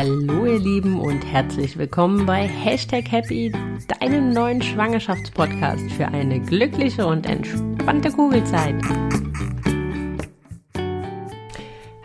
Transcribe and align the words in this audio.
Hallo 0.00 0.46
ihr 0.46 0.60
Lieben 0.60 1.00
und 1.00 1.24
herzlich 1.24 1.76
willkommen 1.76 2.24
bei 2.24 2.46
Hashtag 2.46 3.10
Happy, 3.10 3.52
deinem 3.98 4.30
neuen 4.32 4.62
Schwangerschaftspodcast 4.62 5.90
für 5.90 6.06
eine 6.06 6.38
glückliche 6.38 7.04
und 7.04 7.26
entspannte 7.26 8.12
Kugelzeit. 8.12 8.76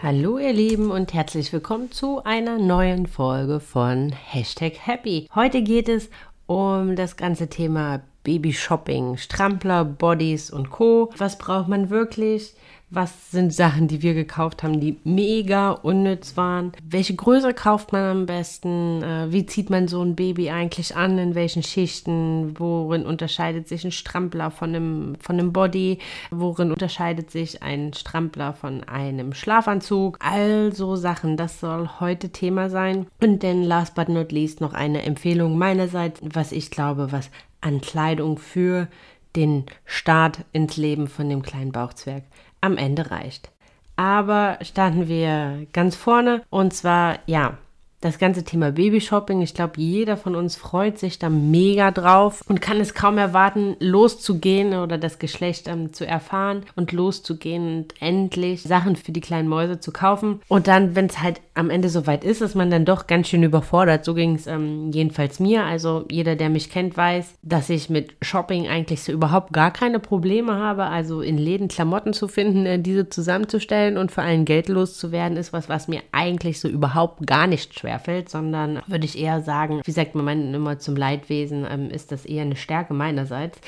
Hallo 0.01 0.39
ihr 0.39 0.53
Lieben 0.53 0.89
und 0.89 1.13
herzlich 1.13 1.53
willkommen 1.53 1.91
zu 1.91 2.23
einer 2.23 2.57
neuen 2.57 3.05
Folge 3.05 3.59
von 3.59 4.11
Hashtag 4.11 4.73
Happy. 4.87 5.29
Heute 5.35 5.61
geht 5.61 5.87
es 5.87 6.09
um 6.47 6.95
das 6.95 7.15
ganze 7.15 7.47
Thema 7.47 8.01
Babyshopping, 8.23 9.17
Strampler, 9.17 9.85
Bodies 9.85 10.49
und 10.49 10.71
Co. 10.71 11.11
Was 11.17 11.37
braucht 11.37 11.67
man 11.67 11.91
wirklich? 11.91 12.55
Was 12.95 13.31
sind 13.31 13.51
Sachen, 13.51 13.87
die 13.87 14.03
wir 14.03 14.13
gekauft 14.13 14.61
haben, 14.61 14.79
die 14.79 14.99
mega 15.03 15.71
unnütz 15.71 16.37
waren? 16.37 16.73
Welche 16.87 17.15
Größe 17.15 17.51
kauft 17.55 17.91
man 17.91 18.03
am 18.03 18.25
besten? 18.27 19.01
Äh, 19.01 19.31
wie 19.31 19.47
zieht 19.47 19.71
man 19.71 19.87
so 19.87 20.03
ein 20.03 20.15
Baby 20.15 20.51
eigentlich 20.51 20.95
an? 20.95 21.17
In 21.17 21.33
welchen 21.33 21.63
Schichten? 21.63 22.53
Worin 22.59 23.03
unterscheidet 23.03 23.67
sich 23.67 23.83
ein 23.83 23.91
Strampler 23.91 24.51
von 24.51 24.75
einem, 24.75 25.15
von 25.19 25.39
einem 25.39 25.51
Body? 25.51 25.97
Worin 26.29 26.69
unterscheidet 26.69 27.31
sich 27.31 27.63
ein 27.63 27.93
Strampler 27.93 28.53
von 28.53 28.83
einem 28.83 29.33
Schlafanzug? 29.33 30.19
Also 30.19 30.95
Sachen, 30.95 31.35
das 31.35 31.59
soll 31.59 31.89
heute 31.99 32.29
Thema 32.29 32.69
sein. 32.69 33.07
Und 33.19 33.41
dann 33.41 33.63
last 33.63 33.95
but 33.95 34.07
not 34.07 34.31
least 34.31 34.61
noch 34.61 34.75
eine 34.75 35.01
Empfehlung 35.01 35.57
meinerseits, 35.57 36.21
was 36.21 36.51
ich 36.51 36.69
glaube, 36.69 37.11
was 37.11 37.31
an 37.59 37.81
Kleidung 37.81 38.37
für 38.37 38.87
den 39.35 39.65
Start 39.83 40.45
ins 40.51 40.77
Leben 40.77 41.07
von 41.07 41.27
dem 41.27 41.41
kleinen 41.41 41.71
Bauchzwerg 41.71 42.23
am 42.63 42.77
Ende 42.77 43.11
reicht. 43.11 43.51
Aber 43.95 44.57
starten 44.61 45.07
wir 45.07 45.67
ganz 45.73 45.95
vorne 45.95 46.41
und 46.49 46.73
zwar, 46.73 47.19
ja, 47.27 47.57
das 48.03 48.19
ganze 48.19 48.43
Thema 48.43 48.71
Babyshopping. 48.71 49.41
Ich 49.41 49.53
glaube, 49.53 49.73
jeder 49.77 50.17
von 50.17 50.35
uns 50.35 50.55
freut 50.55 50.99
sich 50.99 51.19
da 51.19 51.29
mega 51.29 51.91
drauf 51.91 52.43
und 52.47 52.61
kann 52.61 52.81
es 52.81 52.93
kaum 52.93 53.17
erwarten, 53.17 53.77
loszugehen 53.79 54.73
oder 54.73 54.97
das 54.97 55.19
Geschlecht 55.19 55.67
ähm, 55.67 55.93
zu 55.93 56.05
erfahren 56.05 56.63
und 56.75 56.91
loszugehen 56.91 57.77
und 57.77 58.01
endlich 58.01 58.63
Sachen 58.63 58.97
für 58.97 59.13
die 59.13 59.21
kleinen 59.21 59.47
Mäuse 59.47 59.79
zu 59.79 59.91
kaufen. 59.91 60.41
Und 60.49 60.67
dann, 60.67 60.95
wenn 60.95 61.05
es 61.05 61.21
halt 61.21 61.39
am 61.53 61.69
Ende 61.69 61.87
soweit 61.89 62.23
ist, 62.23 62.41
ist 62.41 62.55
man 62.55 62.69
dann 62.69 62.83
doch 62.83 63.07
ganz 63.07 63.29
schön 63.29 63.43
überfordert. 63.43 64.03
So 64.03 64.13
ging 64.13 64.35
es 64.35 64.47
ähm, 64.47 64.91
jedenfalls 64.91 65.39
mir. 65.39 65.63
Also 65.63 66.05
jeder, 66.09 66.35
der 66.35 66.49
mich 66.49 66.69
kennt, 66.69 66.97
weiß, 66.97 67.35
dass 67.41 67.69
ich 67.69 67.89
mit 67.89 68.15
Shopping 68.21 68.67
eigentlich 68.67 69.03
so 69.03 69.11
überhaupt 69.11 69.53
gar 69.53 69.71
keine 69.71 69.99
Probleme 69.99 70.55
habe. 70.55 70.85
Also 70.85 71.21
in 71.21 71.37
Läden 71.37 71.69
Klamotten 71.69 72.13
zu 72.13 72.27
finden, 72.27 72.65
äh, 72.65 72.79
diese 72.79 73.07
zusammenzustellen 73.07 73.97
und 73.97 74.11
für 74.11 74.23
einen 74.23 74.43
Geld 74.43 74.67
loszuwerden, 74.67 75.37
ist 75.37 75.53
was, 75.53 75.69
was 75.69 75.87
mir 75.87 76.01
eigentlich 76.11 76.59
so 76.59 76.67
überhaupt 76.67 77.25
gar 77.25 77.47
nicht 77.47 77.79
schwer 77.79 77.92
schwerfällt, 77.93 78.29
sondern 78.29 78.81
würde 78.87 79.05
ich 79.05 79.17
eher 79.17 79.41
sagen, 79.41 79.81
wie 79.83 79.91
sagt 79.91 80.15
man 80.15 80.53
immer 80.53 80.79
zum 80.79 80.95
Leidwesen, 80.95 81.65
ähm, 81.69 81.89
ist 81.89 82.11
das 82.11 82.25
eher 82.25 82.43
eine 82.43 82.55
Stärke 82.55 82.93
meinerseits. 82.93 83.59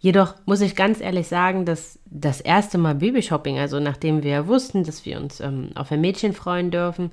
Jedoch 0.00 0.34
muss 0.46 0.60
ich 0.60 0.76
ganz 0.76 1.00
ehrlich 1.00 1.26
sagen, 1.26 1.64
dass 1.64 1.98
das 2.06 2.40
erste 2.40 2.78
Mal 2.78 2.94
Babyshopping, 2.96 3.58
also 3.58 3.80
nachdem 3.80 4.22
wir 4.22 4.46
wussten, 4.46 4.84
dass 4.84 5.04
wir 5.04 5.18
uns 5.18 5.40
ähm, 5.40 5.70
auf 5.74 5.90
ein 5.90 6.00
Mädchen 6.00 6.32
freuen 6.32 6.70
dürfen, 6.70 7.10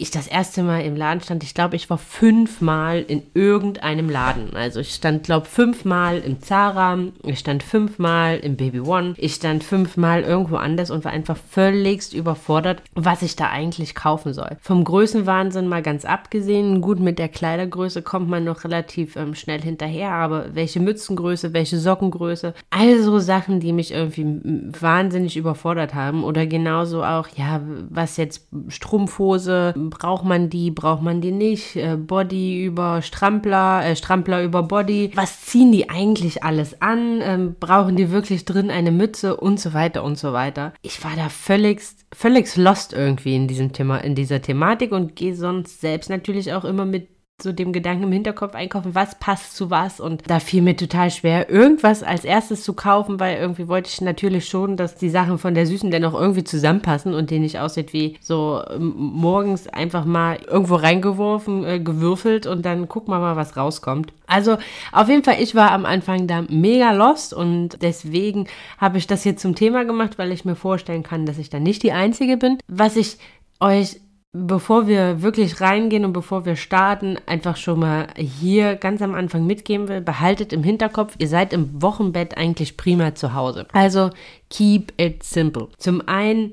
ich 0.00 0.12
das 0.12 0.28
erste 0.28 0.62
Mal 0.62 0.82
im 0.82 0.94
Laden 0.94 1.20
stand, 1.20 1.42
ich 1.42 1.54
glaube, 1.54 1.74
ich 1.74 1.90
war 1.90 1.98
fünfmal 1.98 3.02
in 3.02 3.24
irgendeinem 3.34 4.08
Laden. 4.08 4.54
Also 4.54 4.78
ich 4.78 4.94
stand, 4.94 5.24
glaube 5.24 5.46
fünfmal 5.46 6.18
im 6.18 6.40
Zara, 6.40 6.98
ich 7.24 7.40
stand 7.40 7.64
fünfmal 7.64 8.38
im 8.38 8.56
Baby 8.56 8.78
One, 8.78 9.14
ich 9.16 9.34
stand 9.34 9.64
fünfmal 9.64 10.22
irgendwo 10.22 10.54
anders 10.54 10.92
und 10.92 11.04
war 11.04 11.10
einfach 11.10 11.36
völligst 11.36 12.14
überfordert, 12.14 12.80
was 12.94 13.22
ich 13.22 13.34
da 13.34 13.50
eigentlich 13.50 13.96
kaufen 13.96 14.32
soll. 14.32 14.56
Vom 14.60 14.84
Größenwahnsinn 14.84 15.66
mal 15.66 15.82
ganz 15.82 16.04
abgesehen, 16.04 16.80
gut 16.80 17.00
mit 17.00 17.18
der 17.18 17.28
Kleidergröße 17.28 18.02
kommt 18.02 18.28
man 18.28 18.44
noch 18.44 18.62
relativ 18.62 19.16
ähm, 19.16 19.34
schnell 19.34 19.60
hinterher, 19.60 20.12
aber 20.12 20.54
welche 20.54 20.78
Mützengröße, 20.78 21.52
welche 21.52 21.76
Sockengröße, 21.76 22.54
also 22.70 23.18
Sachen, 23.18 23.58
die 23.58 23.72
mich 23.72 23.92
irgendwie 23.92 24.40
wahnsinnig 24.80 25.36
überfordert 25.36 25.94
haben 25.94 26.22
oder 26.22 26.46
genauso 26.46 27.02
auch, 27.02 27.26
ja, 27.36 27.60
was 27.90 28.16
jetzt 28.16 28.46
Strumpfhose, 28.68 29.74
braucht 29.90 30.24
man 30.24 30.50
die, 30.50 30.70
braucht 30.70 31.02
man 31.02 31.20
die 31.20 31.32
nicht, 31.32 31.76
äh, 31.76 31.96
Body 31.96 32.64
über 32.64 33.02
Strampler, 33.02 33.84
äh, 33.84 33.96
Strampler 33.96 34.42
über 34.42 34.62
Body, 34.62 35.10
was 35.14 35.42
ziehen 35.42 35.72
die 35.72 35.90
eigentlich 35.90 36.42
alles 36.44 36.80
an, 36.80 37.20
ähm, 37.22 37.56
brauchen 37.58 37.96
die 37.96 38.10
wirklich 38.10 38.44
drin 38.44 38.70
eine 38.70 38.90
Mütze? 38.90 39.36
Und 39.36 39.60
so 39.60 39.72
weiter 39.74 40.04
und 40.04 40.18
so 40.18 40.32
weiter. 40.32 40.72
Ich 40.82 41.02
war 41.04 41.12
da 41.16 41.28
völlig, 41.28 41.80
völlig 42.14 42.56
lost 42.56 42.92
irgendwie 42.92 43.36
in 43.36 43.48
diesem 43.48 43.72
Thema, 43.72 43.98
in 43.98 44.14
dieser 44.14 44.42
Thematik 44.42 44.92
und 44.92 45.16
gehe 45.16 45.34
sonst 45.34 45.80
selbst 45.80 46.10
natürlich 46.10 46.52
auch 46.52 46.64
immer 46.64 46.84
mit 46.84 47.08
so 47.40 47.52
dem 47.52 47.72
Gedanken 47.72 48.02
im 48.02 48.12
Hinterkopf 48.12 48.56
einkaufen, 48.56 48.96
was 48.96 49.16
passt 49.20 49.54
zu 49.54 49.70
was. 49.70 50.00
Und 50.00 50.28
da 50.28 50.40
fiel 50.40 50.60
mir 50.60 50.76
total 50.76 51.08
schwer, 51.12 51.48
irgendwas 51.48 52.02
als 52.02 52.24
erstes 52.24 52.64
zu 52.64 52.72
kaufen, 52.72 53.20
weil 53.20 53.36
irgendwie 53.38 53.68
wollte 53.68 53.88
ich 53.88 54.00
natürlich 54.00 54.48
schon, 54.48 54.76
dass 54.76 54.96
die 54.96 55.08
Sachen 55.08 55.38
von 55.38 55.54
der 55.54 55.64
Süßen 55.64 55.92
dann 55.92 56.04
auch 56.04 56.20
irgendwie 56.20 56.42
zusammenpassen 56.42 57.14
und 57.14 57.30
die 57.30 57.38
nicht 57.38 57.60
aussieht 57.60 57.92
wie 57.92 58.16
so 58.20 58.60
ähm, 58.68 58.92
morgens 58.96 59.68
einfach 59.68 60.04
mal 60.04 60.40
irgendwo 60.48 60.74
reingeworfen, 60.74 61.64
äh, 61.64 61.78
gewürfelt 61.78 62.46
und 62.46 62.66
dann 62.66 62.88
gucken 62.88 63.14
wir 63.14 63.20
mal, 63.20 63.36
was 63.36 63.56
rauskommt. 63.56 64.12
Also 64.26 64.58
auf 64.90 65.08
jeden 65.08 65.22
Fall, 65.22 65.36
ich 65.40 65.54
war 65.54 65.70
am 65.70 65.86
Anfang 65.86 66.26
da 66.26 66.42
mega 66.42 66.90
lost 66.90 67.32
und 67.32 67.80
deswegen 67.82 68.48
habe 68.78 68.98
ich 68.98 69.06
das 69.06 69.22
hier 69.22 69.36
zum 69.36 69.54
Thema 69.54 69.84
gemacht, 69.84 70.18
weil 70.18 70.32
ich 70.32 70.44
mir 70.44 70.56
vorstellen 70.56 71.04
kann, 71.04 71.24
dass 71.24 71.38
ich 71.38 71.50
da 71.50 71.60
nicht 71.60 71.84
die 71.84 71.92
Einzige 71.92 72.36
bin. 72.36 72.58
Was 72.66 72.96
ich 72.96 73.18
euch 73.60 74.00
bevor 74.32 74.86
wir 74.86 75.22
wirklich 75.22 75.60
reingehen 75.60 76.04
und 76.04 76.12
bevor 76.12 76.44
wir 76.44 76.56
starten, 76.56 77.16
einfach 77.26 77.56
schon 77.56 77.80
mal 77.80 78.08
hier 78.16 78.76
ganz 78.76 79.00
am 79.02 79.14
Anfang 79.14 79.46
mitgeben 79.46 79.88
will, 79.88 80.00
behaltet 80.00 80.52
im 80.52 80.62
Hinterkopf, 80.62 81.14
ihr 81.18 81.28
seid 81.28 81.52
im 81.52 81.82
Wochenbett 81.82 82.36
eigentlich 82.36 82.76
prima 82.76 83.14
zu 83.14 83.34
Hause. 83.34 83.66
Also 83.72 84.10
keep 84.50 84.92
it 85.00 85.22
simple. 85.22 85.68
Zum 85.78 86.06
einen 86.06 86.52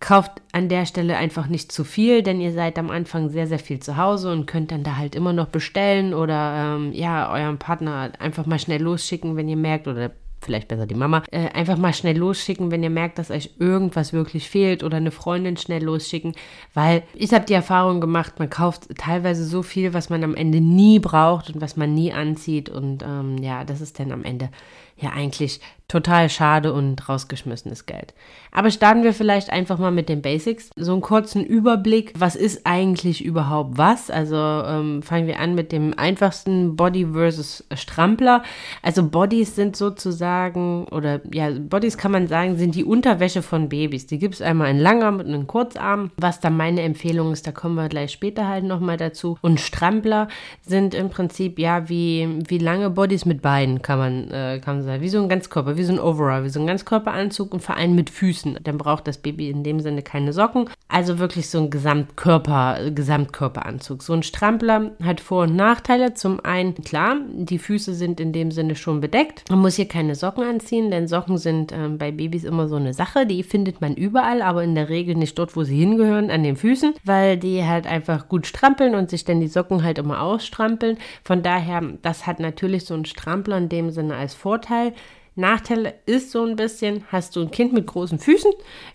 kauft 0.00 0.42
an 0.52 0.68
der 0.68 0.84
Stelle 0.84 1.16
einfach 1.16 1.46
nicht 1.46 1.70
zu 1.70 1.84
viel, 1.84 2.22
denn 2.22 2.40
ihr 2.40 2.52
seid 2.52 2.78
am 2.78 2.90
Anfang 2.90 3.28
sehr, 3.28 3.46
sehr 3.46 3.60
viel 3.60 3.78
zu 3.78 3.96
Hause 3.96 4.32
und 4.32 4.46
könnt 4.46 4.72
dann 4.72 4.82
da 4.82 4.96
halt 4.96 5.14
immer 5.14 5.32
noch 5.32 5.46
bestellen 5.46 6.12
oder 6.12 6.76
ähm, 6.76 6.92
ja, 6.92 7.32
eurem 7.32 7.58
Partner 7.58 8.10
einfach 8.18 8.44
mal 8.44 8.58
schnell 8.58 8.82
losschicken, 8.82 9.36
wenn 9.36 9.48
ihr 9.48 9.56
merkt, 9.56 9.86
oder 9.86 10.10
vielleicht 10.44 10.68
besser 10.68 10.86
die 10.86 10.94
Mama, 10.94 11.22
äh, 11.30 11.48
einfach 11.50 11.76
mal 11.76 11.94
schnell 11.94 12.18
losschicken, 12.18 12.70
wenn 12.70 12.82
ihr 12.82 12.90
merkt, 12.90 13.18
dass 13.18 13.30
euch 13.30 13.50
irgendwas 13.58 14.12
wirklich 14.12 14.48
fehlt 14.48 14.82
oder 14.82 14.96
eine 14.96 15.10
Freundin 15.10 15.56
schnell 15.56 15.82
losschicken, 15.84 16.34
weil 16.74 17.02
ich 17.14 17.32
habe 17.32 17.44
die 17.44 17.54
Erfahrung 17.54 18.00
gemacht, 18.00 18.38
man 18.38 18.50
kauft 18.50 18.88
teilweise 18.96 19.44
so 19.44 19.62
viel, 19.62 19.94
was 19.94 20.10
man 20.10 20.24
am 20.24 20.34
Ende 20.34 20.60
nie 20.60 20.98
braucht 20.98 21.50
und 21.50 21.60
was 21.60 21.76
man 21.76 21.94
nie 21.94 22.12
anzieht. 22.12 22.68
Und 22.68 23.02
ähm, 23.02 23.38
ja, 23.38 23.64
das 23.64 23.80
ist 23.80 23.98
dann 23.98 24.12
am 24.12 24.24
Ende 24.24 24.50
ja 24.96 25.10
eigentlich 25.10 25.60
total 25.92 26.30
schade 26.30 26.72
und 26.72 27.06
rausgeschmissenes 27.06 27.84
Geld. 27.84 28.14
Aber 28.50 28.70
starten 28.70 29.02
wir 29.02 29.12
vielleicht 29.12 29.50
einfach 29.50 29.78
mal 29.78 29.90
mit 29.90 30.08
den 30.08 30.22
Basics. 30.22 30.70
So 30.74 30.92
einen 30.92 31.02
kurzen 31.02 31.44
Überblick, 31.44 32.14
was 32.18 32.34
ist 32.34 32.62
eigentlich 32.64 33.22
überhaupt 33.22 33.76
was? 33.76 34.10
Also 34.10 34.36
ähm, 34.36 35.02
fangen 35.02 35.26
wir 35.26 35.38
an 35.38 35.54
mit 35.54 35.70
dem 35.70 35.92
einfachsten 35.96 36.76
Body 36.76 37.08
versus 37.12 37.64
Strampler. 37.74 38.42
Also 38.80 39.06
Bodies 39.06 39.54
sind 39.54 39.76
sozusagen, 39.76 40.86
oder 40.86 41.20
ja, 41.30 41.50
Bodies 41.50 41.98
kann 41.98 42.12
man 42.12 42.26
sagen, 42.26 42.56
sind 42.56 42.74
die 42.74 42.84
Unterwäsche 42.84 43.42
von 43.42 43.68
Babys. 43.68 44.06
Die 44.06 44.18
gibt 44.18 44.36
es 44.36 44.42
einmal 44.42 44.70
in 44.70 44.78
Langarm 44.78 45.20
und 45.20 45.28
in 45.28 45.46
Kurzarm. 45.46 46.10
Was 46.16 46.40
da 46.40 46.48
meine 46.48 46.80
Empfehlung 46.80 47.32
ist, 47.32 47.46
da 47.46 47.52
kommen 47.52 47.74
wir 47.74 47.90
gleich 47.90 48.12
später 48.12 48.48
halt 48.48 48.64
nochmal 48.64 48.96
dazu. 48.96 49.36
Und 49.42 49.60
Strampler 49.60 50.28
sind 50.62 50.94
im 50.94 51.10
Prinzip 51.10 51.58
ja 51.58 51.90
wie, 51.90 52.38
wie 52.48 52.58
lange 52.58 52.88
Bodies 52.88 53.26
mit 53.26 53.42
Beinen, 53.42 53.82
kann 53.82 53.98
man, 53.98 54.30
äh, 54.30 54.58
kann 54.64 54.76
man 54.76 54.84
sagen, 54.84 55.02
wie 55.02 55.08
so 55.10 55.22
ein 55.22 55.28
Ganzkörper, 55.28 55.76
wie 55.76 55.81
wie 55.82 55.86
so 55.86 55.92
ein 55.92 55.98
Overall, 55.98 56.44
wie 56.44 56.48
so 56.48 56.60
ein 56.60 56.66
Ganzkörperanzug 56.68 57.52
und 57.52 57.60
vor 57.60 57.76
allem 57.76 57.96
mit 57.96 58.08
Füßen. 58.08 58.60
Dann 58.62 58.78
braucht 58.78 59.08
das 59.08 59.18
Baby 59.18 59.50
in 59.50 59.64
dem 59.64 59.80
Sinne 59.80 60.02
keine 60.02 60.32
Socken. 60.32 60.70
Also 60.86 61.18
wirklich 61.18 61.50
so 61.50 61.58
ein 61.58 61.70
Gesamtkörper, 61.70 62.90
Gesamtkörperanzug. 62.92 64.02
So 64.02 64.12
ein 64.12 64.22
Strampler 64.22 64.92
hat 65.02 65.20
Vor- 65.20 65.44
und 65.44 65.56
Nachteile. 65.56 66.14
Zum 66.14 66.38
einen, 66.44 66.74
klar, 66.74 67.16
die 67.32 67.58
Füße 67.58 67.94
sind 67.94 68.20
in 68.20 68.32
dem 68.32 68.52
Sinne 68.52 68.76
schon 68.76 69.00
bedeckt. 69.00 69.50
Man 69.50 69.58
muss 69.58 69.74
hier 69.74 69.88
keine 69.88 70.14
Socken 70.14 70.44
anziehen, 70.44 70.92
denn 70.92 71.08
Socken 71.08 71.36
sind 71.36 71.72
ähm, 71.72 71.98
bei 71.98 72.12
Babys 72.12 72.44
immer 72.44 72.68
so 72.68 72.76
eine 72.76 72.94
Sache. 72.94 73.26
Die 73.26 73.42
findet 73.42 73.80
man 73.80 73.94
überall, 73.94 74.40
aber 74.40 74.62
in 74.62 74.76
der 74.76 74.88
Regel 74.88 75.16
nicht 75.16 75.36
dort, 75.36 75.56
wo 75.56 75.64
sie 75.64 75.76
hingehören, 75.76 76.30
an 76.30 76.44
den 76.44 76.56
Füßen, 76.56 76.94
weil 77.02 77.36
die 77.38 77.64
halt 77.64 77.88
einfach 77.88 78.28
gut 78.28 78.46
strampeln 78.46 78.94
und 78.94 79.10
sich 79.10 79.24
dann 79.24 79.40
die 79.40 79.48
Socken 79.48 79.82
halt 79.82 79.98
immer 79.98 80.22
ausstrampeln. 80.22 80.98
Von 81.24 81.42
daher, 81.42 81.82
das 82.02 82.28
hat 82.28 82.38
natürlich 82.38 82.84
so 82.84 82.94
ein 82.94 83.04
Strampler 83.04 83.58
in 83.58 83.68
dem 83.68 83.90
Sinne 83.90 84.14
als 84.14 84.34
Vorteil. 84.34 84.92
Nachteil 85.34 85.94
ist 86.04 86.30
so 86.30 86.44
ein 86.44 86.56
bisschen, 86.56 87.04
hast 87.10 87.36
du 87.36 87.40
ein 87.40 87.50
Kind 87.50 87.72
mit 87.72 87.86
großen 87.86 88.18
Füßen, 88.18 88.50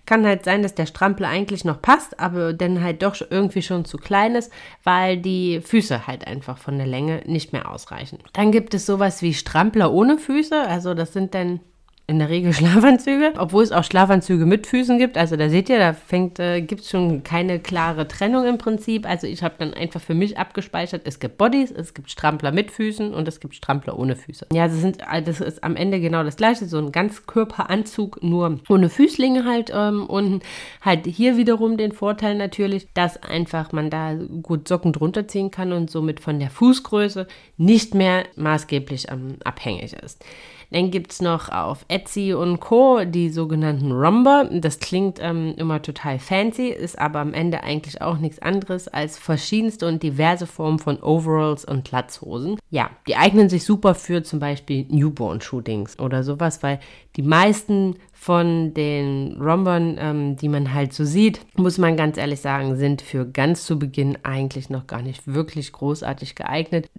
kann 0.06 0.26
halt 0.26 0.46
sein, 0.46 0.62
dass 0.62 0.76
der 0.76 0.86
Strampel 0.86 1.26
eigentlich 1.26 1.66
noch 1.66 1.82
passt, 1.82 2.20
aber 2.20 2.54
dann 2.54 2.84
halt 2.84 3.02
doch 3.02 3.16
irgendwie 3.30 3.64
schon 3.64 3.86
zu 3.86 3.98
klein 3.98 4.36
ist, 4.36 4.52
weil 4.84 5.18
die 5.18 5.62
Füße 5.62 6.06
halt 6.06 6.28
einfach 6.28 6.58
von 6.58 6.78
der 6.78 6.88
Länge 6.88 7.24
nicht 7.26 7.54
mehr 7.54 7.72
ausreichen. 7.72 8.20
Dann 8.34 8.52
gibt 8.52 8.74
es 8.74 8.86
sowas 8.86 9.22
wie 9.22 9.34
Strampler 9.34 9.92
ohne 9.92 10.20
Füße, 10.20 10.60
also 10.60 10.94
das 10.94 11.14
sind 11.14 11.34
dann 11.34 11.60
in 12.08 12.20
der 12.20 12.30
Regel 12.30 12.54
Schlafanzüge, 12.58 13.34
obwohl 13.38 13.64
es 13.64 13.74
auch 13.74 13.84
Schlafanzüge 13.84 14.46
mit 14.46 14.66
Füßen 14.66 14.98
gibt. 14.98 15.18
Also 15.18 15.36
da 15.36 15.50
seht 15.50 15.70
ihr, 15.70 15.78
da 15.78 15.96
äh, 16.40 16.62
gibt 16.62 16.82
es 16.82 16.90
schon 16.90 17.24
keine 17.24 17.60
klare 17.60 18.08
Trennung 18.08 18.46
im 18.46 18.58
Prinzip. 18.58 19.06
Also 19.08 19.28
ich 19.28 19.44
habe 19.44 19.56
dann 19.60 19.74
einfach 19.74 20.02
für 20.02 20.14
mich 20.14 20.38
abgespeichert, 20.38 21.02
es 21.04 21.20
gibt 21.20 21.38
Bodies, 21.38 21.70
es 21.70 21.94
gibt 21.94 22.10
Strampler 22.10 22.52
mit 22.52 22.72
Füßen 22.72 23.14
und 23.14 23.28
es 23.28 23.42
gibt 23.42 23.56
Strampler 23.56 24.00
ohne 24.00 24.16
Füße. 24.16 24.48
Ja, 24.54 24.68
das, 24.68 24.78
sind, 24.78 25.02
äh, 25.02 25.22
das 25.22 25.42
ist 25.42 25.64
am 25.64 25.76
Ende 25.76 26.00
genau 26.00 26.24
das 26.24 26.38
gleiche, 26.38 26.66
so 26.66 26.78
ein 26.78 26.94
Ganzkörperanzug, 26.94 28.24
nur 28.24 28.60
ohne 28.70 28.90
Füßlinge 28.90 29.44
halt 29.44 29.72
ähm, 29.76 30.06
unten. 30.06 30.40
Halt 30.82 31.06
hier 31.06 31.36
wiederum 31.36 31.76
den 31.76 31.92
Vorteil 31.92 32.36
natürlich, 32.36 32.88
dass 32.94 33.22
einfach 33.22 33.74
man 33.74 33.90
da 33.90 34.14
gut 34.42 34.70
Socken 34.70 34.94
drunter 34.94 35.28
ziehen 35.28 35.52
kann 35.52 35.74
und 35.74 35.92
somit 35.92 36.22
von 36.22 36.40
der 36.40 36.52
Fußgröße 36.52 37.28
nicht 37.58 37.94
mehr 37.94 38.24
maßgeblich 38.38 39.08
ähm, 39.12 39.36
abhängig 39.44 39.94
ist. 39.94 40.24
Dann 40.72 40.92
gibt 40.92 41.12
es 41.12 41.22
noch 41.22 41.50
auf 41.50 41.86
Etsy 41.88 42.34
und 42.34 42.60
Co. 42.60 43.06
die 43.06 43.30
sogenannten 43.30 43.92
Romber. 43.92 44.50
Das 44.52 44.80
klingt 44.80 45.20
ähm, 45.22 45.54
immer 45.58 45.82
total 45.82 46.20
fancy, 46.20 46.70
ist 46.70 47.00
aber 47.00 47.20
am 47.20 47.34
Ende 47.34 47.64
eigentlich 47.64 48.02
auch 48.02 48.18
nichts 48.18 48.40
anderes 48.40 48.88
als 48.88 49.18
verschiedenste 49.18 49.88
und 49.88 50.04
diverse 50.04 50.46
Formen 50.46 50.80
von 50.80 51.02
Overalls 51.02 51.64
und 51.64 51.90
Latzhosen. 51.92 52.58
Ja, 52.70 52.90
die 53.08 53.16
eignen 53.16 53.48
sich 53.48 53.64
super 53.64 53.96
für 53.96 54.24
zum 54.24 54.40
Beispiel 54.40 54.86
Newborn-Shootings 54.90 56.00
oder 56.00 56.24
sowas, 56.24 56.62
weil 56.64 56.82
die 57.16 57.22
meisten 57.22 57.96
von 58.12 58.74
den 58.74 59.42
Rombern, 59.42 59.96
ähm, 59.98 60.36
die 60.36 60.50
man 60.50 60.74
halt 60.74 60.92
so 60.92 61.06
sieht, 61.06 61.40
muss 61.56 61.78
man 61.78 61.96
ganz 61.96 62.18
ehrlich 62.18 62.42
sagen, 62.42 62.76
sind 62.76 63.02
für 63.02 63.26
ganz 63.26 63.66
zu 63.66 63.80
Beginn 63.80 64.18
eigentlich 64.24 64.70
noch 64.70 64.86
gar 64.86 65.02
nicht 65.02 65.28
wirklich 65.28 65.72
großartig 65.72 66.36
geeignet. 66.36 66.90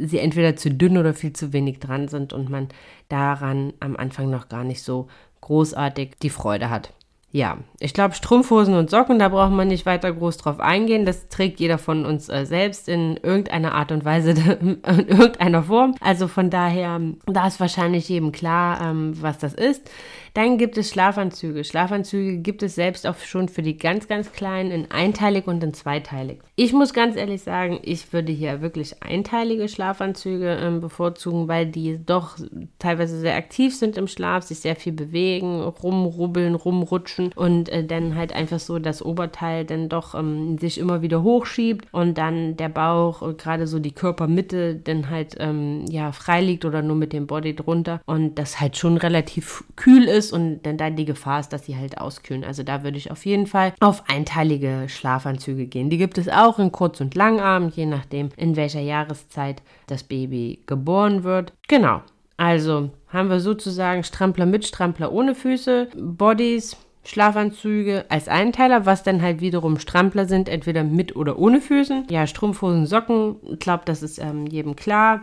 Sie 0.00 0.18
entweder 0.18 0.56
zu 0.56 0.70
dünn 0.70 0.96
oder 0.96 1.12
viel 1.12 1.34
zu 1.34 1.52
wenig 1.52 1.78
dran 1.78 2.08
sind 2.08 2.32
und 2.32 2.48
man 2.48 2.68
daran 3.10 3.74
am 3.80 3.96
Anfang 3.96 4.30
noch 4.30 4.48
gar 4.48 4.64
nicht 4.64 4.82
so 4.82 5.08
großartig 5.42 6.12
die 6.22 6.30
Freude 6.30 6.70
hat. 6.70 6.94
Ja, 7.30 7.58
ich 7.78 7.92
glaube, 7.92 8.14
Strumpfhosen 8.14 8.74
und 8.74 8.88
Socken, 8.88 9.18
da 9.18 9.28
braucht 9.28 9.52
man 9.52 9.68
nicht 9.68 9.84
weiter 9.84 10.10
groß 10.10 10.38
drauf 10.38 10.60
eingehen. 10.60 11.04
Das 11.04 11.28
trägt 11.28 11.60
jeder 11.60 11.76
von 11.76 12.06
uns 12.06 12.30
äh, 12.30 12.46
selbst 12.46 12.88
in 12.88 13.18
irgendeiner 13.18 13.74
Art 13.74 13.92
und 13.92 14.06
Weise, 14.06 14.30
in 14.60 14.80
irgendeiner 14.82 15.64
Form. 15.64 15.94
Also 16.00 16.26
von 16.26 16.48
daher, 16.48 16.98
da 17.26 17.46
ist 17.46 17.60
wahrscheinlich 17.60 18.08
jedem 18.08 18.32
klar, 18.32 18.80
ähm, 18.80 19.12
was 19.20 19.36
das 19.36 19.52
ist. 19.52 19.90
Dann 20.34 20.58
gibt 20.58 20.78
es 20.78 20.90
Schlafanzüge. 20.90 21.64
Schlafanzüge 21.64 22.38
gibt 22.38 22.62
es 22.62 22.74
selbst 22.74 23.06
auch 23.06 23.16
schon 23.18 23.48
für 23.48 23.62
die 23.62 23.76
ganz, 23.76 24.08
ganz 24.08 24.32
kleinen 24.32 24.70
in 24.70 24.90
einteilig 24.90 25.46
und 25.46 25.62
in 25.62 25.74
zweiteilig. 25.74 26.38
Ich 26.56 26.72
muss 26.72 26.92
ganz 26.92 27.16
ehrlich 27.16 27.42
sagen, 27.42 27.78
ich 27.82 28.12
würde 28.12 28.32
hier 28.32 28.60
wirklich 28.60 29.02
einteilige 29.02 29.68
Schlafanzüge 29.68 30.58
ähm, 30.60 30.80
bevorzugen, 30.80 31.48
weil 31.48 31.66
die 31.66 31.98
doch 32.04 32.36
teilweise 32.78 33.18
sehr 33.20 33.36
aktiv 33.36 33.74
sind 33.76 33.96
im 33.96 34.08
Schlaf, 34.08 34.44
sich 34.44 34.60
sehr 34.60 34.76
viel 34.76 34.92
bewegen, 34.92 35.62
rumrubbeln, 35.62 36.54
rumrutschen 36.54 37.32
und 37.34 37.68
äh, 37.68 37.84
dann 37.84 38.16
halt 38.16 38.32
einfach 38.32 38.58
so 38.58 38.78
das 38.78 39.02
Oberteil 39.02 39.64
dann 39.64 39.88
doch 39.88 40.14
ähm, 40.14 40.58
sich 40.58 40.78
immer 40.78 41.02
wieder 41.02 41.22
hochschiebt 41.22 41.86
und 41.92 42.18
dann 42.18 42.56
der 42.56 42.68
Bauch, 42.68 43.22
und 43.22 43.38
gerade 43.38 43.66
so 43.66 43.78
die 43.78 43.92
Körpermitte 43.92 44.74
dann 44.74 45.10
halt 45.10 45.36
ähm, 45.38 45.84
ja 45.88 46.12
frei 46.12 46.40
liegt 46.40 46.64
oder 46.64 46.82
nur 46.82 46.96
mit 46.96 47.12
dem 47.12 47.26
Body 47.26 47.54
drunter 47.54 48.00
und 48.06 48.36
das 48.36 48.60
halt 48.60 48.76
schon 48.76 48.96
relativ 48.96 49.64
kühl 49.76 50.04
ist 50.04 50.17
ist 50.18 50.32
und 50.32 50.62
dann, 50.62 50.76
dann 50.76 50.96
die 50.96 51.04
Gefahr 51.04 51.40
ist, 51.40 51.52
dass 51.52 51.66
sie 51.66 51.76
halt 51.76 51.98
auskühlen. 51.98 52.44
Also 52.44 52.62
da 52.62 52.82
würde 52.82 52.98
ich 52.98 53.10
auf 53.10 53.24
jeden 53.24 53.46
Fall 53.46 53.72
auf 53.80 54.04
einteilige 54.08 54.84
Schlafanzüge 54.88 55.66
gehen. 55.66 55.90
Die 55.90 55.98
gibt 55.98 56.18
es 56.18 56.28
auch 56.28 56.58
in 56.58 56.72
Kurz- 56.72 57.00
und 57.00 57.14
Langarm, 57.14 57.70
je 57.74 57.86
nachdem, 57.86 58.28
in 58.36 58.56
welcher 58.56 58.80
Jahreszeit 58.80 59.62
das 59.86 60.02
Baby 60.02 60.60
geboren 60.66 61.24
wird. 61.24 61.52
Genau. 61.68 62.02
Also 62.36 62.90
haben 63.08 63.30
wir 63.30 63.40
sozusagen 63.40 64.04
Strampler 64.04 64.46
mit, 64.46 64.66
Strampler 64.66 65.12
ohne 65.12 65.34
Füße, 65.34 65.88
Bodies, 65.96 66.76
Schlafanzüge 67.08 68.04
als 68.10 68.28
Einteiler, 68.28 68.84
was 68.84 69.02
dann 69.02 69.22
halt 69.22 69.40
wiederum 69.40 69.78
Strampler 69.78 70.26
sind, 70.26 70.48
entweder 70.48 70.84
mit 70.84 71.16
oder 71.16 71.38
ohne 71.38 71.60
Füßen. 71.60 72.06
Ja, 72.10 72.26
Strumpfhosen, 72.26 72.86
Socken, 72.86 73.36
ich 73.50 73.58
glaube, 73.58 73.84
das 73.86 74.02
ist 74.02 74.18
ähm, 74.18 74.46
jedem 74.46 74.76
klar. 74.76 75.22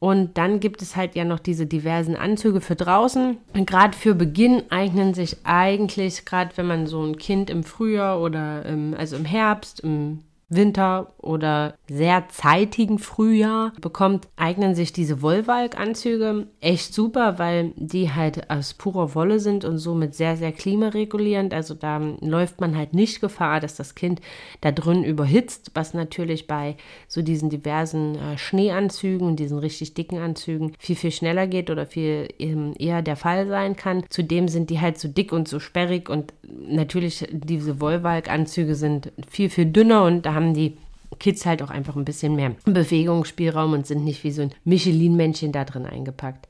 Und 0.00 0.38
dann 0.38 0.60
gibt 0.60 0.80
es 0.80 0.94
halt 0.94 1.16
ja 1.16 1.24
noch 1.24 1.40
diese 1.40 1.66
diversen 1.66 2.14
Anzüge 2.14 2.60
für 2.60 2.76
draußen. 2.76 3.36
Gerade 3.66 3.96
für 3.96 4.14
Beginn 4.14 4.62
eignen 4.70 5.12
sich 5.12 5.38
eigentlich, 5.44 6.24
gerade 6.24 6.56
wenn 6.56 6.66
man 6.66 6.86
so 6.86 7.02
ein 7.02 7.16
Kind 7.16 7.50
im 7.50 7.64
Frühjahr 7.64 8.20
oder 8.20 8.64
im, 8.64 8.94
also 8.96 9.16
im 9.16 9.24
Herbst, 9.24 9.80
im 9.80 10.20
Winter 10.50 11.12
oder 11.18 11.74
sehr 11.88 12.28
zeitigen 12.28 12.98
Frühjahr 12.98 13.72
bekommt, 13.80 14.28
eignen 14.36 14.74
sich 14.74 14.92
diese 14.94 15.20
Wollwalk-Anzüge 15.20 16.46
echt 16.60 16.94
super, 16.94 17.38
weil 17.38 17.72
die 17.76 18.10
halt 18.12 18.50
aus 18.50 18.72
purer 18.72 19.14
Wolle 19.14 19.40
sind 19.40 19.66
und 19.66 19.78
somit 19.78 20.14
sehr, 20.14 20.36
sehr 20.36 20.52
klimaregulierend. 20.52 21.52
Also 21.52 21.74
da 21.74 21.98
läuft 22.20 22.60
man 22.60 22.76
halt 22.76 22.94
nicht 22.94 23.20
Gefahr, 23.20 23.60
dass 23.60 23.76
das 23.76 23.94
Kind 23.94 24.22
da 24.62 24.72
drin 24.72 25.04
überhitzt, 25.04 25.72
was 25.74 25.92
natürlich 25.92 26.46
bei 26.46 26.76
so 27.08 27.20
diesen 27.20 27.50
diversen 27.50 28.14
äh, 28.14 28.38
Schneeanzügen 28.38 29.36
diesen 29.36 29.58
richtig 29.58 29.94
dicken 29.94 30.18
Anzügen 30.18 30.72
viel, 30.78 30.96
viel 30.96 31.12
schneller 31.12 31.46
geht 31.46 31.70
oder 31.70 31.86
viel 31.86 32.28
ähm, 32.38 32.74
eher 32.78 33.02
der 33.02 33.16
Fall 33.16 33.48
sein 33.48 33.76
kann. 33.76 34.04
Zudem 34.08 34.48
sind 34.48 34.70
die 34.70 34.80
halt 34.80 34.98
so 34.98 35.08
dick 35.08 35.32
und 35.32 35.46
so 35.46 35.60
sperrig 35.60 36.08
und 36.08 36.32
natürlich 36.42 37.26
diese 37.30 37.80
Wollwalk-Anzüge 37.80 38.74
sind 38.74 39.12
viel, 39.28 39.50
viel 39.50 39.66
dünner 39.66 40.04
und 40.04 40.24
da 40.24 40.37
haben 40.38 40.54
die 40.54 40.76
Kids 41.18 41.46
halt 41.46 41.62
auch 41.62 41.70
einfach 41.70 41.96
ein 41.96 42.04
bisschen 42.04 42.36
mehr 42.36 42.52
Bewegungsspielraum 42.64 43.72
und 43.72 43.86
sind 43.86 44.04
nicht 44.04 44.24
wie 44.24 44.30
so 44.30 44.42
ein 44.42 44.52
Michelin-Männchen 44.64 45.52
da 45.52 45.64
drin 45.64 45.86
eingepackt. 45.86 46.48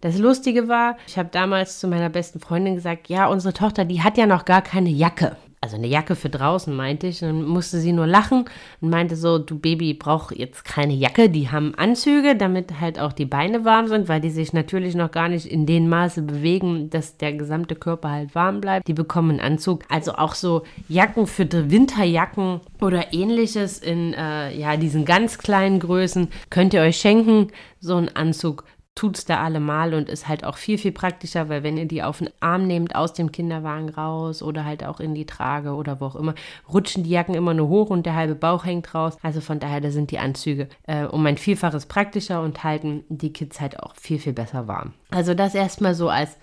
Das 0.00 0.18
Lustige 0.18 0.68
war, 0.68 0.96
ich 1.06 1.18
habe 1.18 1.28
damals 1.30 1.78
zu 1.78 1.86
meiner 1.86 2.08
besten 2.08 2.40
Freundin 2.40 2.74
gesagt, 2.74 3.08
ja, 3.08 3.26
unsere 3.26 3.52
Tochter, 3.52 3.84
die 3.84 4.02
hat 4.02 4.16
ja 4.16 4.26
noch 4.26 4.46
gar 4.46 4.62
keine 4.62 4.88
Jacke 4.88 5.36
also 5.62 5.76
eine 5.76 5.88
Jacke 5.88 6.16
für 6.16 6.30
draußen, 6.30 6.74
meinte 6.74 7.06
ich. 7.06 7.20
Dann 7.20 7.44
musste 7.44 7.80
sie 7.80 7.92
nur 7.92 8.06
lachen 8.06 8.46
und 8.80 8.88
meinte 8.88 9.14
so, 9.14 9.38
du 9.38 9.58
Baby 9.58 9.92
braucht 9.92 10.34
jetzt 10.34 10.64
keine 10.64 10.94
Jacke, 10.94 11.28
die 11.28 11.50
haben 11.50 11.74
Anzüge, 11.74 12.34
damit 12.34 12.80
halt 12.80 12.98
auch 12.98 13.12
die 13.12 13.26
Beine 13.26 13.64
warm 13.66 13.86
sind, 13.86 14.08
weil 14.08 14.22
die 14.22 14.30
sich 14.30 14.54
natürlich 14.54 14.94
noch 14.94 15.10
gar 15.10 15.28
nicht 15.28 15.44
in 15.44 15.66
dem 15.66 15.88
Maße 15.88 16.22
bewegen, 16.22 16.88
dass 16.88 17.18
der 17.18 17.34
gesamte 17.34 17.74
Körper 17.74 18.10
halt 18.10 18.34
warm 18.34 18.62
bleibt. 18.62 18.88
Die 18.88 18.94
bekommen 18.94 19.32
einen 19.32 19.40
Anzug. 19.40 19.82
Also 19.90 20.12
auch 20.12 20.34
so 20.34 20.62
Jacken 20.88 21.26
für 21.26 21.46
Winterjacken 21.70 22.60
oder 22.80 23.12
ähnliches 23.12 23.78
in 23.78 24.14
äh, 24.14 24.56
ja, 24.56 24.78
diesen 24.78 25.04
ganz 25.04 25.36
kleinen 25.36 25.78
Größen 25.78 26.28
könnt 26.48 26.72
ihr 26.72 26.80
euch 26.80 26.96
schenken. 26.96 27.48
So 27.80 27.96
ein 27.96 28.14
Anzug 28.16 28.64
es 29.08 29.24
da 29.24 29.42
allemal 29.42 29.94
und 29.94 30.08
ist 30.08 30.28
halt 30.28 30.44
auch 30.44 30.56
viel, 30.56 30.78
viel 30.78 30.92
praktischer, 30.92 31.48
weil 31.48 31.62
wenn 31.62 31.76
ihr 31.76 31.86
die 31.86 32.02
auf 32.02 32.18
den 32.18 32.30
Arm 32.40 32.66
nehmt, 32.66 32.94
aus 32.94 33.12
dem 33.12 33.32
Kinderwagen 33.32 33.88
raus 33.88 34.42
oder 34.42 34.64
halt 34.64 34.84
auch 34.84 35.00
in 35.00 35.14
die 35.14 35.26
Trage 35.26 35.74
oder 35.74 36.00
wo 36.00 36.06
auch 36.06 36.16
immer, 36.16 36.34
rutschen 36.72 37.04
die 37.04 37.10
Jacken 37.10 37.34
immer 37.34 37.54
nur 37.54 37.68
hoch 37.68 37.90
und 37.90 38.06
der 38.06 38.14
halbe 38.14 38.34
Bauch 38.34 38.64
hängt 38.64 38.94
raus. 38.94 39.16
Also 39.22 39.40
von 39.40 39.58
daher, 39.58 39.80
da 39.80 39.90
sind 39.90 40.10
die 40.10 40.18
Anzüge 40.18 40.68
äh, 40.86 41.04
um 41.04 41.24
ein 41.26 41.38
Vielfaches 41.38 41.86
praktischer 41.86 42.42
und 42.42 42.62
halten 42.62 43.04
die 43.08 43.32
Kids 43.32 43.60
halt 43.60 43.80
auch 43.80 43.94
viel, 43.96 44.18
viel 44.18 44.32
besser 44.32 44.68
warm. 44.68 44.92
Also 45.10 45.34
das 45.34 45.54
erstmal 45.54 45.94
so 45.94 46.08
als 46.08 46.36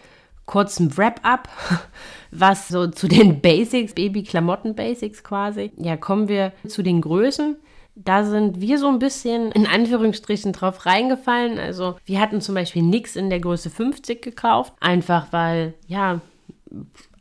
kurzen 0.45 0.97
Wrap-up, 0.97 1.47
was 2.31 2.67
so 2.67 2.87
zu 2.87 3.07
den 3.07 3.41
Basics, 3.41 3.93
Baby-Klamotten-Basics 3.93 5.23
quasi. 5.23 5.71
Ja, 5.77 5.97
kommen 5.97 6.27
wir 6.27 6.53
zu 6.67 6.81
den 6.81 7.01
Größen 7.01 7.57
da 8.03 8.23
sind 8.23 8.61
wir 8.61 8.77
so 8.77 8.87
ein 8.87 8.99
bisschen 8.99 9.51
in 9.51 9.65
Anführungsstrichen 9.65 10.53
drauf 10.53 10.85
reingefallen. 10.85 11.57
Also 11.57 11.95
wir 12.05 12.19
hatten 12.21 12.41
zum 12.41 12.55
Beispiel 12.55 12.83
nichts 12.83 13.15
in 13.15 13.29
der 13.29 13.39
Größe 13.39 13.69
50 13.69 14.21
gekauft, 14.21 14.73
einfach 14.79 15.27
weil, 15.31 15.73
ja, 15.87 16.21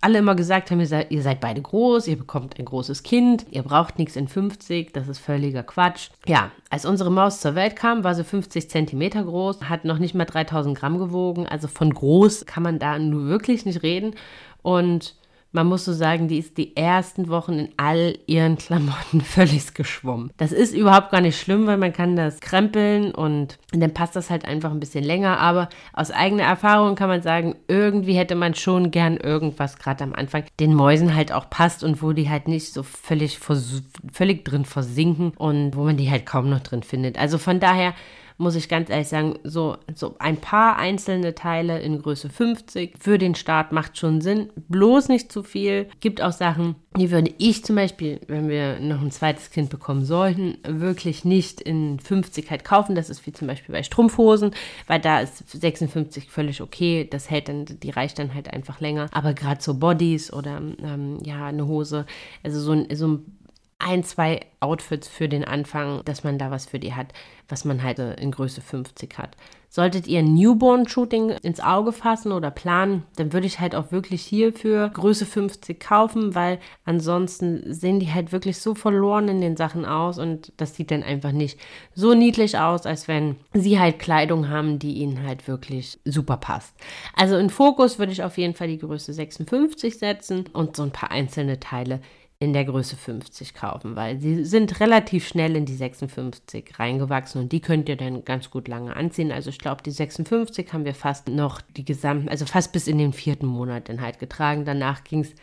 alle 0.00 0.18
immer 0.18 0.34
gesagt 0.34 0.70
haben, 0.70 0.80
ihr 0.80 1.22
seid, 1.22 1.40
beide 1.40 1.62
groß, 1.62 2.06
ihr 2.06 2.18
bekommt 2.18 2.58
ein 2.58 2.64
großes 2.64 3.02
Kind, 3.02 3.46
ihr 3.50 3.62
braucht 3.62 3.98
nichts 3.98 4.14
in 4.14 4.28
50, 4.28 4.92
das 4.92 5.08
ist 5.08 5.18
völliger 5.18 5.62
Quatsch. 5.62 6.10
Ja, 6.26 6.50
als 6.68 6.84
unsere 6.84 7.10
Maus 7.10 7.40
zur 7.40 7.54
Welt 7.54 7.74
kam, 7.74 8.04
war 8.04 8.14
sie 8.14 8.24
50 8.24 8.68
Zentimeter 8.68 9.24
groß, 9.24 9.62
hat 9.62 9.84
noch 9.84 9.98
nicht 9.98 10.14
mal 10.14 10.26
3000 10.26 10.78
Gramm 10.78 10.98
gewogen, 10.98 11.46
also 11.46 11.66
von 11.68 11.92
groß 11.92 12.44
kann 12.44 12.62
man 12.62 12.78
da 12.78 12.98
nur 12.98 13.26
wirklich 13.26 13.64
nicht 13.64 13.82
reden. 13.82 14.14
Und 14.62 15.14
man 15.56 15.66
muss 15.66 15.86
so 15.86 15.94
sagen, 15.94 16.28
die 16.28 16.38
ist 16.38 16.58
die 16.58 16.76
ersten 16.76 17.28
Wochen 17.28 17.54
in 17.54 17.68
all 17.78 18.18
ihren 18.26 18.58
Klamotten 18.58 19.20
völlig 19.24 19.72
geschwommen. 19.72 20.30
Das 20.36 20.52
ist 20.52 20.74
überhaupt 20.74 21.10
gar 21.10 21.22
nicht 21.22 21.40
schlimm, 21.40 21.66
weil 21.66 21.78
man 21.78 21.94
kann 21.94 22.14
das 22.14 22.40
krempeln 22.40 23.12
und 23.12 23.58
dann 23.72 23.94
passt 23.94 24.14
das 24.16 24.28
halt 24.28 24.44
einfach 24.44 24.70
ein 24.70 24.80
bisschen 24.80 25.02
länger. 25.02 25.40
Aber 25.40 25.70
aus 25.94 26.10
eigener 26.10 26.44
Erfahrung 26.44 26.94
kann 26.94 27.08
man 27.08 27.22
sagen, 27.22 27.56
irgendwie 27.68 28.12
hätte 28.12 28.34
man 28.34 28.54
schon 28.54 28.90
gern 28.90 29.16
irgendwas 29.16 29.78
gerade 29.78 30.04
am 30.04 30.12
Anfang 30.12 30.44
den 30.60 30.74
Mäusen 30.74 31.14
halt 31.14 31.32
auch 31.32 31.48
passt 31.48 31.82
und 31.82 32.02
wo 32.02 32.12
die 32.12 32.28
halt 32.28 32.48
nicht 32.48 32.74
so 32.74 32.82
völlig, 32.82 33.38
völlig 33.38 34.44
drin 34.44 34.66
versinken 34.66 35.32
und 35.38 35.74
wo 35.74 35.84
man 35.84 35.96
die 35.96 36.10
halt 36.10 36.26
kaum 36.26 36.50
noch 36.50 36.60
drin 36.60 36.82
findet. 36.82 37.18
Also 37.18 37.38
von 37.38 37.60
daher 37.60 37.94
muss 38.38 38.54
ich 38.54 38.68
ganz 38.68 38.90
ehrlich 38.90 39.08
sagen, 39.08 39.38
so, 39.44 39.76
so 39.94 40.16
ein 40.18 40.36
paar 40.36 40.76
einzelne 40.76 41.34
Teile 41.34 41.80
in 41.80 42.02
Größe 42.02 42.28
50 42.28 42.94
für 42.98 43.18
den 43.18 43.34
Start 43.34 43.72
macht 43.72 43.96
schon 43.96 44.20
Sinn. 44.20 44.50
Bloß 44.68 45.08
nicht 45.08 45.32
zu 45.32 45.42
viel. 45.42 45.88
Gibt 46.00 46.20
auch 46.20 46.32
Sachen, 46.32 46.76
die 46.96 47.10
würde 47.10 47.32
ich 47.38 47.64
zum 47.64 47.76
Beispiel, 47.76 48.20
wenn 48.26 48.48
wir 48.48 48.78
noch 48.80 49.00
ein 49.00 49.10
zweites 49.10 49.50
Kind 49.50 49.70
bekommen 49.70 50.04
sollten, 50.04 50.58
wirklich 50.66 51.24
nicht 51.24 51.60
in 51.60 51.98
50 51.98 52.50
halt 52.50 52.64
kaufen. 52.64 52.94
Das 52.94 53.08
ist 53.08 53.26
wie 53.26 53.32
zum 53.32 53.48
Beispiel 53.48 53.74
bei 53.74 53.82
Strumpfhosen, 53.82 54.50
weil 54.86 55.00
da 55.00 55.20
ist 55.20 55.50
56 55.50 56.28
völlig 56.30 56.60
okay. 56.60 57.06
Das 57.10 57.30
hält 57.30 57.48
dann, 57.48 57.64
die 57.64 57.90
reicht 57.90 58.18
dann 58.18 58.34
halt 58.34 58.52
einfach 58.52 58.80
länger. 58.80 59.08
Aber 59.12 59.32
gerade 59.32 59.62
so 59.62 59.74
Bodies 59.74 60.32
oder 60.32 60.58
ähm, 60.58 61.18
ja, 61.24 61.46
eine 61.46 61.66
Hose, 61.66 62.04
also 62.42 62.60
so 62.60 62.72
ein, 62.72 62.86
so 62.94 63.08
ein 63.08 63.36
ein, 63.78 64.02
zwei 64.04 64.40
Outfits 64.60 65.06
für 65.06 65.28
den 65.28 65.44
Anfang, 65.44 66.02
dass 66.04 66.24
man 66.24 66.38
da 66.38 66.50
was 66.50 66.66
für 66.66 66.78
die 66.78 66.94
hat, 66.94 67.12
was 67.48 67.64
man 67.64 67.82
halt 67.82 67.98
in 67.98 68.30
Größe 68.30 68.60
50 68.60 69.18
hat. 69.18 69.36
Solltet 69.68 70.06
ihr 70.06 70.20
ein 70.20 70.32
Newborn-Shooting 70.32 71.30
ins 71.42 71.60
Auge 71.60 71.92
fassen 71.92 72.32
oder 72.32 72.50
planen, 72.50 73.02
dann 73.16 73.34
würde 73.34 73.46
ich 73.46 73.60
halt 73.60 73.74
auch 73.74 73.92
wirklich 73.92 74.22
hierfür 74.22 74.88
Größe 74.88 75.26
50 75.26 75.78
kaufen, 75.78 76.34
weil 76.34 76.58
ansonsten 76.86 77.74
sehen 77.74 78.00
die 78.00 78.12
halt 78.12 78.32
wirklich 78.32 78.58
so 78.58 78.74
verloren 78.74 79.28
in 79.28 79.42
den 79.42 79.56
Sachen 79.56 79.84
aus 79.84 80.18
und 80.18 80.52
das 80.56 80.74
sieht 80.74 80.90
dann 80.90 81.02
einfach 81.02 81.32
nicht 81.32 81.60
so 81.94 82.14
niedlich 82.14 82.58
aus, 82.58 82.86
als 82.86 83.06
wenn 83.08 83.36
sie 83.52 83.78
halt 83.78 83.98
Kleidung 83.98 84.48
haben, 84.48 84.78
die 84.78 84.94
ihnen 84.94 85.26
halt 85.26 85.46
wirklich 85.46 85.98
super 86.06 86.38
passt. 86.38 86.74
Also 87.14 87.36
in 87.36 87.50
Fokus 87.50 87.98
würde 87.98 88.12
ich 88.12 88.22
auf 88.22 88.38
jeden 88.38 88.54
Fall 88.54 88.68
die 88.68 88.78
Größe 88.78 89.12
56 89.12 89.98
setzen 89.98 90.46
und 90.54 90.76
so 90.76 90.84
ein 90.84 90.92
paar 90.92 91.10
einzelne 91.10 91.60
Teile 91.60 92.00
in 92.38 92.52
der 92.52 92.66
Größe 92.66 92.96
50 92.96 93.54
kaufen, 93.54 93.96
weil 93.96 94.20
sie 94.20 94.44
sind 94.44 94.80
relativ 94.80 95.26
schnell 95.26 95.56
in 95.56 95.64
die 95.64 95.74
56 95.74 96.78
reingewachsen 96.78 97.40
und 97.40 97.52
die 97.52 97.60
könnt 97.60 97.88
ihr 97.88 97.96
dann 97.96 98.24
ganz 98.26 98.50
gut 98.50 98.68
lange 98.68 98.94
anziehen. 98.94 99.32
Also 99.32 99.48
ich 99.48 99.58
glaube, 99.58 99.82
die 99.82 99.90
56 99.90 100.72
haben 100.72 100.84
wir 100.84 100.94
fast 100.94 101.28
noch 101.28 101.62
die 101.62 101.84
gesamten, 101.84 102.28
also 102.28 102.44
fast 102.44 102.72
bis 102.72 102.88
in 102.88 102.98
den 102.98 103.14
vierten 103.14 103.46
Monat 103.46 103.88
dann 103.88 104.02
halt 104.02 104.18
getragen. 104.18 104.66
Danach 104.66 105.02
ging 105.04 105.20
es 105.20 105.34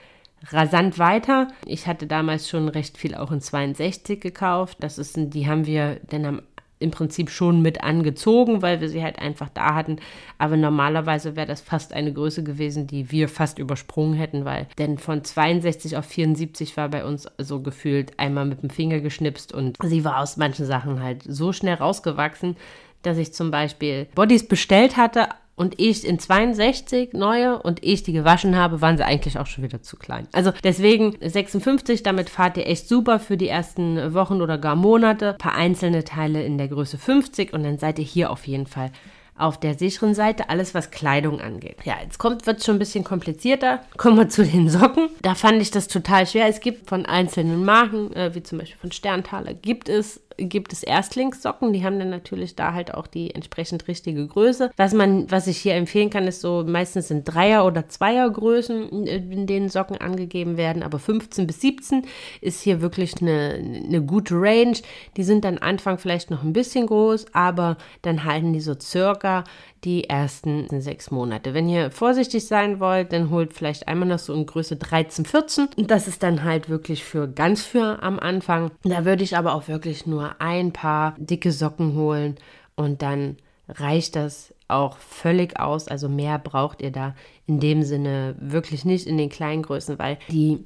rasant 0.52 1.00
weiter. 1.00 1.48
Ich 1.66 1.88
hatte 1.88 2.06
damals 2.06 2.48
schon 2.48 2.68
recht 2.68 2.98
viel 2.98 3.16
auch 3.16 3.32
in 3.32 3.42
62 3.42 4.22
gekauft. 4.22 4.78
Das 4.82 5.00
ist, 5.00 5.16
die 5.18 5.48
haben 5.48 5.66
wir 5.66 6.00
dann 6.10 6.26
am 6.26 6.42
im 6.84 6.92
Prinzip 6.92 7.30
schon 7.30 7.62
mit 7.62 7.84
angezogen, 7.84 8.62
weil 8.62 8.82
wir 8.82 8.90
sie 8.90 9.02
halt 9.02 9.20
einfach 9.20 9.50
da 9.54 9.74
hatten. 9.74 9.98
Aber 10.38 10.58
normalerweise 10.58 11.36
wäre 11.36 11.48
das 11.48 11.62
fast 11.62 11.94
eine 11.94 12.14
Größe 12.14 12.44
gewesen, 12.44 12.86
die 12.86 13.12
wir 13.12 13.30
fast 13.30 13.58
übersprungen 13.58 14.14
hätten, 14.14 14.46
weil 14.46 14.68
denn 14.78 14.98
von 14.98 15.24
62 15.24 15.98
auf 15.98 16.06
74 16.06 16.78
war 16.78 16.90
bei 16.90 17.06
uns 17.06 17.28
so 17.38 17.62
gefühlt 17.62 18.20
einmal 18.20 18.46
mit 18.46 18.62
dem 18.62 18.70
Finger 18.70 19.00
geschnipst 19.00 19.54
und 19.54 19.78
sie 19.82 20.04
war 20.04 20.20
aus 20.20 20.38
manchen 20.38 20.66
Sachen 20.66 21.02
halt 21.02 21.24
so 21.28 21.54
schnell 21.54 21.76
rausgewachsen, 21.76 22.58
dass 23.02 23.18
ich 23.18 23.34
zum 23.34 23.52
Beispiel 23.52 24.08
Bodies 24.16 24.48
bestellt 24.48 24.98
hatte, 24.98 25.30
und 25.56 25.80
ich 25.80 26.06
in 26.06 26.20
62 26.20 27.14
neue 27.14 27.62
und 27.62 27.84
ich 27.84 28.04
die 28.04 28.14
gewaschen 28.14 28.56
habe, 28.56 28.82
waren 28.82 28.98
sie 28.98 29.06
eigentlich 29.06 29.38
auch 29.38 29.46
schon 29.46 29.64
wieder 29.64 29.82
zu 29.82 29.98
klein. 29.98 30.28
Also 30.32 30.52
deswegen 30.64 31.16
56, 31.22 32.04
damit 32.04 32.30
fahrt 32.30 32.58
ihr 32.58 32.68
echt 32.68 32.88
super 32.88 33.20
für 33.20 33.38
die 33.38 33.48
ersten 33.48 34.14
Wochen 34.14 34.42
oder 34.42 34.58
gar 34.58 34.76
Monate. 34.76 35.34
Ein 35.34 35.38
paar 35.38 35.56
einzelne 35.56 36.04
Teile 36.04 36.44
in 36.44 36.58
der 36.58 36.68
Größe 36.68 36.98
50 36.98 37.54
und 37.54 37.64
dann 37.64 37.78
seid 37.78 38.00
ihr 38.00 38.06
hier 38.06 38.32
auf 38.32 38.48
jeden 38.48 38.68
Fall 38.68 38.92
auf 39.36 39.60
der 39.60 39.74
sicheren 39.74 40.14
Seite, 40.14 40.50
alles 40.50 40.76
was 40.76 40.92
Kleidung 40.92 41.42
angeht. 41.42 41.78
Ja, 41.86 41.96
jetzt 42.04 42.24
wird 42.24 42.60
es 42.60 42.66
schon 42.66 42.76
ein 42.76 42.80
bisschen 42.80 43.04
komplizierter. 43.04 43.82
Kommen 43.98 44.18
wir 44.18 44.30
zu 44.30 44.46
den 44.46 44.70
Socken. 44.70 45.10
Da 45.22 45.34
fand 45.34 45.62
ich 45.62 45.72
das 45.72 45.88
total 45.88 46.28
schwer. 46.28 46.48
Es 46.48 46.60
gibt 46.60 46.88
von 46.88 47.06
einzelnen 47.06 47.66
Marken, 47.66 48.14
äh, 48.14 48.36
wie 48.36 48.44
zum 48.44 48.60
Beispiel 48.60 48.78
von 48.78 48.92
Sterntaler, 48.92 49.54
gibt 49.54 49.90
es 49.90 50.22
gibt 50.38 50.74
es 50.74 50.84
Erstlingssocken, 50.84 51.74
die 51.74 51.84
haben 51.84 52.00
dann 52.00 52.10
natürlich 52.10 52.56
da 52.56 52.74
halt 52.74 52.94
auch 52.94 53.08
die 53.08 53.34
entsprechend 53.34 53.88
richtige 53.88 54.28
Größe. 54.28 54.72
Was 54.78 54.94
man, 54.94 55.30
was 55.32 55.48
ich 55.48 55.58
hier 55.58 55.76
empfehlen 55.76 56.10
kann, 56.10 56.28
ist 56.28 56.42
so, 56.42 56.64
meistens 56.66 57.08
sind 57.10 57.26
Dreier- 57.26 57.66
oder 57.66 57.88
Zweiergrößen, 57.88 59.06
in 59.08 59.48
denen 59.48 59.70
Socken 59.70 59.98
angegeben 59.98 60.58
werden, 60.58 60.84
aber 60.84 61.00
15 61.00 61.48
bis 61.48 61.62
17 61.62 62.06
ist 62.42 62.62
hier 62.62 62.82
wirklich 62.82 63.22
eine, 63.22 63.54
eine 63.86 64.02
gute 64.02 64.36
Range. 64.36 64.78
Die 65.18 65.24
sind 65.24 65.46
dann 65.46 65.58
Anfang 65.58 65.98
vielleicht 65.98 66.32
noch 66.32 66.44
ein 66.44 66.54
bisschen 66.54 66.88
groß, 66.88 67.28
aber 67.34 67.78
dann 68.02 68.24
halten 68.24 68.54
die 68.54 68.62
so 68.62 68.76
circa 68.80 69.44
die 69.84 70.06
ersten 70.06 70.68
sechs 70.82 71.12
Monate. 71.12 71.54
Wenn 71.54 71.70
ihr 71.70 71.92
vorsichtig 71.92 72.48
sein 72.48 72.80
wollt, 72.80 73.14
dann 73.14 73.30
holt 73.30 73.54
vielleicht 73.54 73.88
einmal 73.88 74.08
noch 74.08 74.20
so 74.20 74.34
in 74.34 74.46
Größe 74.46 74.78
13, 74.78 75.26
14. 75.26 75.70
Das 75.78 76.08
ist 76.08 76.24
dann 76.24 76.44
halt 76.44 76.70
wirklich 76.70 77.04
für 77.04 77.28
ganz 77.28 77.64
für 77.64 78.02
am 78.02 78.20
Anfang. 78.20 78.72
Da 78.84 79.06
würde 79.06 79.24
ich 79.24 79.38
aber 79.38 79.54
auch 79.54 79.68
wirklich 79.68 80.06
nur 80.06 80.42
ein 80.42 80.72
paar 80.72 81.16
dicke 81.18 81.52
Socken 81.52 81.96
holen 81.96 82.36
und 82.76 83.02
dann 83.02 83.38
reicht 83.68 84.16
das 84.16 84.54
auch 84.68 84.98
völlig 84.98 85.60
aus. 85.60 85.88
Also 85.88 86.10
mehr 86.10 86.40
braucht 86.40 86.82
ihr 86.82 86.92
da 86.92 87.16
in 87.46 87.60
dem 87.60 87.84
Sinne 87.84 88.36
wirklich 88.40 88.86
nicht 88.86 89.08
in 89.08 89.18
den 89.18 89.30
kleinen 89.30 89.64
Größen, 89.64 90.00
weil 90.00 90.18
die 90.30 90.66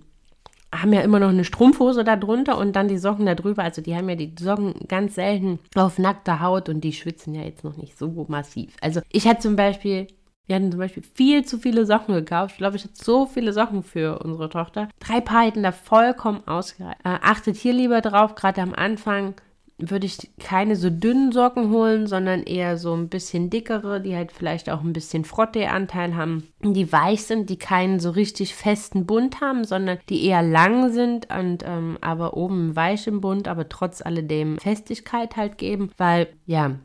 haben 0.73 0.93
ja 0.93 1.01
immer 1.01 1.19
noch 1.19 1.29
eine 1.29 1.45
Strumpfhose 1.45 2.03
da 2.03 2.15
drunter 2.15 2.57
und 2.57 2.75
dann 2.75 2.87
die 2.87 2.97
Socken 2.97 3.25
da 3.25 3.35
drüber. 3.35 3.63
Also 3.63 3.81
die 3.81 3.95
haben 3.95 4.09
ja 4.09 4.15
die 4.15 4.33
Socken 4.39 4.75
ganz 4.87 5.15
selten 5.15 5.59
auf 5.75 5.97
nackter 5.97 6.39
Haut 6.41 6.69
und 6.69 6.81
die 6.81 6.93
schwitzen 6.93 7.33
ja 7.35 7.43
jetzt 7.43 7.63
noch 7.63 7.77
nicht 7.77 7.97
so 7.97 8.25
massiv. 8.27 8.75
Also 8.81 9.01
ich 9.11 9.27
hatte 9.27 9.41
zum 9.41 9.55
Beispiel, 9.55 10.07
wir 10.45 10.55
hatten 10.55 10.71
zum 10.71 10.79
Beispiel 10.79 11.03
viel 11.03 11.45
zu 11.45 11.57
viele 11.57 11.85
Socken 11.85 12.15
gekauft. 12.15 12.53
Ich 12.53 12.57
glaube, 12.57 12.77
ich 12.77 12.83
hatte 12.83 12.93
so 12.95 13.25
viele 13.25 13.53
Socken 13.53 13.83
für 13.83 14.19
unsere 14.19 14.49
Tochter. 14.49 14.89
Drei 14.99 15.21
Paar 15.21 15.45
hätten 15.45 15.63
da 15.63 15.71
vollkommen 15.71 16.45
ausgereicht. 16.47 16.99
Äh, 17.03 17.19
achtet 17.21 17.55
hier 17.55 17.73
lieber 17.73 18.01
drauf, 18.01 18.35
gerade 18.35 18.61
am 18.61 18.73
Anfang 18.73 19.35
würde 19.79 20.07
ich 20.07 20.17
keine 20.39 20.75
so 20.75 20.89
dünnen 20.89 21.31
Socken 21.31 21.71
holen, 21.71 22.07
sondern 22.07 22.43
eher 22.43 22.77
so 22.77 22.93
ein 22.93 23.09
bisschen 23.09 23.49
dickere, 23.49 24.01
die 24.01 24.15
halt 24.15 24.31
vielleicht 24.31 24.69
auch 24.69 24.81
ein 24.81 24.93
bisschen 24.93 25.23
Frottee-Anteil 25.23 26.15
haben, 26.15 26.47
die 26.63 26.91
weich 26.91 27.23
sind, 27.23 27.49
die 27.49 27.59
keinen 27.59 27.99
so 27.99 28.09
richtig 28.09 28.55
festen 28.55 29.05
Bund 29.05 29.39
haben, 29.39 29.65
sondern 29.65 29.99
die 30.09 30.25
eher 30.25 30.41
lang 30.41 30.91
sind 30.91 31.27
und 31.31 31.63
ähm, 31.63 31.97
aber 32.01 32.35
oben 32.35 32.75
weich 32.75 33.05
im 33.05 33.21
Bund, 33.21 33.47
aber 33.47 33.69
trotz 33.69 34.01
alledem 34.01 34.57
Festigkeit 34.57 35.35
halt 35.35 35.59
geben, 35.59 35.91
weil 35.97 36.27
ja, 36.47 36.75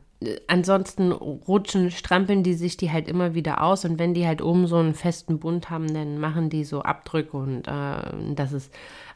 ansonsten 0.47 1.11
rutschen, 1.11 1.91
strampeln 1.91 2.43
die 2.43 2.53
sich 2.53 2.77
die 2.77 2.91
halt 2.91 3.07
immer 3.07 3.33
wieder 3.33 3.63
aus 3.63 3.85
und 3.85 3.99
wenn 3.99 4.13
die 4.13 4.27
halt 4.27 4.41
oben 4.41 4.67
so 4.67 4.77
einen 4.77 4.93
festen 4.93 5.39
Bund 5.39 5.69
haben, 5.69 5.91
dann 5.93 6.19
machen 6.19 6.49
die 6.49 6.63
so 6.63 6.81
Abdrücke 6.81 7.37
und 7.37 7.67
äh, 7.67 8.35
das 8.35 8.53
ist 8.53 8.71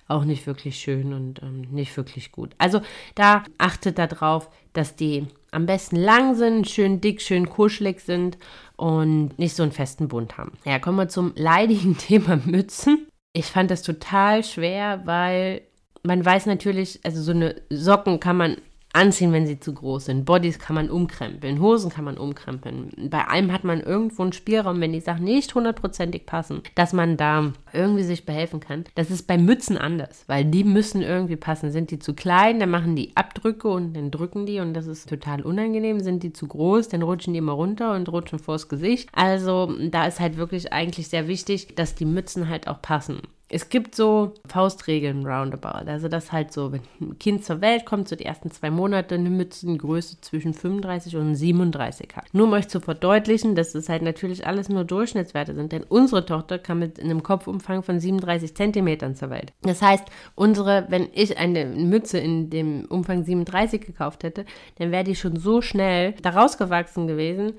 auch 0.07 0.23
nicht 0.23 0.47
wirklich 0.47 0.77
schön 0.77 1.13
und 1.13 1.41
ähm, 1.41 1.61
nicht 1.71 1.95
wirklich 1.97 2.31
gut. 2.31 2.55
Also 2.57 2.81
da 3.15 3.43
achtet 3.57 3.97
darauf, 3.97 4.49
dass 4.73 4.95
die 4.95 5.27
am 5.51 5.65
besten 5.65 5.95
lang 5.95 6.35
sind, 6.35 6.67
schön 6.69 7.01
dick, 7.01 7.21
schön 7.21 7.49
kuschelig 7.49 8.01
sind 8.01 8.37
und 8.75 9.37
nicht 9.39 9.55
so 9.55 9.63
einen 9.63 9.71
festen 9.71 10.07
Bund 10.07 10.37
haben. 10.37 10.53
Ja, 10.65 10.79
kommen 10.79 10.97
wir 10.97 11.09
zum 11.09 11.33
leidigen 11.35 11.97
Thema 11.97 12.37
Mützen. 12.37 13.07
Ich 13.33 13.45
fand 13.45 13.71
das 13.71 13.81
total 13.81 14.43
schwer, 14.43 15.01
weil 15.05 15.61
man 16.03 16.23
weiß 16.23 16.45
natürlich, 16.45 16.99
also 17.03 17.21
so 17.21 17.31
eine 17.31 17.61
Socken 17.69 18.19
kann 18.19 18.37
man 18.37 18.57
anziehen, 18.97 19.31
wenn 19.31 19.45
sie 19.45 19.59
zu 19.59 19.73
groß 19.73 20.05
sind. 20.05 20.25
Bodies 20.25 20.59
kann 20.59 20.75
man 20.75 20.89
umkrempeln, 20.89 21.61
Hosen 21.61 21.91
kann 21.91 22.05
man 22.05 22.17
umkrempeln. 22.17 22.91
Bei 23.09 23.25
allem 23.27 23.51
hat 23.51 23.63
man 23.63 23.81
irgendwo 23.81 24.23
einen 24.23 24.33
Spielraum, 24.33 24.81
wenn 24.81 24.93
die 24.93 24.99
Sachen 24.99 25.25
nicht 25.25 25.53
hundertprozentig 25.53 26.25
passen, 26.25 26.61
dass 26.75 26.93
man 26.93 27.15
da 27.15 27.53
irgendwie 27.73 28.03
sich 28.03 28.25
behelfen 28.25 28.59
kann. 28.59 28.85
Das 28.95 29.11
ist 29.11 29.27
bei 29.27 29.37
Mützen 29.37 29.77
anders, 29.77 30.23
weil 30.27 30.45
die 30.45 30.63
müssen 30.63 31.01
irgendwie 31.01 31.35
passen. 31.35 31.71
Sind 31.71 31.91
die 31.91 31.99
zu 31.99 32.13
klein, 32.13 32.59
dann 32.59 32.71
machen 32.71 32.95
die 32.95 33.11
Abdrücke 33.15 33.67
und 33.67 33.93
dann 33.93 34.11
drücken 34.11 34.45
die 34.45 34.59
und 34.59 34.73
das 34.73 34.87
ist 34.87 35.07
total 35.07 35.41
unangenehm. 35.41 35.99
Sind 35.99 36.23
die 36.23 36.33
zu 36.33 36.47
groß, 36.47 36.89
dann 36.89 37.03
rutschen 37.03 37.33
die 37.33 37.39
immer 37.39 37.53
runter 37.53 37.93
und 37.93 38.09
rutschen 38.09 38.39
vors 38.39 38.67
Gesicht. 38.67 39.09
Also 39.13 39.71
da 39.89 40.07
ist 40.07 40.19
halt 40.19 40.37
wirklich 40.37 40.73
eigentlich 40.73 41.07
sehr 41.07 41.27
wichtig, 41.27 41.75
dass 41.75 41.95
die 41.95 42.05
Mützen 42.05 42.49
halt 42.49 42.67
auch 42.67 42.81
passen 42.81 43.21
es 43.49 43.69
gibt 43.69 43.95
so 43.95 44.33
Faustregeln 44.47 45.25
roundabout. 45.25 45.89
Also 45.89 46.09
das 46.09 46.31
halt 46.31 46.51
so, 46.51 46.73
wenn 46.73 46.81
ein 46.99 47.17
Kind 47.17 47.45
zur 47.45 47.61
Welt 47.61 47.85
kommt, 47.85 48.09
so 48.09 48.15
die 48.15 48.25
ersten 48.25 48.51
zwei 48.51 48.69
Monate 48.69 49.15
eine 49.15 49.29
Mützengröße 49.29 50.19
zwischen 50.19 50.53
35 50.53 51.15
und 51.15 51.35
37 51.35 52.09
hat. 52.15 52.25
Nur 52.33 52.47
um 52.47 52.53
euch 52.53 52.67
zu 52.67 52.81
verdeutlichen, 52.81 53.55
dass 53.55 53.73
es 53.73 53.87
halt 53.87 54.01
natürlich 54.01 54.45
alles 54.45 54.67
nur 54.67 54.83
Durchschnittswerte 54.83 55.55
sind, 55.55 55.71
denn 55.71 55.83
unsere 55.83 56.25
Tochter 56.25 56.59
kam 56.59 56.79
mit 56.79 56.99
einem 56.99 57.23
Kopfumfang 57.23 57.83
von 57.83 57.99
37 57.99 58.53
Zentimetern 58.53 59.15
zur 59.15 59.29
Welt. 59.29 59.53
Das 59.61 59.81
heißt, 59.81 60.05
unsere, 60.35 60.85
wenn 60.89 61.07
ich 61.13 61.37
eine 61.37 61.65
Mütze 61.65 62.17
in 62.19 62.49
dem 62.49 62.85
Umfang 62.85 63.23
37 63.23 63.85
gekauft 63.85 64.23
hätte, 64.23 64.45
dann 64.77 64.91
wäre 64.91 65.05
die 65.05 65.15
schon 65.15 65.37
so 65.37 65.61
schnell 65.61 66.13
daraus 66.21 66.57
gewachsen 66.57 67.07
gewesen, 67.07 67.53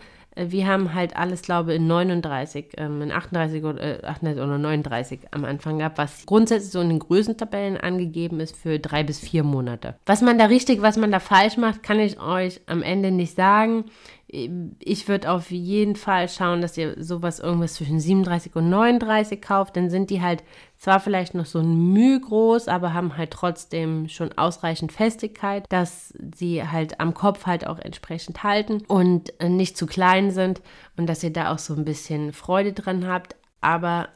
wir 0.46 0.66
haben 0.66 0.94
halt 0.94 1.16
alles, 1.16 1.42
glaube 1.42 1.72
ich, 1.72 1.78
in 1.78 1.86
39, 1.86 2.72
ähm, 2.76 3.02
in 3.02 3.12
38 3.12 3.64
oder, 3.64 4.02
äh, 4.02 4.06
38 4.06 4.42
oder 4.42 4.58
39 4.58 5.20
am 5.30 5.44
Anfang 5.44 5.78
gehabt, 5.78 5.98
was 5.98 6.26
grundsätzlich 6.26 6.70
so 6.70 6.80
in 6.80 6.88
den 6.88 6.98
Größentabellen 6.98 7.76
angegeben 7.76 8.40
ist 8.40 8.56
für 8.56 8.78
drei 8.78 9.02
bis 9.02 9.18
vier 9.18 9.42
Monate. 9.42 9.96
Was 10.06 10.22
man 10.22 10.38
da 10.38 10.46
richtig, 10.46 10.82
was 10.82 10.96
man 10.96 11.10
da 11.10 11.20
falsch 11.20 11.56
macht, 11.56 11.82
kann 11.82 12.00
ich 12.00 12.20
euch 12.20 12.60
am 12.66 12.82
Ende 12.82 13.10
nicht 13.10 13.34
sagen. 13.34 13.84
ich 14.30 15.08
würde 15.08 15.30
auf 15.30 15.50
jeden 15.50 15.96
Fall 15.96 16.28
schauen, 16.28 16.60
dass 16.60 16.76
ihr 16.76 17.02
sowas 17.02 17.40
irgendwas 17.40 17.74
zwischen 17.74 17.98
37 17.98 18.54
und 18.56 18.68
39 18.68 19.40
kauft. 19.40 19.74
Dann 19.74 19.88
sind 19.88 20.10
die 20.10 20.20
halt 20.20 20.44
zwar 20.78 21.00
vielleicht 21.00 21.34
noch 21.34 21.46
so 21.46 21.58
ein 21.58 21.92
Mühe 21.92 22.20
groß, 22.20 22.68
aber 22.68 22.94
haben 22.94 23.16
halt 23.16 23.32
trotzdem 23.32 24.08
schon 24.08 24.36
ausreichend 24.38 24.92
Festigkeit, 24.92 25.64
dass 25.68 26.14
sie 26.36 26.62
halt 26.62 27.00
am 27.00 27.14
Kopf 27.14 27.46
halt 27.46 27.66
auch 27.66 27.78
entsprechend 27.78 28.44
halten 28.44 28.82
und 28.86 29.32
nicht 29.42 29.76
zu 29.76 29.86
klein 29.86 30.30
sind 30.30 30.62
und 30.96 31.06
dass 31.08 31.24
ihr 31.24 31.32
da 31.32 31.52
auch 31.52 31.58
so 31.58 31.74
ein 31.74 31.84
bisschen 31.84 32.32
Freude 32.32 32.72
dran 32.72 33.08
habt. 33.08 33.34
Aber 33.60 34.08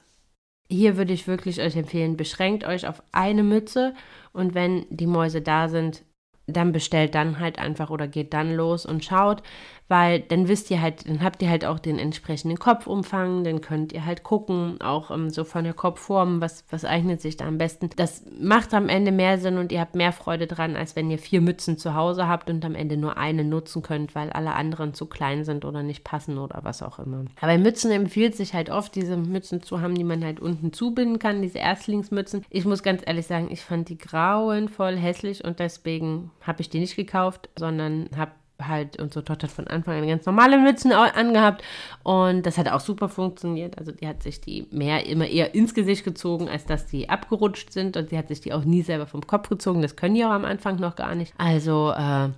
hier 0.69 0.97
würde 0.97 1.13
ich 1.13 1.27
wirklich 1.27 1.61
euch 1.61 1.77
empfehlen, 1.77 2.17
beschränkt 2.17 2.65
euch 2.65 2.87
auf 2.87 3.03
eine 3.11 3.43
Mütze 3.43 3.95
und 4.33 4.55
wenn 4.55 4.87
die 4.89 5.09
Mäuse 5.09 5.43
da 5.43 5.69
sind, 5.69 6.05
dann 6.47 6.73
bestellt 6.73 7.15
dann 7.15 7.41
halt 7.41 7.59
einfach 7.59 7.91
oder 7.91 8.09
geht 8.09 8.33
dann 8.33 8.55
los 8.55 8.87
und 8.87 9.05
schaut, 9.05 9.43
weil 9.89 10.21
dann 10.21 10.49
wisst 10.49 10.71
ihr 10.71 10.81
halt, 10.81 11.07
dann 11.09 11.23
habt 11.23 11.43
ihr 11.43 11.51
halt 11.51 11.65
auch 11.65 11.79
den 11.79 11.99
entsprechenden 11.99 12.59
Kopfumfang, 12.59 13.45
dann 13.45 13.61
könnt 13.61 13.93
ihr 13.93 14.07
halt 14.07 14.23
gucken, 14.23 14.81
auch 14.81 15.11
um, 15.11 15.25
ähm, 15.25 15.31
so 15.31 15.45
von 15.45 15.65
der 15.65 15.75
Kopfform, 15.75 16.41
was, 16.41 16.65
was 16.71 16.85
eignet 16.85 17.21
sich 17.21 17.37
da 17.37 17.47
am 17.47 17.59
besten. 17.59 17.91
Das 17.97 18.25
macht 18.41 18.73
am 18.75 18.89
Ende 18.89 19.13
mehr 19.13 19.39
Sinn 19.39 19.59
und 19.59 19.71
ihr 19.71 19.81
habt 19.81 19.95
mehr 19.95 20.13
Freude 20.13 20.47
dran, 20.47 20.77
als 20.77 20.97
wenn 20.97 21.11
ihr 21.11 21.19
vier 21.19 21.41
Mützen 21.41 21.77
zu 21.77 21.95
Hause 21.95 22.27
habt 22.27 22.49
und 22.49 22.65
am 22.65 22.75
Ende 22.75 22.97
nur 22.97 23.17
eine 23.17 23.45
nutzen 23.45 23.83
könnt, 23.83 24.15
weil 24.15 24.31
alle 24.31 24.55
anderen 24.55 24.95
zu 24.95 25.07
klein 25.07 25.45
sind 25.45 25.65
oder 25.65 25.83
nicht 25.83 26.05
passen 26.05 26.39
oder 26.39 26.61
was 26.63 26.83
auch 26.83 26.99
immer. 26.99 27.25
Aber 27.41 27.59
Mützen 27.59 27.91
empfiehlt 27.91 28.35
sich 28.35 28.55
halt 28.55 28.71
oft, 28.71 28.95
diese 28.95 29.17
Mützen 29.17 29.63
zu 29.63 29.81
haben, 29.81 29.95
die 29.95 30.05
man 30.05 30.25
halt 30.25 30.41
unten 30.41 30.73
zubinden 30.73 31.19
kann, 31.19 31.43
diese 31.43 31.59
Erstlingsmützen. 31.59 32.45
Ich 32.51 32.65
muss 32.65 32.83
ganz 32.83 33.03
ehrlich 33.05 33.27
sagen, 33.27 33.49
ich 33.51 33.61
fand 33.61 33.89
die 33.89 33.99
grauenvoll 33.99 34.97
hässlich 34.97 35.45
und 35.45 35.59
deswegen 35.59 36.31
habe 36.41 36.63
ich 36.63 36.71
die 36.71 36.81
nicht 36.81 36.97
gekauft, 36.97 37.51
sondern 37.59 38.09
habe 38.17 38.33
halt, 38.61 39.01
unsere 39.01 39.25
Tochter 39.25 39.49
hat 39.49 39.55
von 39.55 39.67
Anfang 39.67 40.01
an 40.01 40.09
ganz 40.09 40.27
normale 40.27 40.59
Mützen 40.59 40.93
angehabt 40.93 41.63
und 42.03 42.45
das 42.47 42.59
hat 42.59 42.69
auch 42.69 42.81
super 42.81 43.09
funktioniert. 43.09 43.79
Also 43.79 43.93
die 43.93 44.07
hat 44.07 44.23
sich 44.23 44.41
die 44.41 44.67
mehr 44.71 45.07
immer 45.07 45.27
eher 45.27 45.55
ins 45.55 45.75
Gesicht 45.75 46.05
gezogen, 46.05 46.49
als 46.49 46.65
dass 46.65 46.87
die 46.87 47.09
abgerutscht 47.09 47.73
sind 47.73 47.97
und 47.97 48.11
sie 48.11 48.19
hat 48.19 48.29
sich 48.29 48.41
die 48.41 48.53
auch 48.53 48.65
nie 48.65 48.83
selber 48.83 49.07
vom 49.07 49.27
Kopf 49.27 49.49
gezogen. 49.49 49.83
Das 49.83 49.97
können 49.97 50.15
die 50.15 50.25
auch 50.25 50.31
am 50.31 50.45
Anfang 50.45 50.77
noch 50.77 50.97
gar 50.97 51.15
nicht. 51.15 51.35
Also 51.39 51.93
äh, 51.97 52.29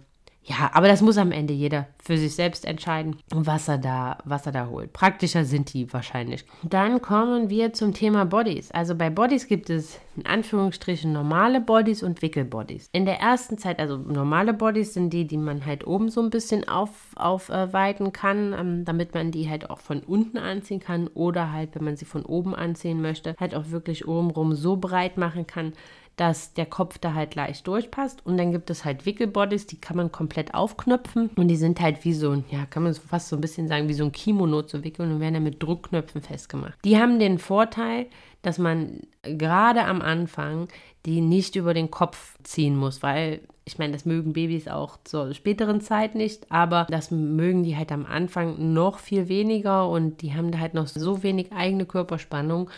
ja, 0.46 0.70
aber 0.74 0.88
das 0.88 1.00
muss 1.00 1.16
am 1.16 1.32
Ende 1.32 1.54
jeder 1.54 1.86
für 2.02 2.18
sich 2.18 2.34
selbst 2.34 2.66
entscheiden, 2.66 3.16
was 3.30 3.66
er 3.66 3.78
da, 3.78 4.18
was 4.24 4.44
er 4.44 4.52
da 4.52 4.68
holt. 4.68 4.92
Praktischer 4.92 5.46
sind 5.46 5.72
die 5.72 5.90
wahrscheinlich. 5.90 6.44
Dann 6.62 7.00
kommen 7.00 7.48
wir 7.48 7.72
zum 7.72 7.94
Thema 7.94 8.26
Bodies. 8.26 8.70
Also 8.70 8.94
bei 8.94 9.08
Bodies 9.08 9.46
gibt 9.46 9.70
es 9.70 9.98
in 10.16 10.26
Anführungsstrichen 10.26 11.12
normale 11.12 11.62
Bodies 11.62 12.02
und 12.02 12.20
Wickelbodies. 12.20 12.90
In 12.92 13.06
der 13.06 13.20
ersten 13.20 13.56
Zeit, 13.56 13.78
also 13.78 13.96
normale 13.96 14.52
Bodies 14.52 14.92
sind 14.92 15.14
die, 15.14 15.26
die 15.26 15.38
man 15.38 15.64
halt 15.64 15.86
oben 15.86 16.10
so 16.10 16.20
ein 16.20 16.28
bisschen 16.28 16.68
auf, 16.68 16.90
aufweiten 17.16 18.12
kann, 18.12 18.52
ähm, 18.52 18.84
damit 18.84 19.14
man 19.14 19.30
die 19.30 19.48
halt 19.48 19.70
auch 19.70 19.80
von 19.80 20.00
unten 20.00 20.36
anziehen 20.36 20.78
kann 20.78 21.08
oder 21.08 21.52
halt, 21.52 21.74
wenn 21.74 21.84
man 21.84 21.96
sie 21.96 22.04
von 22.04 22.22
oben 22.22 22.54
anziehen 22.54 23.00
möchte, 23.00 23.34
halt 23.40 23.54
auch 23.54 23.70
wirklich 23.70 24.06
obenrum 24.06 24.54
so 24.54 24.76
breit 24.76 25.16
machen 25.16 25.46
kann, 25.46 25.72
dass 26.16 26.54
der 26.54 26.66
Kopf 26.66 26.98
da 26.98 27.14
halt 27.14 27.34
leicht 27.34 27.66
durchpasst. 27.66 28.24
Und 28.24 28.36
dann 28.36 28.52
gibt 28.52 28.70
es 28.70 28.84
halt 28.84 29.06
Wickelbodies, 29.06 29.66
die 29.66 29.80
kann 29.80 29.96
man 29.96 30.12
komplett 30.12 30.54
aufknöpfen. 30.54 31.30
Und 31.36 31.48
die 31.48 31.56
sind 31.56 31.80
halt 31.80 32.04
wie 32.04 32.14
so 32.14 32.30
ein, 32.30 32.44
ja, 32.50 32.66
kann 32.66 32.84
man 32.84 32.94
fast 32.94 33.28
so 33.28 33.36
ein 33.36 33.40
bisschen 33.40 33.68
sagen, 33.68 33.88
wie 33.88 33.94
so 33.94 34.04
ein 34.04 34.12
Kimono 34.12 34.62
zu 34.62 34.84
wickeln 34.84 35.12
und 35.12 35.20
werden 35.20 35.34
dann 35.34 35.42
mit 35.42 35.62
Druckknöpfen 35.62 36.22
festgemacht. 36.22 36.74
Die 36.84 36.98
haben 36.98 37.18
den 37.18 37.38
Vorteil, 37.38 38.06
dass 38.42 38.58
man 38.58 39.00
gerade 39.22 39.84
am 39.84 40.02
Anfang 40.02 40.68
die 41.06 41.20
nicht 41.20 41.56
über 41.56 41.74
den 41.74 41.90
Kopf 41.90 42.38
ziehen 42.42 42.76
muss, 42.76 43.02
weil 43.02 43.40
ich 43.66 43.78
meine, 43.78 43.92
das 43.92 44.04
mögen 44.04 44.32
Babys 44.34 44.68
auch 44.68 44.98
zur 45.04 45.32
späteren 45.32 45.80
Zeit 45.80 46.14
nicht, 46.14 46.50
aber 46.50 46.86
das 46.90 47.10
mögen 47.10 47.62
die 47.62 47.76
halt 47.76 47.92
am 47.92 48.04
Anfang 48.04 48.74
noch 48.74 48.98
viel 48.98 49.28
weniger 49.28 49.88
und 49.88 50.20
die 50.22 50.34
haben 50.34 50.50
da 50.50 50.58
halt 50.58 50.74
noch 50.74 50.86
so 50.86 51.22
wenig 51.22 51.52
eigene 51.52 51.86
Körperspannung, 51.86 52.70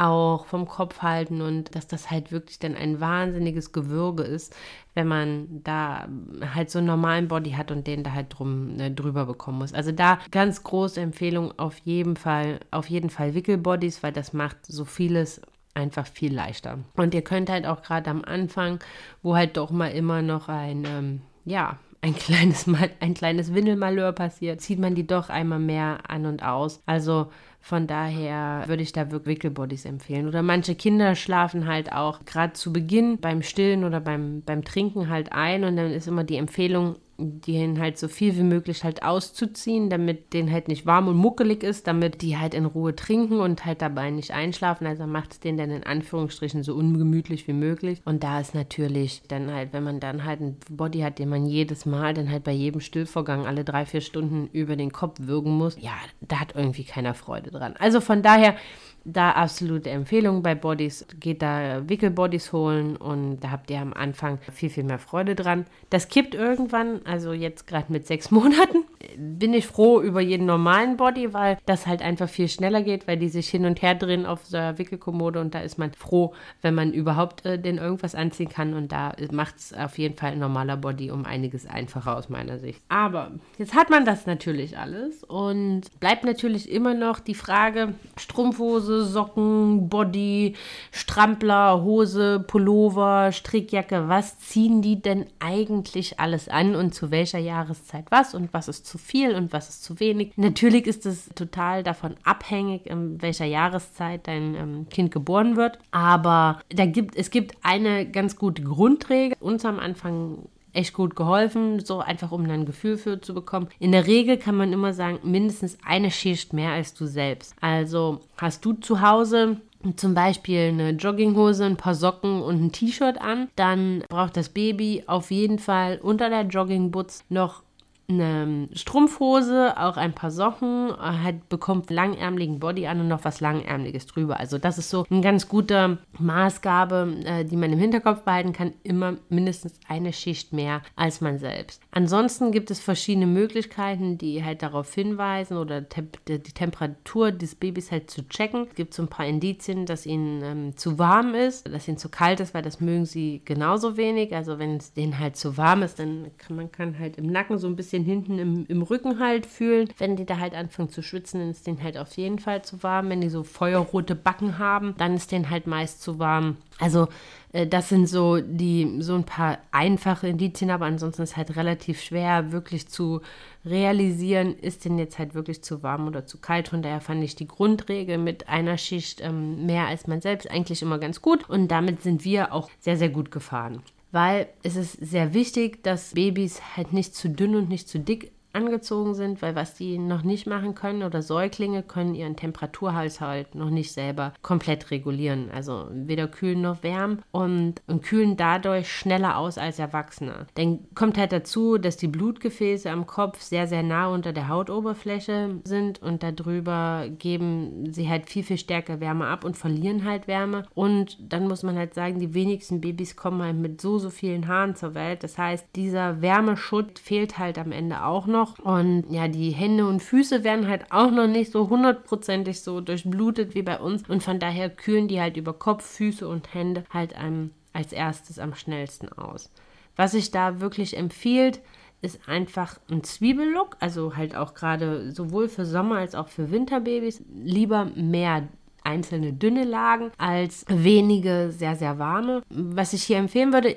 auch 0.00 0.46
vom 0.46 0.66
Kopf 0.66 1.02
halten 1.02 1.42
und 1.42 1.74
dass 1.74 1.86
das 1.86 2.10
halt 2.10 2.32
wirklich 2.32 2.58
dann 2.58 2.74
ein 2.74 3.00
wahnsinniges 3.00 3.72
Gewürge 3.72 4.22
ist, 4.22 4.56
wenn 4.94 5.06
man 5.06 5.62
da 5.62 6.08
halt 6.54 6.70
so 6.70 6.78
einen 6.78 6.86
normalen 6.86 7.28
Body 7.28 7.50
hat 7.52 7.70
und 7.70 7.86
den 7.86 8.02
da 8.02 8.12
halt 8.12 8.26
drum 8.30 8.76
ne, 8.76 8.90
drüber 8.90 9.26
bekommen 9.26 9.58
muss. 9.58 9.74
Also 9.74 9.92
da 9.92 10.18
ganz 10.30 10.62
große 10.64 11.00
Empfehlung 11.00 11.52
auf 11.58 11.76
jeden 11.78 12.16
Fall, 12.16 12.60
auf 12.70 12.88
jeden 12.88 13.10
Fall 13.10 13.34
Wickelbodies, 13.34 14.02
weil 14.02 14.12
das 14.12 14.32
macht 14.32 14.56
so 14.64 14.86
vieles 14.86 15.42
einfach 15.74 16.06
viel 16.06 16.34
leichter. 16.34 16.78
Und 16.96 17.12
ihr 17.14 17.22
könnt 17.22 17.50
halt 17.50 17.66
auch 17.66 17.82
gerade 17.82 18.08
am 18.10 18.24
Anfang, 18.24 18.80
wo 19.22 19.36
halt 19.36 19.58
doch 19.58 19.70
mal 19.70 19.88
immer 19.88 20.22
noch 20.22 20.48
ein, 20.48 20.84
ähm, 20.86 21.20
ja, 21.44 21.78
ein 22.00 22.14
kleines, 22.16 22.66
Mal, 22.66 22.90
ein 23.00 23.12
kleines 23.12 23.52
Windelmalheur 23.52 24.12
passiert, 24.12 24.62
zieht 24.62 24.78
man 24.78 24.94
die 24.94 25.06
doch 25.06 25.28
einmal 25.28 25.58
mehr 25.58 25.98
an 26.08 26.24
und 26.24 26.42
aus. 26.42 26.80
Also 26.86 27.30
von 27.60 27.86
daher 27.86 28.64
würde 28.66 28.82
ich 28.82 28.92
da 28.92 29.10
Wickelbodies 29.10 29.84
empfehlen. 29.84 30.26
Oder 30.26 30.42
manche 30.42 30.74
Kinder 30.74 31.14
schlafen 31.14 31.66
halt 31.66 31.92
auch 31.92 32.24
gerade 32.24 32.54
zu 32.54 32.72
Beginn 32.72 33.18
beim 33.18 33.42
Stillen 33.42 33.84
oder 33.84 34.00
beim, 34.00 34.42
beim 34.42 34.64
Trinken 34.64 35.08
halt 35.08 35.32
ein 35.32 35.64
und 35.64 35.76
dann 35.76 35.90
ist 35.90 36.08
immer 36.08 36.24
die 36.24 36.36
Empfehlung, 36.36 36.96
den 37.20 37.80
halt 37.80 37.98
so 37.98 38.08
viel 38.08 38.36
wie 38.36 38.42
möglich 38.42 38.84
halt 38.84 39.02
auszuziehen, 39.02 39.90
damit 39.90 40.32
den 40.32 40.50
halt 40.50 40.68
nicht 40.68 40.86
warm 40.86 41.08
und 41.08 41.16
muckelig 41.16 41.62
ist, 41.62 41.86
damit 41.86 42.22
die 42.22 42.38
halt 42.38 42.54
in 42.54 42.64
Ruhe 42.64 42.94
trinken 42.96 43.40
und 43.40 43.64
halt 43.64 43.82
dabei 43.82 44.10
nicht 44.10 44.32
einschlafen. 44.32 44.86
Also 44.86 45.06
macht 45.06 45.32
es 45.32 45.40
den 45.40 45.56
dann 45.56 45.70
in 45.70 45.84
Anführungsstrichen 45.84 46.62
so 46.62 46.74
ungemütlich 46.74 47.46
wie 47.48 47.52
möglich. 47.52 48.00
Und 48.04 48.22
da 48.22 48.40
ist 48.40 48.54
natürlich 48.54 49.22
dann 49.28 49.52
halt, 49.52 49.72
wenn 49.72 49.84
man 49.84 50.00
dann 50.00 50.24
halt 50.24 50.40
einen 50.40 50.56
Body 50.70 51.00
hat, 51.00 51.18
den 51.18 51.28
man 51.28 51.46
jedes 51.46 51.86
Mal 51.86 52.14
dann 52.14 52.30
halt 52.30 52.44
bei 52.44 52.52
jedem 52.52 52.80
Stillvorgang 52.80 53.46
alle 53.46 53.64
drei, 53.64 53.86
vier 53.86 54.00
Stunden 54.00 54.48
über 54.52 54.76
den 54.76 54.92
Kopf 54.92 55.18
würgen 55.20 55.52
muss, 55.52 55.76
ja, 55.80 55.94
da 56.20 56.40
hat 56.40 56.54
irgendwie 56.54 56.84
keiner 56.84 57.14
Freude 57.14 57.50
dran. 57.50 57.74
Also 57.78 58.00
von 58.00 58.22
daher 58.22 58.56
da 59.04 59.32
absolute 59.32 59.90
Empfehlung 59.90 60.42
bei 60.42 60.54
Bodies. 60.54 61.06
Geht 61.18 61.42
da 61.42 61.88
Wickelbodies 61.88 62.52
holen 62.52 62.96
und 62.96 63.40
da 63.40 63.50
habt 63.50 63.70
ihr 63.70 63.80
am 63.80 63.92
Anfang 63.92 64.38
viel, 64.52 64.70
viel 64.70 64.84
mehr 64.84 64.98
Freude 64.98 65.34
dran. 65.34 65.66
Das 65.90 66.08
kippt 66.08 66.34
irgendwann, 66.34 67.00
also 67.04 67.32
jetzt 67.32 67.66
gerade 67.66 67.92
mit 67.92 68.06
sechs 68.06 68.30
Monaten, 68.30 68.84
bin 69.16 69.54
ich 69.54 69.66
froh 69.66 70.00
über 70.00 70.20
jeden 70.20 70.46
normalen 70.46 70.96
Body, 70.96 71.32
weil 71.32 71.58
das 71.66 71.86
halt 71.86 72.02
einfach 72.02 72.28
viel 72.28 72.48
schneller 72.48 72.82
geht, 72.82 73.08
weil 73.08 73.16
die 73.16 73.28
sich 73.28 73.48
hin 73.48 73.64
und 73.64 73.82
her 73.82 73.94
drehen 73.94 74.26
auf 74.26 74.48
der 74.50 74.78
Wickelkommode 74.78 75.40
und 75.40 75.54
da 75.54 75.60
ist 75.60 75.78
man 75.78 75.92
froh, 75.92 76.34
wenn 76.62 76.74
man 76.74 76.92
überhaupt 76.92 77.44
äh, 77.46 77.58
den 77.58 77.78
irgendwas 77.78 78.14
anziehen 78.14 78.48
kann 78.48 78.74
und 78.74 78.92
da 78.92 79.12
macht 79.32 79.56
es 79.56 79.72
auf 79.72 79.98
jeden 79.98 80.16
Fall 80.16 80.32
ein 80.32 80.38
normaler 80.38 80.76
Body 80.76 81.10
um 81.10 81.24
einiges 81.24 81.66
einfacher 81.66 82.16
aus 82.16 82.28
meiner 82.28 82.58
Sicht. 82.58 82.82
Aber 82.88 83.32
jetzt 83.58 83.74
hat 83.74 83.90
man 83.90 84.04
das 84.04 84.26
natürlich 84.26 84.78
alles 84.78 85.24
und 85.24 85.82
bleibt 86.00 86.24
natürlich 86.24 86.70
immer 86.70 86.94
noch 86.94 87.20
die 87.20 87.34
Frage, 87.34 87.94
Strumpfhose, 88.16 88.89
Socken, 88.90 89.88
Body, 89.88 90.54
Strampler, 90.90 91.82
Hose, 91.82 92.44
Pullover, 92.46 93.32
Strickjacke, 93.32 94.08
was 94.08 94.38
ziehen 94.38 94.82
die 94.82 95.00
denn 95.00 95.26
eigentlich 95.38 96.18
alles 96.20 96.48
an 96.48 96.74
und 96.74 96.94
zu 96.94 97.10
welcher 97.10 97.38
Jahreszeit 97.38 98.06
was 98.10 98.34
und 98.34 98.52
was 98.52 98.68
ist 98.68 98.86
zu 98.86 98.98
viel 98.98 99.34
und 99.34 99.52
was 99.52 99.68
ist 99.68 99.84
zu 99.84 100.00
wenig. 100.00 100.32
Natürlich 100.36 100.86
ist 100.86 101.06
es 101.06 101.28
total 101.34 101.82
davon 101.82 102.16
abhängig, 102.24 102.86
in 102.86 103.22
welcher 103.22 103.46
Jahreszeit 103.46 104.26
dein 104.26 104.54
ähm, 104.54 104.86
Kind 104.90 105.10
geboren 105.10 105.56
wird. 105.56 105.78
Aber 105.90 106.60
da 106.68 106.86
gibt, 106.86 107.16
es 107.16 107.30
gibt 107.30 107.56
eine 107.62 108.06
ganz 108.10 108.36
gute 108.36 108.62
Grundregel. 108.62 109.36
Uns 109.40 109.64
am 109.64 109.78
Anfang 109.78 110.48
echt 110.72 110.94
gut 110.94 111.16
geholfen, 111.16 111.84
so 111.84 112.00
einfach 112.00 112.32
um 112.32 112.48
ein 112.48 112.66
Gefühl 112.66 112.96
für 112.96 113.20
zu 113.20 113.34
bekommen. 113.34 113.68
In 113.78 113.92
der 113.92 114.06
Regel 114.06 114.36
kann 114.36 114.56
man 114.56 114.72
immer 114.72 114.92
sagen, 114.92 115.18
mindestens 115.22 115.78
eine 115.84 116.10
Schicht 116.10 116.52
mehr 116.52 116.72
als 116.72 116.94
du 116.94 117.06
selbst. 117.06 117.54
Also 117.60 118.20
hast 118.36 118.64
du 118.64 118.72
zu 118.74 119.00
Hause 119.00 119.60
zum 119.96 120.14
Beispiel 120.14 120.68
eine 120.68 120.90
Jogginghose, 120.90 121.64
ein 121.64 121.76
paar 121.76 121.94
Socken 121.94 122.42
und 122.42 122.62
ein 122.62 122.72
T-Shirt 122.72 123.20
an, 123.20 123.48
dann 123.56 124.04
braucht 124.08 124.36
das 124.36 124.50
Baby 124.50 125.04
auf 125.06 125.30
jeden 125.30 125.58
Fall 125.58 125.98
unter 126.02 126.28
der 126.28 126.42
Joggingboots 126.42 127.24
noch 127.30 127.62
eine 128.10 128.68
Strumpfhose, 128.72 129.74
auch 129.78 129.96
ein 129.96 130.12
paar 130.12 130.30
Socken, 130.30 130.92
hat, 130.98 131.48
bekommt 131.48 131.90
langärmeligen 131.90 132.60
Body 132.60 132.86
an 132.86 133.00
und 133.00 133.08
noch 133.08 133.24
was 133.24 133.40
langärmeliges 133.40 134.06
drüber. 134.06 134.38
Also 134.38 134.58
das 134.58 134.78
ist 134.78 134.90
so 134.90 135.04
eine 135.10 135.20
ganz 135.20 135.48
gute 135.48 135.98
Maßgabe, 136.18 137.16
äh, 137.24 137.44
die 137.44 137.56
man 137.56 137.72
im 137.72 137.78
Hinterkopf 137.78 138.22
behalten 138.22 138.52
kann. 138.52 138.72
Immer 138.82 139.16
mindestens 139.28 139.78
eine 139.88 140.12
Schicht 140.12 140.52
mehr 140.52 140.82
als 140.96 141.20
man 141.20 141.38
selbst. 141.38 141.82
Ansonsten 141.90 142.52
gibt 142.52 142.70
es 142.70 142.80
verschiedene 142.80 143.26
Möglichkeiten, 143.26 144.18
die 144.18 144.44
halt 144.44 144.62
darauf 144.62 144.92
hinweisen 144.92 145.56
oder 145.56 145.80
die 145.80 146.38
Temperatur 146.40 147.32
des 147.32 147.54
Babys 147.54 147.90
halt 147.90 148.10
zu 148.10 148.28
checken. 148.28 148.66
Es 148.68 148.74
gibt 148.74 148.94
so 148.94 149.02
ein 149.02 149.08
paar 149.08 149.26
Indizien, 149.26 149.86
dass 149.86 150.06
ihnen 150.06 150.42
ähm, 150.42 150.76
zu 150.76 150.98
warm 150.98 151.34
ist, 151.34 151.68
dass 151.68 151.88
ihnen 151.88 151.98
zu 151.98 152.08
kalt 152.08 152.40
ist, 152.40 152.54
weil 152.54 152.62
das 152.62 152.80
mögen 152.80 153.06
sie 153.06 153.42
genauso 153.44 153.96
wenig. 153.96 154.34
Also 154.34 154.58
wenn 154.58 154.76
es 154.76 154.92
denen 154.92 155.18
halt 155.18 155.36
zu 155.36 155.56
warm 155.56 155.82
ist, 155.82 155.98
dann 155.98 156.30
kann 156.38 156.56
man 156.56 156.72
kann 156.72 156.98
halt 156.98 157.16
im 157.16 157.26
Nacken 157.26 157.58
so 157.58 157.66
ein 157.66 157.76
bisschen 157.76 157.99
bisschen 158.00 158.04
hinten 158.04 158.38
im, 158.38 158.66
im 158.68 158.82
Rücken 158.82 159.18
halt 159.18 159.46
fühlen. 159.46 159.88
Wenn 159.98 160.16
die 160.16 160.26
da 160.26 160.38
halt 160.38 160.54
anfangen 160.54 160.90
zu 160.90 161.02
schwitzen, 161.02 161.40
dann 161.40 161.50
ist 161.50 161.66
denen 161.66 161.82
halt 161.82 161.98
auf 161.98 162.16
jeden 162.16 162.38
Fall 162.38 162.62
zu 162.62 162.82
warm. 162.82 163.10
Wenn 163.10 163.20
die 163.20 163.28
so 163.28 163.44
feuerrote 163.44 164.14
Backen 164.14 164.58
haben, 164.58 164.94
dann 164.98 165.14
ist 165.14 165.32
denen 165.32 165.50
halt 165.50 165.66
meist 165.66 166.02
zu 166.02 166.18
warm. 166.18 166.56
Also 166.78 167.08
äh, 167.52 167.66
das 167.66 167.88
sind 167.88 168.06
so 168.06 168.40
die 168.40 168.96
so 169.00 169.14
ein 169.14 169.24
paar 169.24 169.58
einfache 169.70 170.28
Indizien, 170.28 170.70
aber 170.70 170.86
ansonsten 170.86 171.22
ist 171.22 171.36
halt 171.36 171.56
relativ 171.56 172.00
schwer 172.02 172.52
wirklich 172.52 172.88
zu 172.88 173.20
realisieren, 173.64 174.54
ist 174.56 174.84
denn 174.84 174.98
jetzt 174.98 175.18
halt 175.18 175.34
wirklich 175.34 175.62
zu 175.62 175.82
warm 175.82 176.06
oder 176.06 176.26
zu 176.26 176.38
kalt. 176.38 176.68
Von 176.68 176.82
daher 176.82 177.00
fand 177.00 177.22
ich 177.22 177.36
die 177.36 177.48
Grundregel 177.48 178.18
mit 178.18 178.48
einer 178.48 178.78
Schicht 178.78 179.20
ähm, 179.20 179.66
mehr 179.66 179.86
als 179.86 180.06
man 180.06 180.20
selbst 180.20 180.50
eigentlich 180.50 180.82
immer 180.82 180.98
ganz 180.98 181.20
gut 181.20 181.48
und 181.48 181.68
damit 181.68 182.02
sind 182.02 182.24
wir 182.24 182.52
auch 182.52 182.70
sehr, 182.80 182.96
sehr 182.96 183.10
gut 183.10 183.30
gefahren. 183.30 183.82
Weil 184.12 184.48
es 184.62 184.76
ist 184.76 184.92
sehr 185.00 185.34
wichtig, 185.34 185.82
dass 185.82 186.14
Babys 186.14 186.60
halt 186.76 186.92
nicht 186.92 187.14
zu 187.14 187.28
dünn 187.28 187.54
und 187.54 187.68
nicht 187.68 187.88
zu 187.88 188.00
dick 188.00 188.32
angezogen 188.52 189.14
sind, 189.14 189.42
weil 189.42 189.54
was 189.54 189.74
die 189.74 189.98
noch 189.98 190.22
nicht 190.22 190.46
machen 190.46 190.74
können 190.74 191.02
oder 191.02 191.22
Säuglinge 191.22 191.82
können 191.82 192.14
ihren 192.14 192.36
Temperaturhaushalt 192.36 193.54
noch 193.54 193.70
nicht 193.70 193.92
selber 193.92 194.32
komplett 194.42 194.90
regulieren. 194.90 195.50
Also 195.54 195.88
weder 195.92 196.28
kühlen 196.28 196.60
noch 196.60 196.82
wärmen 196.82 197.22
und, 197.30 197.82
und 197.86 198.02
kühlen 198.02 198.36
dadurch 198.36 198.92
schneller 198.92 199.36
aus 199.36 199.58
als 199.58 199.78
Erwachsene. 199.78 200.46
Dann 200.54 200.80
kommt 200.94 201.18
halt 201.18 201.32
dazu, 201.32 201.78
dass 201.78 201.96
die 201.96 202.08
Blutgefäße 202.08 202.90
am 202.90 203.06
Kopf 203.06 203.40
sehr, 203.40 203.66
sehr 203.66 203.82
nah 203.82 204.08
unter 204.08 204.32
der 204.32 204.48
Hautoberfläche 204.48 205.60
sind 205.64 206.02
und 206.02 206.22
darüber 206.22 207.06
geben 207.18 207.92
sie 207.92 208.08
halt 208.08 208.28
viel, 208.28 208.42
viel 208.42 208.58
stärker 208.58 209.00
Wärme 209.00 209.26
ab 209.26 209.44
und 209.44 209.56
verlieren 209.56 210.04
halt 210.04 210.26
Wärme. 210.26 210.64
Und 210.74 211.18
dann 211.32 211.46
muss 211.48 211.62
man 211.62 211.76
halt 211.76 211.94
sagen, 211.94 212.18
die 212.18 212.34
wenigsten 212.34 212.80
Babys 212.80 213.16
kommen 213.16 213.42
halt 213.42 213.56
mit 213.56 213.80
so, 213.80 213.98
so 213.98 214.10
vielen 214.10 214.48
Haaren 214.48 214.74
zur 214.74 214.94
Welt. 214.94 215.22
Das 215.22 215.38
heißt, 215.38 215.66
dieser 215.76 216.20
Wärmeschutz 216.22 217.00
fehlt 217.00 217.38
halt 217.38 217.58
am 217.58 217.72
Ende 217.72 218.04
auch 218.04 218.26
noch 218.26 218.39
noch. 218.40 218.58
Und 218.58 219.04
ja, 219.10 219.28
die 219.28 219.50
Hände 219.50 219.86
und 219.86 220.00
Füße 220.00 220.44
werden 220.44 220.68
halt 220.68 220.90
auch 220.90 221.10
noch 221.10 221.26
nicht 221.26 221.52
so 221.52 221.68
hundertprozentig 221.68 222.60
so 222.60 222.80
durchblutet 222.80 223.54
wie 223.54 223.62
bei 223.62 223.78
uns. 223.78 224.08
Und 224.08 224.22
von 224.22 224.38
daher 224.38 224.70
kühlen 224.70 225.08
die 225.08 225.20
halt 225.20 225.36
über 225.36 225.52
Kopf, 225.52 225.84
Füße 225.84 226.26
und 226.26 226.52
Hände 226.54 226.84
halt 226.90 227.14
einem 227.14 227.50
als 227.72 227.92
erstes 227.92 228.38
am 228.38 228.54
schnellsten 228.54 229.08
aus. 229.12 229.50
Was 229.96 230.12
sich 230.12 230.30
da 230.30 230.60
wirklich 230.60 230.96
empfiehlt, 230.96 231.60
ist 232.02 232.28
einfach 232.28 232.80
ein 232.90 233.04
Zwiebellook, 233.04 233.76
also 233.80 234.16
halt 234.16 234.34
auch 234.34 234.54
gerade 234.54 235.12
sowohl 235.12 235.48
für 235.48 235.66
Sommer 235.66 235.96
als 235.96 236.14
auch 236.14 236.28
für 236.28 236.50
Winterbabys. 236.50 237.22
Lieber 237.34 237.86
mehr 237.94 238.48
einzelne 238.82 239.34
dünne 239.34 239.64
Lagen 239.64 240.10
als 240.16 240.64
wenige 240.68 241.52
sehr, 241.52 241.76
sehr 241.76 241.98
warme. 241.98 242.42
Was 242.48 242.94
ich 242.94 243.02
hier 243.02 243.18
empfehlen 243.18 243.52
würde, 243.52 243.76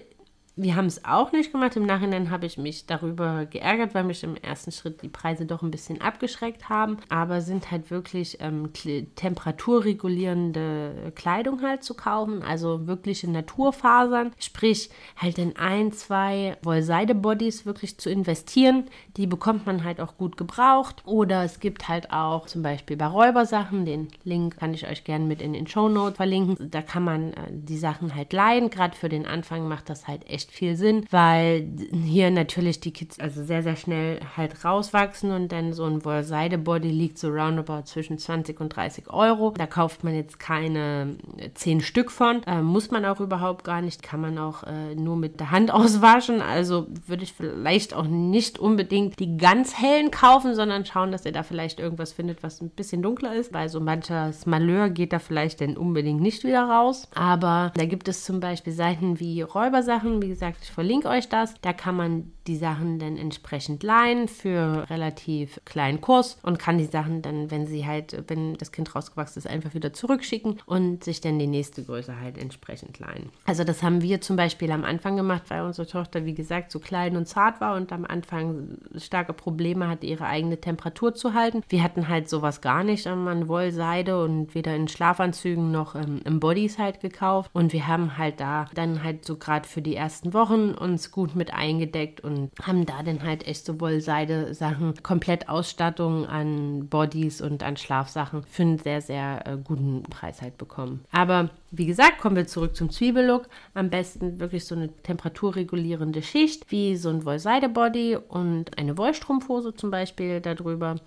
wir 0.55 0.75
haben 0.75 0.85
es 0.85 1.03
auch 1.03 1.31
nicht 1.31 1.51
gemacht. 1.51 1.75
Im 1.75 1.87
Nachhinein 1.87 2.29
habe 2.29 2.45
ich 2.45 2.59
mich 2.59 2.85
darüber 2.85 3.45
geärgert, 3.45 3.95
weil 3.95 4.03
mich 4.03 4.23
im 4.23 4.35
ersten 4.35 4.71
Schritt 4.71 5.01
die 5.01 5.09
Preise 5.09 5.47
doch 5.47 5.63
ein 5.63 5.71
bisschen 5.71 5.99
abgeschreckt 5.99 6.69
haben. 6.69 6.97
Aber 7.09 7.41
sind 7.41 7.71
halt 7.71 7.89
wirklich 7.89 8.37
ähm, 8.39 8.69
temperaturregulierende 9.15 11.11
Kleidung 11.15 11.63
halt 11.63 11.83
zu 11.83 11.95
kaufen. 11.95 12.43
Also 12.43 12.85
wirkliche 12.85 13.31
Naturfasern. 13.31 14.31
Sprich, 14.37 14.91
halt 15.17 15.39
in 15.39 15.57
ein, 15.57 15.91
zwei 15.91 16.55
Wollseide-Bodies 16.61 17.65
wirklich 17.65 17.97
zu 17.97 18.11
investieren. 18.11 18.85
Die 19.17 19.25
bekommt 19.25 19.65
man 19.65 19.83
halt 19.83 19.99
auch 19.99 20.17
gut 20.17 20.37
gebraucht. 20.37 21.01
Oder 21.05 21.43
es 21.43 21.59
gibt 21.59 21.87
halt 21.87 22.11
auch 22.11 22.45
zum 22.45 22.61
Beispiel 22.61 22.95
bei 22.95 23.07
Räubersachen, 23.07 23.85
den 23.85 24.09
Link 24.23 24.57
kann 24.57 24.75
ich 24.75 24.87
euch 24.87 25.03
gerne 25.03 25.25
mit 25.25 25.41
in 25.41 25.53
den 25.53 25.65
Show 25.65 25.89
Notes 25.89 26.17
verlinken. 26.17 26.69
Da 26.69 26.83
kann 26.83 27.03
man 27.03 27.33
äh, 27.33 27.47
die 27.49 27.77
Sachen 27.77 28.13
halt 28.13 28.33
leihen. 28.33 28.69
Gerade 28.69 28.95
für 28.95 29.09
den 29.09 29.25
Anfang 29.25 29.67
macht 29.67 29.89
das 29.89 30.07
halt 30.07 30.29
echt 30.29 30.42
echt 30.43 30.51
viel 30.51 30.75
Sinn, 30.75 31.05
weil 31.09 31.67
hier 32.05 32.29
natürlich 32.29 32.79
die 32.79 32.91
Kids 32.91 33.19
also 33.19 33.43
sehr, 33.43 33.63
sehr 33.63 33.75
schnell 33.75 34.19
halt 34.35 34.65
rauswachsen 34.65 35.31
und 35.31 35.51
dann 35.51 35.73
so 35.73 35.85
ein 35.85 36.03
Wollseide-Body 36.03 36.89
liegt 36.89 37.17
so 37.17 37.29
roundabout 37.29 37.83
zwischen 37.85 38.17
20 38.17 38.59
und 38.59 38.75
30 38.75 39.09
Euro. 39.09 39.53
Da 39.57 39.67
kauft 39.67 40.03
man 40.03 40.15
jetzt 40.15 40.39
keine 40.39 41.15
10 41.53 41.81
Stück 41.81 42.11
von, 42.11 42.43
äh, 42.43 42.61
muss 42.61 42.91
man 42.91 43.05
auch 43.05 43.19
überhaupt 43.19 43.63
gar 43.63 43.81
nicht, 43.81 44.03
kann 44.03 44.19
man 44.21 44.37
auch 44.37 44.63
äh, 44.63 44.95
nur 44.95 45.15
mit 45.15 45.39
der 45.39 45.51
Hand 45.51 45.71
auswaschen. 45.73 46.41
Also 46.41 46.87
würde 47.07 47.23
ich 47.23 47.33
vielleicht 47.33 47.93
auch 47.93 48.07
nicht 48.07 48.59
unbedingt 48.59 49.19
die 49.19 49.37
ganz 49.37 49.77
hellen 49.79 50.11
kaufen, 50.11 50.55
sondern 50.55 50.85
schauen, 50.85 51.11
dass 51.11 51.25
ihr 51.25 51.31
da 51.31 51.43
vielleicht 51.43 51.79
irgendwas 51.79 52.11
findet, 52.11 52.43
was 52.43 52.61
ein 52.61 52.69
bisschen 52.69 53.01
dunkler 53.01 53.33
ist, 53.35 53.53
weil 53.53 53.69
so 53.69 53.79
manches 53.79 54.45
Malheur 54.45 54.89
geht 54.89 55.13
da 55.13 55.19
vielleicht 55.19 55.61
dann 55.61 55.77
unbedingt 55.77 56.21
nicht 56.21 56.43
wieder 56.43 56.63
raus. 56.63 57.07
Aber 57.15 57.71
da 57.75 57.85
gibt 57.85 58.07
es 58.07 58.25
zum 58.25 58.39
Beispiel 58.39 58.73
Seiten 58.73 59.19
wie 59.19 59.41
Räubersachen, 59.41 60.21
wie 60.21 60.32
gesagt, 60.33 60.57
ich 60.61 60.71
verlinke 60.71 61.07
euch 61.07 61.29
das. 61.29 61.55
Da 61.61 61.73
kann 61.73 61.95
man 61.95 62.31
die 62.47 62.57
Sachen 62.57 62.99
dann 62.99 63.17
entsprechend 63.17 63.83
leihen 63.83 64.27
für 64.27 64.89
relativ 64.89 65.59
kleinen 65.65 66.01
Kurs 66.01 66.37
und 66.41 66.59
kann 66.59 66.77
die 66.77 66.85
Sachen 66.85 67.21
dann, 67.21 67.51
wenn 67.51 67.67
sie 67.67 67.85
halt, 67.85 68.23
wenn 68.27 68.55
das 68.55 68.71
Kind 68.71 68.93
rausgewachsen 68.95 69.39
ist, 69.39 69.47
einfach 69.47 69.73
wieder 69.73 69.93
zurückschicken 69.93 70.59
und 70.65 71.03
sich 71.03 71.21
dann 71.21 71.39
die 71.39 71.47
nächste 71.47 71.83
Größe 71.83 72.19
halt 72.19 72.37
entsprechend 72.37 72.99
leihen. 72.99 73.29
Also 73.45 73.63
das 73.63 73.83
haben 73.83 74.01
wir 74.01 74.21
zum 74.21 74.35
Beispiel 74.35 74.71
am 74.71 74.83
Anfang 74.83 75.15
gemacht, 75.15 75.43
weil 75.49 75.61
unsere 75.61 75.87
Tochter, 75.87 76.25
wie 76.25 76.33
gesagt, 76.33 76.71
so 76.71 76.79
klein 76.79 77.15
und 77.15 77.27
zart 77.27 77.61
war 77.61 77.75
und 77.75 77.91
am 77.91 78.05
Anfang 78.05 78.77
starke 78.97 79.33
Probleme 79.33 79.87
hatte, 79.87 80.05
ihre 80.05 80.25
eigene 80.25 80.59
Temperatur 80.59 81.13
zu 81.13 81.33
halten. 81.33 81.61
Wir 81.69 81.83
hatten 81.83 82.07
halt 82.07 82.29
sowas 82.29 82.61
gar 82.61 82.83
nicht 82.83 83.07
an 83.07 83.47
Wollseide 83.47 84.23
und 84.23 84.55
weder 84.55 84.75
in 84.75 84.87
Schlafanzügen 84.87 85.71
noch 85.71 85.95
ähm, 85.95 86.21
im 86.25 86.39
Bodies 86.39 86.77
halt 86.77 87.01
gekauft 87.01 87.49
und 87.53 87.73
wir 87.73 87.87
haben 87.87 88.17
halt 88.17 88.39
da 88.39 88.67
dann 88.73 89.03
halt 89.03 89.25
so 89.25 89.37
gerade 89.37 89.67
für 89.67 89.81
die 89.81 89.95
ersten 89.95 90.13
ersten 90.13 90.33
Wochen 90.33 90.73
uns 90.73 91.11
gut 91.11 91.35
mit 91.35 91.53
eingedeckt 91.53 92.21
und 92.21 92.32
haben 92.61 92.85
da 92.85 93.03
dann 93.03 93.23
halt 93.23 93.47
echt 93.47 93.65
so 93.65 93.79
Wollseide-Sachen, 93.79 95.01
komplett 95.03 95.49
Ausstattung 95.49 96.25
an 96.25 96.87
Bodies 96.87 97.41
und 97.41 97.63
an 97.63 97.77
Schlafsachen 97.77 98.43
für 98.43 98.61
einen 98.63 98.77
sehr, 98.77 99.01
sehr 99.01 99.45
äh, 99.45 99.57
guten 99.57 100.03
Preis 100.03 100.41
halt 100.41 100.57
bekommen. 100.57 101.05
Aber 101.11 101.49
wie 101.75 101.87
gesagt, 101.87 102.19
kommen 102.19 102.35
wir 102.35 102.45
zurück 102.45 102.75
zum 102.75 102.91
Zwiebellook. 102.91 103.47
Am 103.73 103.89
besten 103.89 104.39
wirklich 104.39 104.65
so 104.65 104.75
eine 104.75 104.89
temperaturregulierende 105.01 106.21
Schicht, 106.21 106.69
wie 106.69 106.95
so 106.95 107.09
ein 107.09 107.25
Wollseide-Body 107.25 108.17
und 108.27 108.77
eine 108.77 108.95
Wollstrumpfhose 108.95 109.73
zum 109.73 109.89
Beispiel 109.89 110.39
darüber. 110.39 110.97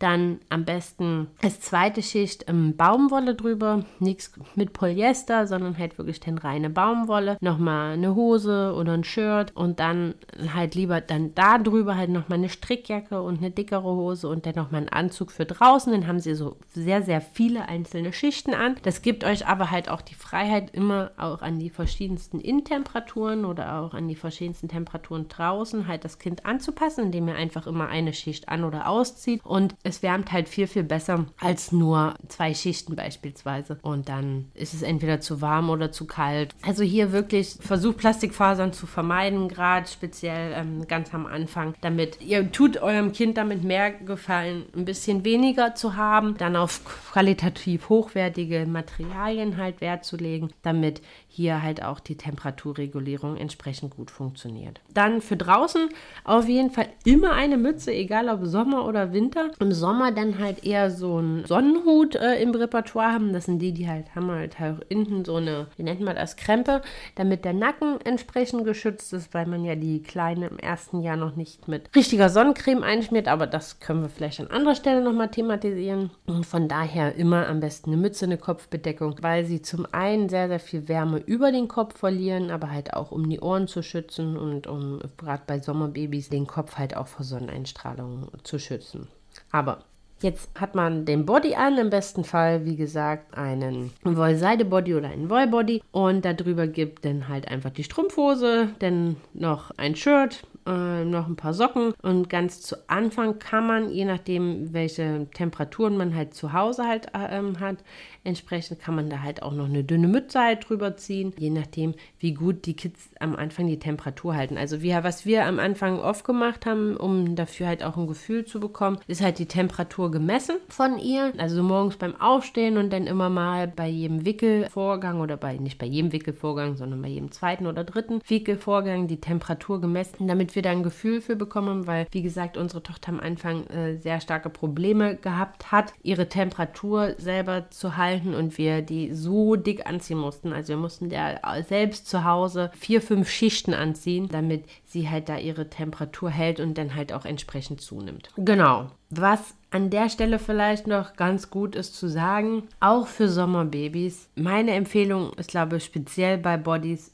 Dann 0.00 0.38
am 0.48 0.64
besten 0.64 1.28
als 1.42 1.60
zweite 1.60 2.02
Schicht 2.02 2.44
ähm, 2.48 2.76
Baumwolle 2.76 3.34
drüber. 3.34 3.84
Nichts 3.98 4.32
mit 4.54 4.72
Polyester, 4.72 5.46
sondern 5.46 5.76
halt 5.76 5.98
wirklich 5.98 6.20
den 6.20 6.38
reine 6.38 6.70
Baumwolle. 6.70 7.36
Nochmal 7.40 7.94
eine 7.94 8.14
Hose 8.14 8.74
oder 8.76 8.92
ein 8.92 9.02
Shirt 9.02 9.56
und 9.56 9.80
dann 9.80 10.14
halt 10.54 10.76
lieber 10.76 11.00
dann 11.00 11.34
da 11.34 11.58
drüber 11.58 11.96
halt 11.96 12.10
nochmal 12.10 12.38
eine 12.38 12.48
Strickjacke 12.48 13.20
und 13.22 13.38
eine 13.38 13.50
dickere 13.50 13.82
Hose 13.82 14.28
und 14.28 14.46
dann 14.46 14.54
nochmal 14.54 14.82
einen 14.82 14.88
Anzug 14.88 15.32
für 15.32 15.46
draußen. 15.46 15.92
Dann 15.92 16.06
haben 16.06 16.20
sie 16.20 16.34
so 16.34 16.56
sehr, 16.68 17.02
sehr 17.02 17.20
viele 17.20 17.68
einzelne 17.68 18.12
Schichten 18.12 18.54
an. 18.54 18.76
Das 18.82 19.02
gibt 19.02 19.24
euch 19.24 19.46
aber 19.46 19.72
halt 19.72 19.88
auch 19.88 20.02
die 20.08 20.14
Freiheit, 20.14 20.70
immer 20.74 21.10
auch 21.16 21.42
an 21.42 21.58
die 21.58 21.70
verschiedensten 21.70 22.40
Innentemperaturen 22.40 23.44
oder 23.44 23.80
auch 23.80 23.94
an 23.94 24.08
die 24.08 24.14
verschiedensten 24.14 24.68
Temperaturen 24.68 25.28
draußen 25.28 25.86
halt 25.86 26.04
das 26.04 26.18
Kind 26.18 26.46
anzupassen, 26.46 27.06
indem 27.06 27.28
ihr 27.28 27.34
einfach 27.34 27.66
immer 27.66 27.88
eine 27.88 28.12
Schicht 28.12 28.48
an- 28.48 28.64
oder 28.64 28.88
auszieht. 28.88 29.44
Und 29.44 29.74
es 29.82 30.02
wärmt 30.02 30.32
halt 30.32 30.48
viel, 30.48 30.66
viel 30.66 30.84
besser 30.84 31.26
als 31.40 31.72
nur 31.72 32.14
zwei 32.28 32.54
Schichten 32.54 32.96
beispielsweise. 32.96 33.78
Und 33.82 34.08
dann 34.08 34.50
ist 34.54 34.74
es 34.74 34.82
entweder 34.82 35.20
zu 35.20 35.40
warm 35.40 35.70
oder 35.70 35.92
zu 35.92 36.06
kalt. 36.06 36.54
Also 36.62 36.82
hier 36.82 37.12
wirklich 37.12 37.56
versucht 37.60 37.98
Plastikfasern 37.98 38.72
zu 38.72 38.86
vermeiden, 38.86 39.48
gerade 39.48 39.88
speziell 39.88 40.52
ähm, 40.54 40.86
ganz 40.86 41.12
am 41.14 41.26
Anfang, 41.26 41.74
damit 41.80 42.20
ihr 42.20 42.50
tut 42.50 42.78
eurem 42.78 43.12
Kind 43.12 43.36
damit 43.36 43.64
mehr 43.64 43.90
gefallen, 43.92 44.66
ein 44.76 44.84
bisschen 44.84 45.24
weniger 45.24 45.74
zu 45.74 45.96
haben, 45.96 46.36
dann 46.38 46.56
auf 46.56 46.84
qualitativ 47.12 47.88
hochwertige 47.88 48.66
Materialien 48.66 49.56
halt 49.56 49.80
Wert 49.80 49.97
zu 50.02 50.16
damit 50.62 51.02
hier 51.30 51.62
halt 51.62 51.84
auch 51.84 52.00
die 52.00 52.16
Temperaturregulierung 52.16 53.36
entsprechend 53.36 53.94
gut 53.94 54.10
funktioniert. 54.10 54.80
Dann 54.92 55.20
für 55.20 55.36
draußen 55.36 55.88
auf 56.24 56.48
jeden 56.48 56.70
Fall 56.70 56.88
immer 57.04 57.32
eine 57.32 57.58
Mütze, 57.58 57.92
egal 57.92 58.28
ob 58.28 58.44
Sommer 58.44 58.86
oder 58.86 59.12
Winter. 59.12 59.50
Im 59.60 59.72
Sommer 59.72 60.10
dann 60.10 60.38
halt 60.38 60.64
eher 60.64 60.90
so 60.90 61.18
einen 61.18 61.44
Sonnenhut 61.44 62.16
äh, 62.16 62.42
im 62.42 62.50
Repertoire 62.50 63.12
haben. 63.12 63.32
Das 63.32 63.44
sind 63.44 63.60
die, 63.60 63.72
die 63.72 63.88
halt 63.88 64.14
haben 64.14 64.30
halt, 64.30 64.58
halt 64.58 64.86
hinten 64.88 65.24
so 65.24 65.36
eine, 65.36 65.66
wie 65.76 65.82
nennt 65.82 66.00
man 66.00 66.16
das, 66.16 66.36
Krempe, 66.36 66.82
damit 67.14 67.44
der 67.44 67.52
Nacken 67.52 68.00
entsprechend 68.04 68.64
geschützt 68.64 69.12
ist, 69.12 69.34
weil 69.34 69.46
man 69.46 69.64
ja 69.64 69.74
die 69.74 70.02
Kleine 70.02 70.46
im 70.46 70.58
ersten 70.58 71.02
Jahr 71.02 71.16
noch 71.16 71.36
nicht 71.36 71.68
mit 71.68 71.94
richtiger 71.94 72.30
Sonnencreme 72.30 72.82
einschmiert. 72.82 73.28
Aber 73.28 73.46
das 73.46 73.80
können 73.80 74.02
wir 74.02 74.08
vielleicht 74.08 74.40
an 74.40 74.48
anderer 74.48 74.74
Stelle 74.74 75.02
nochmal 75.02 75.28
thematisieren. 75.28 76.10
Und 76.26 76.46
von 76.46 76.68
daher 76.68 77.14
immer 77.16 77.46
am 77.48 77.60
besten 77.60 77.90
eine 77.92 78.00
Mütze, 78.00 78.24
eine 78.24 78.38
Kopfbedeckung, 78.38 79.16
weil 79.20 79.44
sie 79.44 79.60
zum 79.60 79.86
einen 79.92 80.28
sehr, 80.28 80.48
sehr 80.48 80.60
viel 80.60 80.88
Wärme 80.88 81.17
über 81.26 81.52
den 81.52 81.68
Kopf 81.68 81.98
verlieren, 81.98 82.50
aber 82.50 82.70
halt 82.70 82.94
auch 82.94 83.10
um 83.10 83.28
die 83.28 83.40
Ohren 83.40 83.68
zu 83.68 83.82
schützen 83.82 84.36
und 84.36 84.66
um 84.66 85.00
gerade 85.16 85.42
bei 85.46 85.60
Sommerbabys 85.60 86.28
den 86.28 86.46
Kopf 86.46 86.76
halt 86.76 86.96
auch 86.96 87.06
vor 87.06 87.24
Sonneneinstrahlung 87.24 88.28
zu 88.42 88.58
schützen. 88.58 89.08
Aber 89.50 89.84
Jetzt 90.20 90.50
hat 90.58 90.74
man 90.74 91.04
den 91.04 91.26
Body 91.26 91.54
an, 91.54 91.78
im 91.78 91.90
besten 91.90 92.24
Fall, 92.24 92.64
wie 92.64 92.76
gesagt, 92.76 93.36
einen 93.36 93.92
Wollseide-Body 94.02 94.94
oder 94.94 95.08
einen 95.08 95.30
Wollbody 95.30 95.82
und 95.92 96.24
darüber 96.24 96.66
gibt 96.66 97.04
dann 97.04 97.28
halt 97.28 97.48
einfach 97.48 97.70
die 97.70 97.84
Strumpfhose, 97.84 98.70
dann 98.80 99.16
noch 99.32 99.70
ein 99.76 99.94
Shirt 99.94 100.42
äh, 100.68 101.04
noch 101.04 101.26
ein 101.26 101.36
paar 101.36 101.54
Socken 101.54 101.94
und 102.02 102.28
ganz 102.28 102.60
zu 102.60 102.76
Anfang 102.88 103.38
kann 103.38 103.66
man, 103.66 103.90
je 103.90 104.04
nachdem, 104.04 104.72
welche 104.72 105.26
Temperaturen 105.32 105.96
man 105.96 106.14
halt 106.14 106.34
zu 106.34 106.52
Hause 106.52 106.86
halt 106.86 107.06
äh, 107.14 107.38
hat, 107.58 107.78
entsprechend 108.24 108.80
kann 108.80 108.94
man 108.94 109.08
da 109.08 109.22
halt 109.22 109.42
auch 109.42 109.52
noch 109.52 109.64
eine 109.64 109.84
dünne 109.84 110.08
Mütze 110.08 110.40
halt 110.40 110.68
drüber 110.68 110.96
ziehen, 110.96 111.32
je 111.38 111.50
nachdem, 111.50 111.94
wie 112.18 112.34
gut 112.34 112.66
die 112.66 112.74
Kids 112.76 113.08
am 113.18 113.34
Anfang 113.34 113.66
die 113.66 113.78
Temperatur 113.78 114.34
halten. 114.34 114.58
Also 114.58 114.82
wir, 114.82 115.02
was 115.04 115.24
wir 115.24 115.46
am 115.46 115.58
Anfang 115.58 116.00
oft 116.00 116.24
gemacht 116.24 116.66
haben, 116.66 116.96
um 116.96 117.34
dafür 117.34 117.68
halt 117.68 117.82
auch 117.82 117.96
ein 117.96 118.06
Gefühl 118.06 118.44
zu 118.44 118.60
bekommen, 118.60 118.98
ist 119.06 119.22
halt 119.22 119.38
die 119.38 119.46
Temperatur 119.46 120.07
gemessen 120.10 120.56
von 120.68 120.98
ihr. 120.98 121.32
Also 121.38 121.62
morgens 121.62 121.96
beim 121.96 122.20
Aufstehen 122.20 122.76
und 122.76 122.92
dann 122.92 123.06
immer 123.06 123.30
mal 123.30 123.68
bei 123.68 123.88
jedem 123.88 124.24
Wickelvorgang 124.24 125.20
oder 125.20 125.36
bei, 125.36 125.56
nicht 125.56 125.78
bei 125.78 125.86
jedem 125.86 126.12
Wickelvorgang, 126.12 126.76
sondern 126.76 127.02
bei 127.02 127.08
jedem 127.08 127.30
zweiten 127.30 127.66
oder 127.66 127.84
dritten 127.84 128.20
Wickelvorgang 128.26 129.06
die 129.06 129.20
Temperatur 129.20 129.80
gemessen, 129.80 130.28
damit 130.28 130.54
wir 130.54 130.62
da 130.62 130.70
ein 130.70 130.82
Gefühl 130.82 131.20
für 131.20 131.36
bekommen, 131.36 131.86
weil, 131.86 132.06
wie 132.10 132.22
gesagt, 132.22 132.56
unsere 132.56 132.82
Tochter 132.82 133.10
am 133.12 133.20
Anfang 133.20 133.66
äh, 133.68 133.96
sehr 133.96 134.20
starke 134.20 134.50
Probleme 134.50 135.16
gehabt 135.16 135.72
hat, 135.72 135.92
ihre 136.02 136.28
Temperatur 136.28 137.14
selber 137.18 137.70
zu 137.70 137.96
halten 137.96 138.34
und 138.34 138.58
wir 138.58 138.82
die 138.82 139.14
so 139.14 139.56
dick 139.56 139.86
anziehen 139.86 140.18
mussten. 140.18 140.52
Also 140.52 140.70
wir 140.70 140.76
mussten 140.76 141.08
der 141.08 141.40
selbst 141.66 142.08
zu 142.08 142.24
Hause 142.24 142.70
vier, 142.78 143.02
fünf 143.02 143.28
Schichten 143.30 143.74
anziehen, 143.74 144.28
damit 144.28 144.64
sie 144.84 145.08
halt 145.08 145.28
da 145.28 145.36
ihre 145.36 145.68
Temperatur 145.68 146.30
hält 146.30 146.60
und 146.60 146.76
dann 146.78 146.94
halt 146.94 147.12
auch 147.12 147.24
entsprechend 147.24 147.80
zunimmt. 147.80 148.30
Genau. 148.36 148.90
Was 149.10 149.54
an 149.70 149.90
der 149.90 150.08
Stelle 150.08 150.38
vielleicht 150.38 150.86
noch 150.86 151.14
ganz 151.14 151.50
gut 151.50 151.74
ist 151.74 151.94
zu 151.94 152.08
sagen, 152.08 152.64
auch 152.80 153.06
für 153.06 153.28
Sommerbabys, 153.28 154.30
meine 154.34 154.72
Empfehlung 154.72 155.32
ist, 155.34 155.50
glaube 155.50 155.76
ich, 155.76 155.84
speziell 155.84 156.38
bei 156.38 156.56
Bodies, 156.56 157.12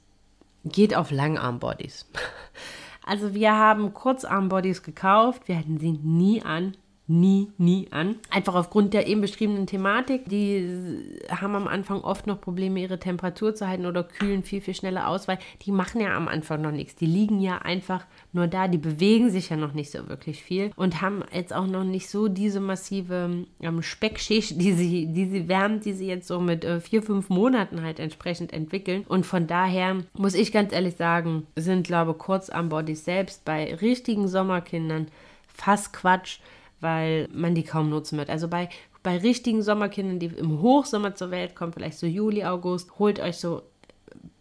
geht 0.65 0.95
auf 0.95 1.11
Langarm-Bodies. 1.11 2.07
Also 3.07 3.35
wir 3.35 3.53
haben 3.53 3.93
Kurzarm-Bodies 3.93 4.83
gekauft, 4.83 5.47
wir 5.47 5.59
hatten 5.59 5.79
sie 5.79 5.93
nie 5.93 6.43
an 6.43 6.75
nie, 7.07 7.51
nie 7.59 7.89
an. 7.91 8.17
Einfach 8.31 8.55
aufgrund 8.55 8.95
der 8.95 9.07
eben 9.07 9.21
beschriebenen 9.21 9.67
Thematik. 9.67 10.29
Die 10.29 11.21
haben 11.29 11.55
am 11.55 11.69
Anfang 11.69 12.01
oft 12.01 12.27
noch 12.27 12.41
Probleme, 12.41 12.81
ihre 12.81 12.99
Temperatur 12.99 13.55
zu 13.55 13.69
halten 13.69 13.85
oder 13.85 14.05
kühlen 14.05 14.43
viel, 14.43 14.63
viel 14.63 14.75
schneller 14.75 15.09
aus, 15.09 15.29
weil 15.29 15.39
die 15.63 15.73
machen 15.73 16.01
ja 16.01 16.17
am 16.17 16.29
Anfang 16.29 16.63
noch 16.63 16.71
nichts. 16.71 16.97
Die 16.97 17.07
liegen 17.07 17.41
ja 17.41 17.59
einfach 17.59 18.07
nur 18.33 18.47
da. 18.47 18.69
Die 18.69 18.79
bewegen 18.79 19.31
sich 19.31 19.51
ja 19.51 19.57
noch 19.57 19.75
nicht 19.75 19.91
so 19.91 20.09
wirklich 20.09 20.43
viel 20.43 20.71
und 20.77 21.03
haben 21.03 21.23
jetzt 21.33 21.55
auch 21.55 21.67
noch 21.67 21.85
nicht 21.85 22.09
so 22.09 22.29
diese 22.29 22.61
massive 22.61 23.45
ähm, 23.61 23.83
Speckschicht, 23.83 24.59
die 24.59 24.73
sie, 24.73 25.07
die 25.07 25.27
sie 25.27 25.49
wärmt, 25.49 25.85
die 25.85 25.93
sie 25.93 26.07
jetzt 26.07 26.27
so 26.27 26.41
mit 26.41 26.65
äh, 26.65 26.81
vier, 26.81 27.03
fünf 27.03 27.29
Monaten 27.29 27.83
halt 27.83 28.01
entsprechend 28.01 28.53
entwickeln. 28.53 29.05
Und 29.09 29.27
von 29.27 29.47
daher 29.47 29.99
muss 30.15 30.35
ich 30.35 30.53
ganz 30.53 30.73
ehrlich 30.73 30.97
sagen, 30.97 31.47
sind, 31.55 31.87
glaube 31.87 32.13
ich, 32.13 32.19
Kurzarmbodies 32.19 33.05
selbst 33.05 33.45
bei 33.45 33.75
richtigen 33.75 34.27
Sommerkindern 34.27 35.09
fast 35.47 35.93
Quatsch 35.93 36.39
weil 36.85 37.29
man 37.33 37.55
die 37.55 37.65
kaum 37.65 37.89
nutzen 37.89 38.19
wird. 38.19 38.29
Also 38.29 38.47
bei, 38.47 38.69
bei 39.03 39.17
richtigen 39.17 39.63
Sommerkindern, 39.63 40.19
die 40.19 40.27
im 40.27 40.61
Hochsommer 40.61 41.15
zur 41.15 41.31
Welt 41.31 41.57
kommen, 41.57 41.73
vielleicht 41.73 41.99
so 41.99 42.07
Juli, 42.07 42.45
August, 42.45 42.99
holt 42.99 43.19
euch 43.19 43.39
so 43.39 43.63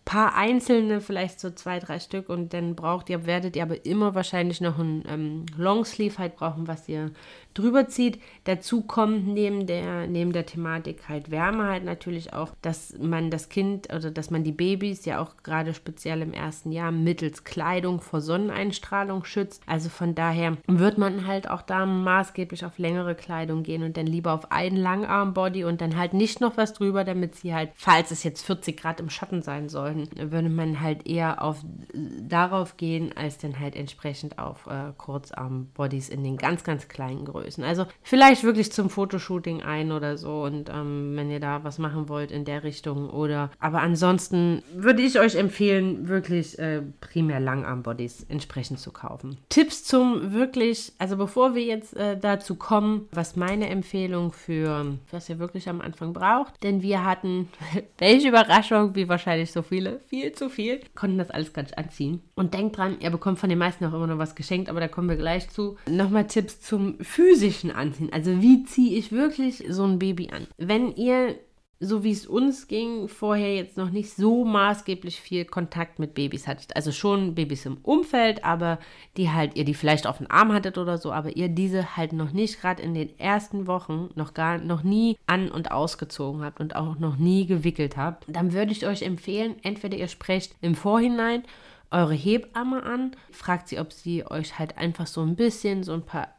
paar 0.06 0.36
einzelne, 0.36 1.00
vielleicht 1.00 1.40
so 1.40 1.50
zwei, 1.52 1.80
drei 1.80 2.00
Stück 2.00 2.28
und 2.28 2.54
dann 2.54 2.76
braucht 2.76 3.10
ihr, 3.10 3.26
werdet 3.26 3.56
ihr 3.56 3.64
aber 3.64 3.86
immer 3.86 4.16
wahrscheinlich 4.16 4.60
noch 4.60 4.78
ein 4.78 5.04
ähm, 5.08 5.46
Longsleeve 5.58 6.18
halt 6.18 6.36
brauchen, 6.36 6.68
was 6.68 6.90
ihr 6.90 7.12
drüber 7.54 7.88
zieht. 7.88 8.20
Dazu 8.46 8.82
kommt 8.82 9.28
neben 9.28 9.68
der, 9.68 10.08
neben 10.08 10.34
der 10.34 10.46
Thematik 10.46 11.08
halt 11.08 11.32
Wärme 11.32 11.66
halt 11.66 11.84
natürlich 11.84 12.34
auch, 12.34 12.52
dass 12.62 12.96
man 13.00 13.30
das 13.30 13.50
Kind 13.50 13.94
oder 13.94 14.12
dass 14.12 14.32
man 14.32 14.44
die 14.44 14.52
Babys 14.52 15.06
ja 15.06 15.20
auch 15.20 15.38
gerade 15.44 15.74
speziell 15.74 16.22
im 16.22 16.34
ersten 16.34 16.72
Jahr 16.72 16.92
mittels 16.92 17.44
Kleidung 17.44 18.02
vor 18.02 18.22
Sonneneinstrahlung 18.22 19.24
schützt. 19.26 19.62
Also 19.66 19.90
von 19.90 20.16
daher 20.16 20.58
wird 20.68 20.98
man 20.98 21.28
halt 21.28 21.50
auch 21.50 21.62
da 21.62 21.86
maßgeblich 21.86 22.66
auf 22.66 22.78
längere 22.78 23.16
Kleidung 23.16 23.64
gehen 23.64 23.84
und 23.84 23.98
dann 23.98 24.08
lieber 24.08 24.34
auf 24.34 24.52
einen 24.52 24.78
Langarm-Body 24.78 25.64
und 25.64 25.82
dann 25.82 25.98
halt 25.98 26.14
nicht 26.14 26.42
noch 26.42 26.58
was 26.58 26.74
drüber, 26.74 27.04
damit 27.04 27.36
sie 27.36 27.54
halt, 27.54 27.72
falls 27.76 28.12
es 28.12 28.24
jetzt 28.24 28.46
40 28.46 28.78
Grad 28.78 29.00
im 29.00 29.10
Schatten 29.10 29.42
sein 29.42 29.70
sollten, 29.70 30.32
würde 30.32 30.50
man 30.50 30.82
halt 30.82 31.08
eher 31.08 31.42
auf 31.44 31.64
darauf 31.94 32.78
gehen, 32.78 33.16
als 33.16 33.38
dann 33.38 33.60
halt 33.60 33.76
entsprechend 33.76 34.40
auf 34.40 34.68
äh, 34.68 34.92
Kurzarm-Bodies 34.98 36.10
in 36.10 36.24
den 36.24 36.38
ganz, 36.38 36.64
ganz 36.64 36.88
kleinen 36.88 37.26
Größen. 37.26 37.43
Größen. 37.44 37.64
Also 37.64 37.86
vielleicht 38.02 38.44
wirklich 38.44 38.72
zum 38.72 38.90
Fotoshooting 38.90 39.62
ein 39.62 39.92
oder 39.92 40.18
so 40.18 40.44
und 40.44 40.70
ähm, 40.70 41.14
wenn 41.16 41.30
ihr 41.30 41.40
da 41.40 41.64
was 41.64 41.78
machen 41.78 42.10
wollt 42.10 42.32
in 42.32 42.46
der 42.46 42.64
Richtung 42.64 43.10
oder 43.10 43.52
aber 43.60 43.82
ansonsten 43.82 44.64
würde 44.74 45.02
ich 45.02 45.20
euch 45.20 45.36
empfehlen, 45.36 46.08
wirklich 46.08 46.58
äh, 46.60 46.82
primär 47.02 47.40
Langarm-Bodies 47.40 48.26
entsprechend 48.30 48.80
zu 48.80 48.92
kaufen. 48.92 49.38
Tipps 49.50 49.84
zum 49.84 50.34
wirklich, 50.34 50.94
also 50.98 51.18
bevor 51.18 51.56
wir 51.56 51.64
jetzt 51.64 51.96
äh, 51.96 52.18
dazu 52.18 52.56
kommen, 52.56 53.08
was 53.12 53.36
meine 53.36 53.70
Empfehlung 53.70 54.32
für, 54.32 54.98
was 55.12 55.30
ihr 55.30 55.40
wirklich 55.40 55.70
am 55.70 55.82
Anfang 55.82 56.14
braucht, 56.14 56.64
denn 56.64 56.82
wir 56.82 57.04
hatten, 57.04 57.50
welche 57.98 58.30
Überraschung, 58.30 58.96
wie 58.96 59.10
wahrscheinlich 59.10 59.52
so 59.52 59.62
viele, 59.62 60.00
viel 60.00 60.32
zu 60.32 60.50
viel, 60.50 60.80
konnten 60.96 61.18
das 61.18 61.30
alles 61.30 61.56
nicht 61.56 61.78
anziehen. 61.78 62.22
Und 62.36 62.54
denkt 62.54 62.78
dran, 62.78 62.98
ihr 63.00 63.10
bekommt 63.10 63.40
von 63.40 63.50
den 63.50 63.60
meisten 63.60 63.86
auch 63.86 63.94
immer 63.94 64.08
noch 64.08 64.18
was 64.18 64.36
geschenkt, 64.36 64.70
aber 64.70 64.80
da 64.80 64.88
kommen 64.88 65.10
wir 65.10 65.18
gleich 65.18 65.50
zu. 65.50 65.78
Nochmal 65.90 66.28
Tipps 66.28 66.62
zum 66.62 66.98
Füßen 67.00 67.33
physischen 67.34 67.72
Anziehen. 67.72 68.12
Also 68.12 68.42
wie 68.42 68.64
ziehe 68.64 68.98
ich 68.98 69.12
wirklich 69.12 69.64
so 69.70 69.84
ein 69.84 70.00
Baby 70.00 70.30
an? 70.32 70.48
Wenn 70.58 70.96
ihr 70.96 71.36
so 71.80 72.04
wie 72.04 72.12
es 72.12 72.26
uns 72.26 72.68
ging, 72.68 73.10
vorher 73.10 73.56
jetzt 73.56 73.76
noch 73.76 73.90
nicht 73.90 74.16
so 74.16 74.46
maßgeblich 74.46 75.20
viel 75.20 75.44
Kontakt 75.44 76.00
mit 76.00 76.14
Babys 76.14 76.48
hattet. 76.48 76.76
Also 76.78 76.94
schon 76.94 77.36
Babys 77.36 77.66
im 77.66 77.78
Umfeld, 77.84 78.46
aber 78.46 78.80
die 79.18 79.30
halt, 79.30 79.58
ihr 79.58 79.66
die 79.66 79.74
vielleicht 79.74 80.08
auf 80.08 80.20
den 80.20 80.32
Arm 80.32 80.54
hattet 80.54 80.78
oder 80.78 80.98
so, 80.98 81.12
aber 81.12 81.36
ihr 81.36 81.50
diese 81.50 81.98
halt 81.98 82.14
noch 82.14 82.32
nicht 82.32 82.62
gerade 82.62 82.82
in 82.82 82.94
den 82.94 83.20
ersten 83.20 83.68
Wochen 83.68 84.10
noch 84.16 84.34
gar 84.34 84.60
noch 84.60 84.84
nie 84.84 85.18
an- 85.28 85.52
und 85.52 85.72
ausgezogen 85.72 86.42
habt 86.42 86.62
und 86.62 86.76
auch 86.76 87.00
noch 87.00 87.18
nie 87.18 87.46
gewickelt 87.46 87.98
habt, 87.98 88.26
dann 88.28 88.54
würde 88.54 88.72
ich 88.72 88.88
euch 88.88 89.02
empfehlen, 89.02 89.56
entweder 89.64 89.98
ihr 89.98 90.08
sprecht 90.08 90.56
im 90.62 90.76
Vorhinein 90.76 91.44
eure 91.92 92.14
Hebamme 92.14 92.82
an, 92.84 93.12
fragt 93.32 93.68
sie, 93.68 93.80
ob 93.80 93.92
sie 93.92 94.26
euch 94.26 94.58
halt 94.58 94.78
einfach 94.78 95.06
so 95.06 95.22
ein 95.22 95.36
bisschen 95.36 95.84
so 95.84 95.94
ein 95.94 96.06
paar 96.06 96.30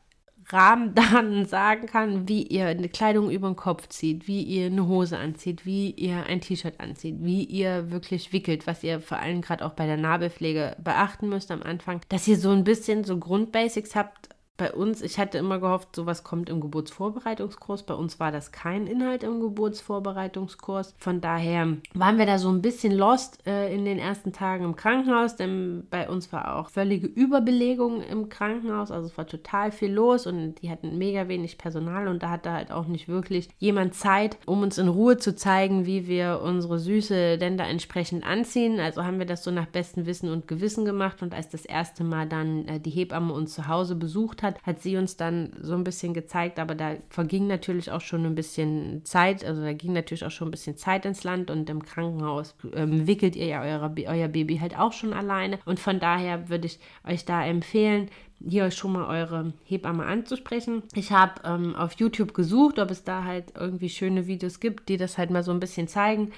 Rahmendaten 0.48 1.46
sagen 1.46 1.86
kann, 1.86 2.28
wie 2.28 2.42
ihr 2.42 2.66
eine 2.66 2.88
Kleidung 2.88 3.30
über 3.30 3.48
den 3.48 3.56
Kopf 3.56 3.88
zieht, 3.88 4.26
wie 4.26 4.42
ihr 4.42 4.66
eine 4.66 4.86
Hose 4.86 5.18
anzieht, 5.18 5.64
wie 5.64 5.90
ihr 5.90 6.26
ein 6.26 6.40
T-Shirt 6.40 6.80
anzieht, 6.80 7.16
wie 7.20 7.44
ihr 7.44 7.90
wirklich 7.90 8.32
wickelt, 8.32 8.66
was 8.66 8.82
ihr 8.82 9.00
vor 9.00 9.18
allem 9.18 9.40
gerade 9.40 9.64
auch 9.64 9.72
bei 9.72 9.86
der 9.86 9.96
Nabelpflege 9.96 10.76
beachten 10.82 11.28
müsst 11.28 11.50
am 11.50 11.62
Anfang, 11.62 12.00
dass 12.08 12.28
ihr 12.28 12.36
so 12.36 12.50
ein 12.50 12.64
bisschen 12.64 13.04
so 13.04 13.18
Grundbasics 13.18 13.94
habt, 13.94 14.28
bei 14.56 14.72
uns, 14.72 15.02
ich 15.02 15.18
hatte 15.18 15.38
immer 15.38 15.58
gehofft, 15.58 15.96
sowas 15.96 16.22
kommt 16.22 16.48
im 16.48 16.60
Geburtsvorbereitungskurs. 16.60 17.82
Bei 17.82 17.94
uns 17.94 18.20
war 18.20 18.30
das 18.30 18.52
kein 18.52 18.86
Inhalt 18.86 19.24
im 19.24 19.40
Geburtsvorbereitungskurs. 19.40 20.94
Von 20.96 21.20
daher 21.20 21.76
waren 21.92 22.18
wir 22.18 22.26
da 22.26 22.38
so 22.38 22.50
ein 22.50 22.62
bisschen 22.62 22.92
lost 22.92 23.44
äh, 23.48 23.74
in 23.74 23.84
den 23.84 23.98
ersten 23.98 24.32
Tagen 24.32 24.64
im 24.64 24.76
Krankenhaus, 24.76 25.34
denn 25.34 25.88
bei 25.90 26.08
uns 26.08 26.32
war 26.32 26.56
auch 26.56 26.70
völlige 26.70 27.08
Überbelegung 27.08 28.00
im 28.02 28.28
Krankenhaus. 28.28 28.92
Also 28.92 29.08
es 29.08 29.18
war 29.18 29.26
total 29.26 29.72
viel 29.72 29.92
los 29.92 30.24
und 30.24 30.62
die 30.62 30.70
hatten 30.70 30.98
mega 30.98 31.26
wenig 31.26 31.58
Personal 31.58 32.06
und 32.06 32.22
da 32.22 32.30
hatte 32.30 32.52
halt 32.52 32.70
auch 32.70 32.86
nicht 32.86 33.08
wirklich 33.08 33.48
jemand 33.58 33.94
Zeit, 33.94 34.38
um 34.46 34.62
uns 34.62 34.78
in 34.78 34.86
Ruhe 34.86 35.16
zu 35.16 35.34
zeigen, 35.34 35.84
wie 35.84 36.06
wir 36.06 36.40
unsere 36.44 36.78
Süße 36.78 37.38
denn 37.38 37.58
da 37.58 37.64
entsprechend 37.64 38.24
anziehen. 38.24 38.78
Also 38.78 39.02
haben 39.04 39.18
wir 39.18 39.26
das 39.26 39.42
so 39.42 39.50
nach 39.50 39.66
bestem 39.66 40.06
Wissen 40.06 40.30
und 40.30 40.46
Gewissen 40.46 40.84
gemacht 40.84 41.22
und 41.22 41.34
als 41.34 41.48
das 41.48 41.64
erste 41.64 42.04
Mal 42.04 42.28
dann 42.28 42.68
äh, 42.68 42.78
die 42.78 42.90
Hebamme 42.90 43.32
uns 43.32 43.54
zu 43.54 43.66
Hause 43.66 43.96
besucht 43.96 44.43
hat, 44.44 44.62
hat 44.62 44.80
sie 44.80 44.96
uns 44.96 45.16
dann 45.16 45.52
so 45.60 45.74
ein 45.74 45.82
bisschen 45.82 46.14
gezeigt, 46.14 46.60
aber 46.60 46.76
da 46.76 46.94
verging 47.08 47.48
natürlich 47.48 47.90
auch 47.90 48.00
schon 48.00 48.24
ein 48.24 48.36
bisschen 48.36 49.04
Zeit, 49.04 49.44
also 49.44 49.62
da 49.62 49.72
ging 49.72 49.92
natürlich 49.92 50.24
auch 50.24 50.30
schon 50.30 50.48
ein 50.48 50.52
bisschen 50.52 50.76
Zeit 50.76 51.04
ins 51.04 51.24
Land 51.24 51.50
und 51.50 51.68
im 51.68 51.82
Krankenhaus 51.82 52.54
ähm, 52.74 53.08
wickelt 53.08 53.34
ihr 53.34 53.46
ja 53.46 53.62
eure, 53.62 53.92
euer 54.06 54.28
Baby 54.28 54.58
halt 54.58 54.78
auch 54.78 54.92
schon 54.92 55.12
alleine 55.12 55.58
und 55.64 55.80
von 55.80 55.98
daher 55.98 56.48
würde 56.48 56.66
ich 56.66 56.78
euch 57.04 57.24
da 57.24 57.44
empfehlen, 57.44 58.08
hier 58.46 58.70
schon 58.70 58.92
mal 58.92 59.06
eure 59.06 59.52
Hebamme 59.64 60.04
anzusprechen. 60.04 60.82
Ich 60.94 61.12
habe 61.12 61.40
ähm, 61.44 61.74
auf 61.74 61.94
YouTube 61.94 62.34
gesucht, 62.34 62.78
ob 62.78 62.90
es 62.90 63.04
da 63.04 63.24
halt 63.24 63.54
irgendwie 63.58 63.88
schöne 63.88 64.26
Videos 64.26 64.60
gibt, 64.60 64.88
die 64.88 64.96
das 64.96 65.18
halt 65.18 65.30
mal 65.30 65.42
so 65.42 65.50
ein 65.50 65.60
bisschen 65.60 65.88
zeigen. 65.88 66.32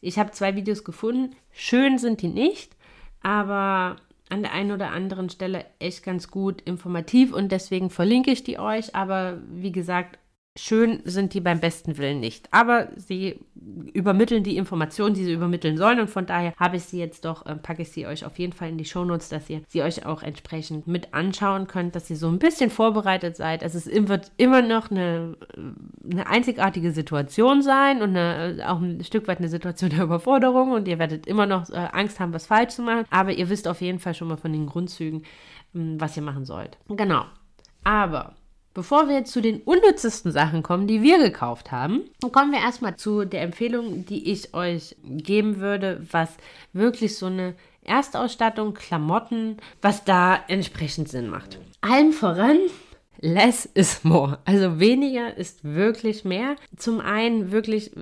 Ich 0.00 0.18
habe 0.18 0.32
zwei 0.32 0.56
Videos 0.56 0.84
gefunden. 0.84 1.36
Schön 1.52 1.98
sind 1.98 2.22
die 2.22 2.28
nicht, 2.28 2.76
aber 3.22 3.96
an 4.32 4.42
der 4.42 4.52
einen 4.52 4.72
oder 4.72 4.92
anderen 4.92 5.28
Stelle 5.28 5.66
echt 5.78 6.02
ganz 6.02 6.30
gut 6.30 6.62
informativ 6.62 7.34
und 7.34 7.52
deswegen 7.52 7.90
verlinke 7.90 8.30
ich 8.30 8.42
die 8.42 8.58
euch. 8.58 8.94
Aber 8.94 9.42
wie 9.50 9.72
gesagt, 9.72 10.18
Schön 10.54 11.00
sind 11.04 11.32
die 11.32 11.40
beim 11.40 11.60
besten 11.60 11.96
Willen 11.96 12.20
nicht. 12.20 12.52
Aber 12.52 12.88
sie 12.96 13.40
übermitteln 13.94 14.44
die 14.44 14.58
Informationen, 14.58 15.14
die 15.14 15.24
sie 15.24 15.32
übermitteln 15.32 15.78
sollen. 15.78 15.98
Und 15.98 16.10
von 16.10 16.26
daher 16.26 16.52
habe 16.58 16.76
ich 16.76 16.84
sie 16.84 16.98
jetzt 16.98 17.24
doch, 17.24 17.46
äh, 17.46 17.56
packe 17.56 17.80
ich 17.80 17.90
sie 17.90 18.06
euch 18.06 18.26
auf 18.26 18.38
jeden 18.38 18.52
Fall 18.52 18.68
in 18.68 18.76
die 18.76 18.84
Shownotes, 18.84 19.30
dass 19.30 19.48
ihr 19.48 19.62
sie 19.68 19.82
euch 19.82 20.04
auch 20.04 20.22
entsprechend 20.22 20.86
mit 20.86 21.14
anschauen 21.14 21.68
könnt, 21.68 21.96
dass 21.96 22.10
ihr 22.10 22.16
so 22.16 22.28
ein 22.28 22.38
bisschen 22.38 22.68
vorbereitet 22.68 23.34
seid. 23.34 23.62
Es 23.62 23.74
ist, 23.74 23.86
wird 24.08 24.30
immer 24.36 24.60
noch 24.60 24.90
eine, 24.90 25.38
eine 26.10 26.26
einzigartige 26.26 26.92
Situation 26.92 27.62
sein 27.62 28.02
und 28.02 28.14
eine, 28.14 28.62
auch 28.68 28.80
ein 28.80 29.02
Stück 29.04 29.28
weit 29.28 29.38
eine 29.38 29.48
Situation 29.48 29.88
der 29.88 30.04
Überforderung. 30.04 30.72
Und 30.72 30.86
ihr 30.86 30.98
werdet 30.98 31.26
immer 31.26 31.46
noch 31.46 31.70
äh, 31.70 31.88
Angst 31.92 32.20
haben, 32.20 32.34
was 32.34 32.44
falsch 32.44 32.74
zu 32.74 32.82
machen. 32.82 33.06
Aber 33.08 33.32
ihr 33.32 33.48
wisst 33.48 33.66
auf 33.66 33.80
jeden 33.80 34.00
Fall 34.00 34.12
schon 34.12 34.28
mal 34.28 34.36
von 34.36 34.52
den 34.52 34.66
Grundzügen, 34.66 35.22
hm, 35.72 35.98
was 35.98 36.14
ihr 36.14 36.22
machen 36.22 36.44
sollt. 36.44 36.76
Genau. 36.88 37.24
Aber 37.84 38.34
Bevor 38.74 39.08
wir 39.08 39.24
zu 39.24 39.42
den 39.42 39.60
unnützesten 39.60 40.32
Sachen 40.32 40.62
kommen, 40.62 40.86
die 40.86 41.02
wir 41.02 41.18
gekauft 41.18 41.72
haben, 41.72 42.02
kommen 42.32 42.52
wir 42.52 42.60
erstmal 42.60 42.96
zu 42.96 43.26
der 43.26 43.42
Empfehlung, 43.42 44.06
die 44.06 44.32
ich 44.32 44.54
euch 44.54 44.96
geben 45.04 45.60
würde, 45.60 46.06
was 46.10 46.30
wirklich 46.72 47.16
so 47.16 47.26
eine 47.26 47.54
Erstausstattung, 47.84 48.72
Klamotten, 48.74 49.58
was 49.82 50.04
da 50.04 50.38
entsprechend 50.48 51.08
Sinn 51.08 51.28
macht. 51.28 51.58
Allen 51.82 52.12
voran 52.12 52.58
less 53.22 53.66
is 53.66 54.04
more. 54.04 54.38
Also 54.44 54.78
weniger 54.78 55.36
ist 55.36 55.64
wirklich 55.64 56.24
mehr. 56.24 56.56
Zum 56.76 57.00
einen 57.00 57.52
wirklich, 57.52 57.92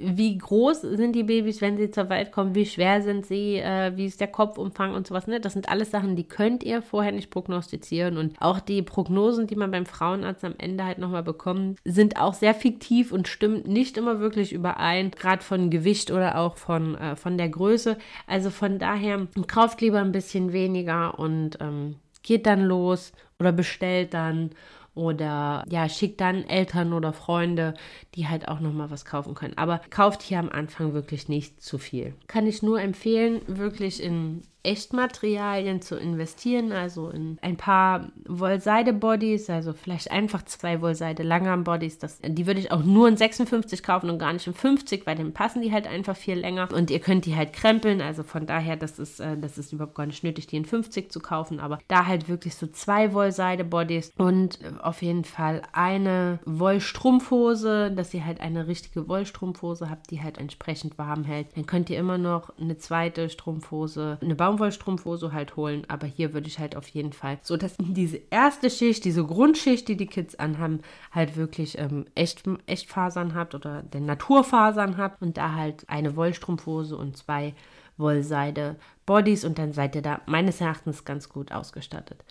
wie 0.00 0.36
groß 0.38 0.80
sind 0.80 1.12
die 1.12 1.22
Babys, 1.22 1.60
wenn 1.60 1.76
sie 1.76 1.90
zur 1.90 2.08
Welt 2.08 2.32
kommen, 2.32 2.54
wie 2.54 2.66
schwer 2.66 3.02
sind 3.02 3.26
sie, 3.26 3.56
äh, 3.56 3.92
wie 3.96 4.06
ist 4.06 4.20
der 4.20 4.28
Kopfumfang 4.28 4.94
und 4.94 5.06
sowas. 5.06 5.26
Ne? 5.26 5.38
Das 5.38 5.52
sind 5.52 5.68
alles 5.68 5.90
Sachen, 5.90 6.16
die 6.16 6.26
könnt 6.26 6.64
ihr 6.64 6.82
vorher 6.82 7.12
nicht 7.12 7.30
prognostizieren. 7.30 8.16
Und 8.16 8.40
auch 8.40 8.58
die 8.58 8.82
Prognosen, 8.82 9.46
die 9.46 9.56
man 9.56 9.70
beim 9.70 9.86
Frauenarzt 9.86 10.44
am 10.44 10.54
Ende 10.58 10.84
halt 10.84 10.98
nochmal 10.98 11.22
bekommt, 11.22 11.78
sind 11.84 12.18
auch 12.18 12.34
sehr 12.34 12.54
fiktiv 12.54 13.12
und 13.12 13.28
stimmen 13.28 13.62
nicht 13.66 13.98
immer 13.98 14.18
wirklich 14.18 14.52
überein, 14.52 15.10
gerade 15.10 15.42
von 15.42 15.68
Gewicht 15.70 16.10
oder 16.10 16.38
auch 16.38 16.56
von, 16.56 16.96
äh, 16.96 17.16
von 17.16 17.36
der 17.36 17.50
Größe. 17.50 17.98
Also 18.26 18.48
von 18.48 18.78
daher 18.78 19.26
kauft 19.46 19.82
lieber 19.82 20.00
ein 20.00 20.12
bisschen 20.12 20.52
weniger 20.52 21.18
und 21.18 21.58
ähm, 21.60 21.96
geht 22.24 22.46
dann 22.46 22.64
los 22.64 23.12
oder 23.38 23.52
bestellt 23.52 24.14
dann 24.14 24.50
oder 24.94 25.64
ja, 25.68 25.88
schickt 25.88 26.20
dann 26.20 26.44
Eltern 26.44 26.92
oder 26.92 27.12
Freunde, 27.12 27.74
die 28.14 28.28
halt 28.28 28.48
auch 28.48 28.60
nochmal 28.60 28.90
was 28.90 29.04
kaufen 29.04 29.34
können. 29.34 29.58
Aber 29.58 29.80
kauft 29.90 30.22
hier 30.22 30.38
am 30.38 30.48
Anfang 30.48 30.94
wirklich 30.94 31.28
nicht 31.28 31.62
zu 31.62 31.78
viel. 31.78 32.14
Kann 32.26 32.46
ich 32.46 32.62
nur 32.62 32.80
empfehlen, 32.80 33.40
wirklich 33.46 34.02
in 34.02 34.42
Echtmaterialien 34.64 35.82
zu 35.82 35.96
investieren, 35.96 36.72
also 36.72 37.10
in 37.10 37.38
ein 37.42 37.56
paar 37.56 38.08
Wollseide-Bodies, 38.26 39.50
also 39.50 39.72
vielleicht 39.74 40.10
einfach 40.10 40.44
zwei 40.46 40.80
Wollseide-Langarm-Bodies. 40.80 41.98
Die 42.26 42.46
würde 42.46 42.60
ich 42.60 42.72
auch 42.72 42.82
nur 42.82 43.08
in 43.08 43.16
56 43.16 43.82
kaufen 43.82 44.08
und 44.10 44.18
gar 44.18 44.32
nicht 44.32 44.46
in 44.46 44.54
50, 44.54 45.06
weil 45.06 45.16
dann 45.16 45.32
passen 45.32 45.60
die 45.60 45.70
halt 45.70 45.86
einfach 45.86 46.16
viel 46.16 46.38
länger. 46.38 46.68
Und 46.72 46.90
ihr 46.90 47.00
könnt 47.00 47.26
die 47.26 47.36
halt 47.36 47.52
krempeln, 47.52 48.00
also 48.00 48.22
von 48.22 48.46
daher, 48.46 48.76
das 48.76 48.98
ist, 48.98 49.20
äh, 49.20 49.36
das 49.36 49.58
ist 49.58 49.72
überhaupt 49.72 49.94
gar 49.94 50.06
nicht 50.06 50.24
nötig, 50.24 50.46
die 50.46 50.56
in 50.56 50.64
50 50.64 51.12
zu 51.12 51.20
kaufen, 51.20 51.60
aber 51.60 51.78
da 51.88 52.06
halt 52.06 52.28
wirklich 52.28 52.54
so 52.54 52.66
zwei 52.66 53.12
Wollseide-Bodies 53.12 54.12
und 54.16 54.58
auf 54.82 55.02
jeden 55.02 55.24
Fall 55.24 55.62
eine 55.72 56.38
Wollstrumpfhose, 56.46 57.90
dass 57.90 58.14
ihr 58.14 58.24
halt 58.24 58.40
eine 58.40 58.66
richtige 58.66 59.08
Wollstrumpfhose 59.08 59.90
habt, 59.90 60.10
die 60.10 60.22
halt 60.22 60.38
entsprechend 60.38 60.96
warm 60.96 61.24
hält. 61.24 61.48
Dann 61.54 61.66
könnt 61.66 61.90
ihr 61.90 61.98
immer 61.98 62.18
noch 62.18 62.50
eine 62.58 62.78
zweite 62.78 63.28
Strumpfhose, 63.28 64.18
eine 64.22 64.34
Baum 64.34 64.53
Baumwollstrumpfhose 64.54 65.32
halt 65.32 65.56
holen, 65.56 65.84
aber 65.88 66.06
hier 66.06 66.32
würde 66.32 66.48
ich 66.48 66.58
halt 66.58 66.76
auf 66.76 66.88
jeden 66.88 67.12
Fall 67.12 67.38
so, 67.42 67.56
dass 67.56 67.76
diese 67.78 68.20
erste 68.30 68.70
Schicht, 68.70 69.04
diese 69.04 69.24
Grundschicht, 69.24 69.88
die 69.88 69.96
die 69.96 70.06
Kids 70.06 70.34
anhaben, 70.36 70.80
halt 71.12 71.36
wirklich 71.36 71.78
ähm, 71.78 72.06
echt, 72.14 72.44
Echtfasern 72.66 73.34
habt 73.34 73.54
oder 73.54 73.82
den 73.82 74.06
Naturfasern 74.06 74.96
habt 74.96 75.22
und 75.22 75.36
da 75.36 75.54
halt 75.54 75.88
eine 75.88 76.16
Wollstrumpfhose 76.16 76.96
und 76.96 77.16
zwei 77.16 77.54
Wollseide 77.96 78.76
Bodies 79.06 79.44
und 79.44 79.58
dann 79.58 79.72
seid 79.72 79.94
ihr 79.94 80.02
da 80.02 80.20
meines 80.26 80.60
Erachtens 80.60 81.04
ganz 81.04 81.28
gut 81.28 81.52
ausgestattet. 81.52 82.24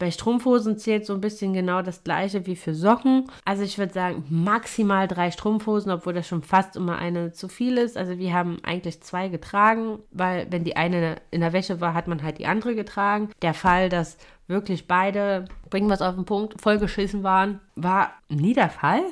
Bei 0.00 0.10
Strumpfhosen 0.10 0.78
zählt 0.78 1.04
so 1.04 1.12
ein 1.12 1.20
bisschen 1.20 1.52
genau 1.52 1.82
das 1.82 2.02
gleiche 2.02 2.46
wie 2.46 2.56
für 2.56 2.74
Socken. 2.74 3.30
Also 3.44 3.64
ich 3.64 3.76
würde 3.76 3.92
sagen, 3.92 4.24
maximal 4.30 5.06
drei 5.06 5.30
Strumpfhosen, 5.30 5.92
obwohl 5.92 6.14
das 6.14 6.26
schon 6.26 6.42
fast 6.42 6.74
immer 6.74 6.98
eine 6.98 7.32
zu 7.34 7.48
viel 7.48 7.76
ist. 7.76 7.98
Also 7.98 8.16
wir 8.16 8.32
haben 8.32 8.56
eigentlich 8.62 9.02
zwei 9.02 9.28
getragen, 9.28 9.98
weil 10.10 10.46
wenn 10.50 10.64
die 10.64 10.74
eine 10.74 11.16
in 11.30 11.42
der 11.42 11.52
Wäsche 11.52 11.82
war, 11.82 11.92
hat 11.92 12.08
man 12.08 12.22
halt 12.22 12.38
die 12.38 12.46
andere 12.46 12.74
getragen. 12.74 13.28
Der 13.42 13.52
Fall, 13.52 13.90
dass 13.90 14.16
wirklich 14.46 14.88
beide, 14.88 15.44
bringen 15.68 15.88
wir 15.88 15.94
es 15.94 16.02
auf 16.02 16.14
den 16.14 16.24
Punkt, 16.24 16.58
vollgeschissen 16.58 17.22
waren, 17.22 17.60
war 17.76 18.14
nie 18.30 18.54
der 18.54 18.70
Fall. 18.70 19.02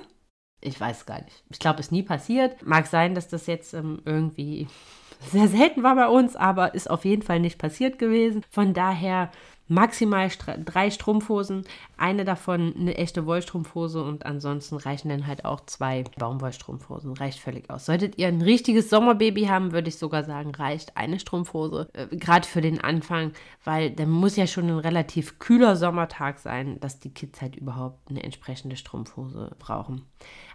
Ich 0.63 0.81
weiß 0.81 1.05
gar 1.05 1.21
nicht. 1.21 1.45
Ich 1.51 1.59
glaube, 1.59 1.81
es 1.81 1.89
ist 1.89 1.93
nie 1.93 2.03
passiert. 2.03 2.67
Mag 2.67 2.87
sein, 2.87 3.15
dass 3.15 3.29
das 3.29 3.47
jetzt 3.47 3.75
ähm, 3.75 4.01
irgendwie 4.07 4.69
sehr 5.31 5.49
selten 5.49 5.83
war 5.83 5.97
bei 5.97 6.09
uns, 6.09 6.35
aber 6.35 6.75
ist 6.75 6.89
auf 6.89 7.05
jeden 7.05 7.23
Fall 7.23 7.41
nicht 7.41 7.59
passiert 7.59 7.99
gewesen. 7.99 8.43
Von 8.51 8.73
daher 8.73 9.31
maximal 9.69 10.29
drei 10.65 10.91
Strumpfhosen, 10.91 11.65
eine 11.97 12.25
davon 12.25 12.75
eine 12.77 12.97
echte 12.97 13.27
Wollstrumpfhose 13.27 14.03
und 14.03 14.27
ansonsten 14.27 14.77
reichen 14.77 15.11
dann 15.11 15.27
halt 15.27 15.45
auch 15.45 15.61
zwei 15.67 16.05
Baumwollstrumpfhosen. 16.19 17.13
Reicht 17.13 17.39
völlig 17.39 17.71
aus. 17.71 17.87
Solltet 17.87 18.19
ihr 18.19 18.29
ein 18.29 18.43
richtiges 18.43 18.91
Sommerbaby 18.91 19.45
haben, 19.45 19.73
würde 19.73 19.89
ich 19.89 19.99
sogar 19.99 20.25
sagen, 20.25 20.55
reicht 20.55 20.97
eine 20.97 21.21
Strumpfhose. 21.21 21.89
Äh, 21.93 22.17
Gerade 22.17 22.47
für 22.47 22.61
den 22.61 22.81
Anfang, 22.81 23.33
weil 23.65 23.91
dann 23.91 24.11
muss 24.11 24.37
ja 24.37 24.47
schon 24.47 24.69
ein 24.69 24.79
relativ 24.79 25.39
kühler 25.39 25.77
Sommertag 25.77 26.39
sein, 26.39 26.81
dass 26.81 26.99
die 26.99 27.13
Kids 27.13 27.41
halt 27.41 27.57
überhaupt 27.57 28.11
eine 28.11 28.23
entsprechende 28.23 28.77
Strumpfhose 28.77 29.55
brauchen. 29.59 30.03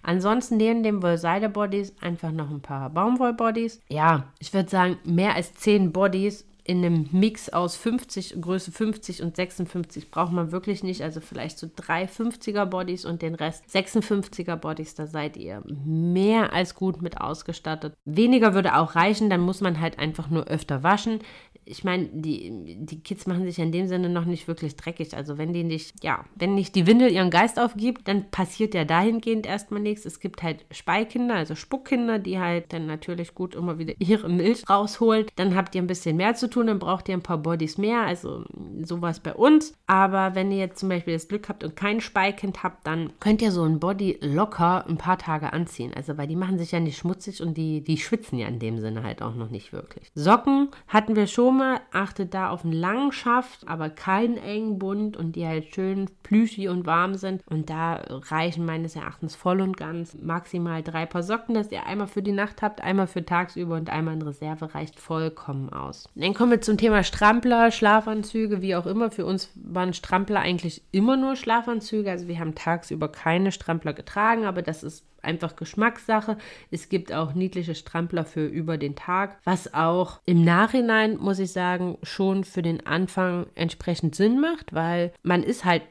Ansonsten 0.01 0.57
neben 0.57 0.83
den 0.83 1.01
Wollseide-Bodies 1.01 1.95
einfach 2.01 2.31
noch 2.31 2.49
ein 2.49 2.61
paar 2.61 2.89
Baumwoll-Bodies. 2.89 3.81
Ja, 3.89 4.25
ich 4.39 4.53
würde 4.53 4.69
sagen, 4.69 4.97
mehr 5.05 5.35
als 5.35 5.53
zehn 5.53 5.93
Bodies 5.93 6.45
in 6.65 6.77
einem 6.77 7.09
Mix 7.11 7.49
aus 7.49 7.75
50, 7.75 8.41
Größe 8.41 8.71
50 8.71 9.21
und 9.21 9.35
56 9.35 10.09
braucht 10.09 10.31
man 10.31 10.51
wirklich 10.51 10.83
nicht. 10.83 11.01
Also 11.01 11.19
vielleicht 11.19 11.57
so 11.59 11.69
drei 11.75 12.05
50er 12.05 12.65
Bodies 12.65 13.05
und 13.05 13.21
den 13.21 13.35
Rest 13.35 13.65
56er 13.73 14.55
Bodies. 14.55 14.95
Da 14.95 15.07
seid 15.07 15.35
ihr 15.35 15.61
mehr 15.65 16.53
als 16.53 16.75
gut 16.75 17.01
mit 17.01 17.19
ausgestattet. 17.19 17.93
Weniger 18.05 18.53
würde 18.53 18.77
auch 18.77 18.95
reichen, 18.95 19.29
dann 19.29 19.41
muss 19.41 19.61
man 19.61 19.79
halt 19.81 19.99
einfach 19.99 20.29
nur 20.29 20.45
öfter 20.47 20.83
waschen 20.83 21.19
ich 21.65 21.83
meine, 21.83 22.09
die, 22.11 22.77
die 22.79 22.99
Kids 23.01 23.27
machen 23.27 23.45
sich 23.45 23.59
in 23.59 23.71
dem 23.71 23.87
Sinne 23.87 24.09
noch 24.09 24.25
nicht 24.25 24.47
wirklich 24.47 24.75
dreckig. 24.75 25.15
Also 25.15 25.37
wenn 25.37 25.53
die 25.53 25.63
nicht, 25.63 26.03
ja, 26.03 26.25
wenn 26.35 26.55
nicht 26.55 26.75
die 26.75 26.87
Windel 26.87 27.11
ihren 27.11 27.29
Geist 27.29 27.59
aufgibt, 27.59 28.07
dann 28.07 28.29
passiert 28.31 28.73
ja 28.73 28.85
dahingehend 28.85 29.45
erstmal 29.45 29.81
nichts. 29.81 30.05
Es 30.05 30.19
gibt 30.19 30.43
halt 30.43 30.65
Speikinder, 30.71 31.35
also 31.35 31.55
Spuckkinder, 31.55 32.19
die 32.19 32.39
halt 32.39 32.73
dann 32.73 32.85
natürlich 32.85 33.33
gut 33.33 33.55
immer 33.55 33.79
wieder 33.79 33.93
ihre 33.99 34.29
Milch 34.29 34.69
rausholen. 34.69 35.27
Dann 35.35 35.55
habt 35.55 35.75
ihr 35.75 35.81
ein 35.81 35.87
bisschen 35.87 36.17
mehr 36.17 36.35
zu 36.35 36.49
tun, 36.49 36.67
dann 36.67 36.79
braucht 36.79 37.07
ihr 37.07 37.15
ein 37.15 37.23
paar 37.23 37.37
Bodies 37.37 37.77
mehr. 37.77 38.01
Also 38.01 38.43
sowas 38.81 39.19
bei 39.19 39.33
uns. 39.33 39.73
Aber 39.87 40.35
wenn 40.35 40.51
ihr 40.51 40.57
jetzt 40.57 40.79
zum 40.79 40.89
Beispiel 40.89 41.13
das 41.13 41.27
Glück 41.27 41.49
habt 41.49 41.63
und 41.63 41.75
kein 41.75 42.01
Speikind 42.01 42.63
habt, 42.63 42.85
dann 42.87 43.13
könnt 43.19 43.41
ihr 43.41 43.51
so 43.51 43.63
ein 43.63 43.79
Body 43.79 44.17
locker 44.21 44.85
ein 44.87 44.97
paar 44.97 45.17
Tage 45.17 45.53
anziehen. 45.53 45.93
Also 45.95 46.17
weil 46.17 46.27
die 46.27 46.35
machen 46.35 46.57
sich 46.57 46.71
ja 46.71 46.79
nicht 46.79 46.97
schmutzig 46.97 47.41
und 47.41 47.55
die, 47.55 47.81
die 47.81 47.97
schwitzen 47.97 48.37
ja 48.37 48.47
in 48.47 48.59
dem 48.59 48.79
Sinne 48.79 49.03
halt 49.03 49.21
auch 49.21 49.35
noch 49.35 49.49
nicht 49.49 49.71
wirklich. 49.71 50.11
Socken 50.15 50.69
hatten 50.87 51.15
wir 51.15 51.27
schon 51.27 51.52
Blume, 51.53 51.81
achtet 51.91 52.33
da 52.33 52.49
auf 52.49 52.63
einen 52.63 52.73
langen 52.73 53.11
Schaft, 53.11 53.67
aber 53.67 53.89
keinen 53.89 54.37
engen 54.37 54.79
Bund 54.79 55.15
und 55.15 55.35
die 55.35 55.45
halt 55.45 55.73
schön 55.73 56.09
plüschig 56.23 56.69
und 56.69 56.85
warm 56.85 57.15
sind. 57.15 57.43
Und 57.47 57.69
da 57.69 58.01
reichen 58.29 58.65
meines 58.65 58.95
Erachtens 58.95 59.35
voll 59.35 59.61
und 59.61 59.77
ganz 59.77 60.15
maximal 60.19 60.81
drei 60.81 61.05
Paar 61.05 61.23
Socken, 61.23 61.53
dass 61.53 61.71
ihr 61.71 61.85
einmal 61.85 62.07
für 62.07 62.23
die 62.23 62.31
Nacht 62.31 62.61
habt, 62.61 62.81
einmal 62.81 63.07
für 63.07 63.25
tagsüber 63.25 63.75
und 63.75 63.89
einmal 63.89 64.15
in 64.15 64.21
Reserve 64.21 64.73
reicht 64.73 64.99
vollkommen 64.99 65.71
aus. 65.71 66.09
Dann 66.15 66.33
kommen 66.33 66.51
wir 66.51 66.61
zum 66.61 66.77
Thema 66.77 67.03
Strampler, 67.03 67.71
Schlafanzüge, 67.71 68.61
wie 68.61 68.75
auch 68.75 68.85
immer. 68.85 69.11
Für 69.11 69.25
uns 69.25 69.51
waren 69.55 69.93
Strampler 69.93 70.39
eigentlich 70.39 70.81
immer 70.91 71.17
nur 71.17 71.35
Schlafanzüge. 71.35 72.09
Also 72.09 72.27
wir 72.27 72.39
haben 72.39 72.55
tagsüber 72.55 73.09
keine 73.09 73.51
Strampler 73.51 73.93
getragen, 73.93 74.45
aber 74.45 74.61
das 74.61 74.83
ist 74.83 75.05
einfach 75.23 75.55
Geschmackssache. 75.55 76.37
Es 76.71 76.89
gibt 76.89 77.13
auch 77.13 77.33
niedliche 77.33 77.75
Strampler 77.75 78.25
für 78.25 78.45
über 78.45 78.77
den 78.77 78.95
Tag, 78.95 79.39
was 79.43 79.73
auch 79.73 80.19
im 80.25 80.43
Nachhinein, 80.43 81.17
muss 81.17 81.39
ich 81.39 81.51
sagen, 81.51 81.97
schon 82.03 82.43
für 82.43 82.61
den 82.61 82.85
Anfang 82.85 83.47
entsprechend 83.55 84.15
Sinn 84.15 84.39
macht, 84.39 84.73
weil 84.73 85.13
man 85.23 85.43
ist 85.43 85.65
halt 85.65 85.83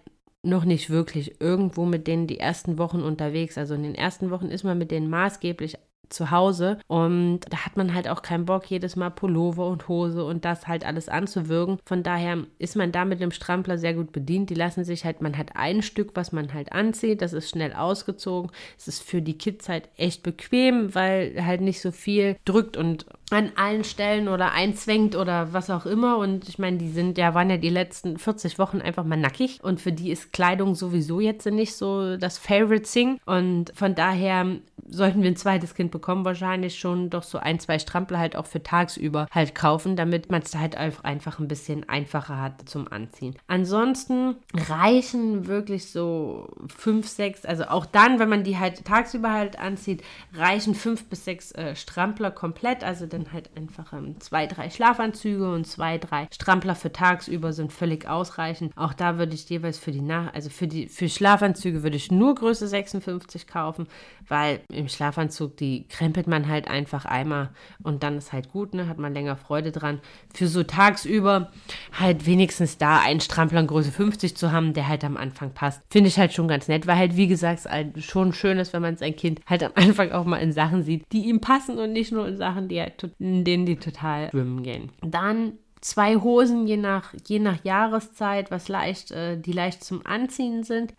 noch 0.42 0.64
nicht 0.64 0.90
wirklich 0.90 1.40
irgendwo 1.40 1.84
mit 1.84 2.06
denen 2.06 2.26
die 2.26 2.40
ersten 2.40 2.78
Wochen 2.78 3.02
unterwegs. 3.02 3.56
Also 3.56 3.74
in 3.74 3.84
den 3.84 3.94
ersten 3.94 4.30
Wochen 4.30 4.48
ist 4.48 4.64
man 4.64 4.76
mit 4.76 4.90
denen 4.90 5.08
maßgeblich 5.08 5.78
zu 6.12 6.30
Hause. 6.30 6.78
Und 6.86 7.40
da 7.50 7.64
hat 7.64 7.76
man 7.76 7.94
halt 7.94 8.08
auch 8.08 8.22
keinen 8.22 8.46
Bock, 8.46 8.70
jedes 8.70 8.96
Mal 8.96 9.10
Pullover 9.10 9.66
und 9.66 9.88
Hose 9.88 10.24
und 10.24 10.44
das 10.44 10.68
halt 10.68 10.84
alles 10.84 11.08
anzuwirken. 11.08 11.78
Von 11.84 12.02
daher 12.02 12.38
ist 12.58 12.76
man 12.76 12.92
da 12.92 13.04
mit 13.04 13.20
dem 13.20 13.30
Strampler 13.30 13.78
sehr 13.78 13.94
gut 13.94 14.12
bedient. 14.12 14.50
Die 14.50 14.54
lassen 14.54 14.84
sich 14.84 15.04
halt, 15.04 15.22
man 15.22 15.38
hat 15.38 15.56
ein 15.56 15.82
Stück, 15.82 16.10
was 16.14 16.32
man 16.32 16.52
halt 16.52 16.72
anzieht, 16.72 17.22
das 17.22 17.32
ist 17.32 17.50
schnell 17.50 17.72
ausgezogen. 17.72 18.50
Es 18.78 18.88
ist 18.88 19.02
für 19.02 19.22
die 19.22 19.38
Kids 19.38 19.68
halt 19.68 19.88
echt 19.96 20.22
bequem, 20.22 20.94
weil 20.94 21.34
halt 21.44 21.60
nicht 21.60 21.80
so 21.80 21.90
viel 21.90 22.36
drückt 22.44 22.76
und 22.76 23.06
an 23.32 23.52
allen 23.56 23.84
Stellen 23.84 24.28
oder 24.28 24.52
einzwängt 24.52 25.16
oder 25.16 25.52
was 25.52 25.70
auch 25.70 25.86
immer. 25.86 26.18
Und 26.18 26.48
ich 26.48 26.58
meine, 26.58 26.76
die 26.76 26.90
sind 26.90 27.18
ja, 27.18 27.34
waren 27.34 27.50
ja 27.50 27.56
die 27.56 27.70
letzten 27.70 28.18
40 28.18 28.58
Wochen 28.58 28.80
einfach 28.80 29.04
mal 29.04 29.16
nackig. 29.16 29.60
Und 29.62 29.80
für 29.80 29.92
die 29.92 30.10
ist 30.10 30.32
Kleidung 30.32 30.74
sowieso 30.74 31.20
jetzt 31.20 31.46
nicht 31.46 31.74
so 31.74 32.16
das 32.16 32.38
Favorite 32.38 32.82
Thing. 32.82 33.18
Und 33.24 33.72
von 33.74 33.94
daher 33.94 34.58
sollten 34.92 35.22
wir 35.22 35.30
ein 35.30 35.36
zweites 35.36 35.74
Kind 35.74 35.90
bekommen, 35.90 36.24
wahrscheinlich 36.24 36.78
schon 36.78 37.10
doch 37.10 37.22
so 37.22 37.38
ein, 37.38 37.60
zwei 37.60 37.78
Strampler 37.78 38.18
halt 38.18 38.36
auch 38.36 38.46
für 38.46 38.62
tagsüber 38.62 39.26
halt 39.30 39.54
kaufen, 39.54 39.96
damit 39.96 40.30
man 40.30 40.42
es 40.42 40.54
halt 40.54 40.76
einfach 40.76 41.38
ein 41.38 41.48
bisschen 41.48 41.88
einfacher 41.88 42.40
hat 42.40 42.68
zum 42.68 42.90
Anziehen. 42.90 43.36
Ansonsten 43.46 44.36
reichen 44.68 45.46
wirklich 45.46 45.90
so 45.90 46.48
fünf, 46.76 47.08
sechs, 47.08 47.44
also 47.44 47.64
auch 47.64 47.86
dann, 47.86 48.18
wenn 48.18 48.28
man 48.28 48.44
die 48.44 48.58
halt 48.58 48.84
tagsüber 48.84 49.32
halt 49.32 49.58
anzieht, 49.58 50.02
reichen 50.34 50.74
fünf 50.74 51.04
bis 51.08 51.24
sechs 51.24 51.52
äh, 51.52 51.74
Strampler 51.76 52.30
komplett. 52.30 52.84
Also 52.84 53.06
dann 53.06 53.32
halt 53.32 53.50
einfach 53.56 53.92
ähm, 53.92 54.20
zwei, 54.20 54.46
drei 54.46 54.70
Schlafanzüge 54.70 55.52
und 55.52 55.66
zwei, 55.66 55.98
drei 55.98 56.28
Strampler 56.32 56.74
für 56.74 56.92
tagsüber 56.92 57.52
sind 57.52 57.72
völlig 57.72 58.08
ausreichend. 58.08 58.72
Auch 58.76 58.92
da 58.92 59.18
würde 59.18 59.34
ich 59.34 59.48
jeweils 59.48 59.78
für 59.78 59.92
die 59.92 60.00
Nach 60.00 60.32
also 60.32 60.50
für 60.50 60.66
die 60.66 60.88
für 60.88 61.08
Schlafanzüge 61.08 61.82
würde 61.82 61.96
ich 61.96 62.10
nur 62.10 62.34
Größe 62.34 62.66
56 62.68 63.46
kaufen, 63.46 63.86
weil 64.28 64.60
Schlafanzug 64.88 65.56
die 65.56 65.86
krempelt 65.88 66.26
man 66.26 66.48
halt 66.48 66.68
einfach 66.68 67.04
einmal 67.04 67.50
und 67.82 68.02
dann 68.02 68.16
ist 68.16 68.32
halt 68.32 68.50
gut, 68.50 68.74
ne? 68.74 68.88
Hat 68.88 68.98
man 68.98 69.14
länger 69.14 69.36
Freude 69.36 69.72
dran. 69.72 70.00
Für 70.34 70.48
so 70.48 70.62
tagsüber 70.62 71.50
halt 71.98 72.26
wenigstens 72.26 72.78
da 72.78 73.00
einen 73.00 73.20
Strampler 73.20 73.62
Größe 73.62 73.92
50 73.92 74.36
zu 74.36 74.52
haben, 74.52 74.74
der 74.74 74.88
halt 74.88 75.04
am 75.04 75.16
Anfang 75.16 75.52
passt. 75.52 75.82
Finde 75.90 76.08
ich 76.08 76.18
halt 76.18 76.32
schon 76.32 76.48
ganz 76.48 76.68
nett, 76.68 76.86
weil 76.86 76.96
halt 76.96 77.16
wie 77.16 77.28
gesagt 77.28 77.60
es 77.60 77.66
halt 77.66 78.02
schon 78.02 78.32
schön 78.32 78.58
ist, 78.58 78.72
wenn 78.72 78.82
man 78.82 78.96
sein 78.96 79.16
Kind 79.16 79.40
halt 79.46 79.62
am 79.62 79.72
Anfang 79.74 80.12
auch 80.12 80.24
mal 80.24 80.38
in 80.38 80.52
Sachen 80.52 80.82
sieht, 80.82 81.04
die 81.12 81.28
ihm 81.28 81.40
passen 81.40 81.78
und 81.78 81.92
nicht 81.92 82.12
nur 82.12 82.26
in 82.28 82.36
Sachen, 82.36 82.68
die 82.68 82.80
halt, 82.80 83.10
in 83.18 83.44
denen 83.44 83.66
die 83.66 83.76
total 83.76 84.30
schwimmen 84.30 84.62
gehen. 84.62 84.90
Dann 85.02 85.54
zwei 85.82 86.16
Hosen 86.16 86.66
je 86.66 86.76
nach, 86.76 87.12
je 87.26 87.40
nach 87.40 87.62
Jahreszeit, 87.64 88.50
was 88.50 88.68
leicht, 88.68 89.10
äh, 89.10 89.36
die 89.36 89.52
leicht 89.52 89.84
zum 89.84 90.06
Anziehen 90.06 90.62
sind. 90.62 90.94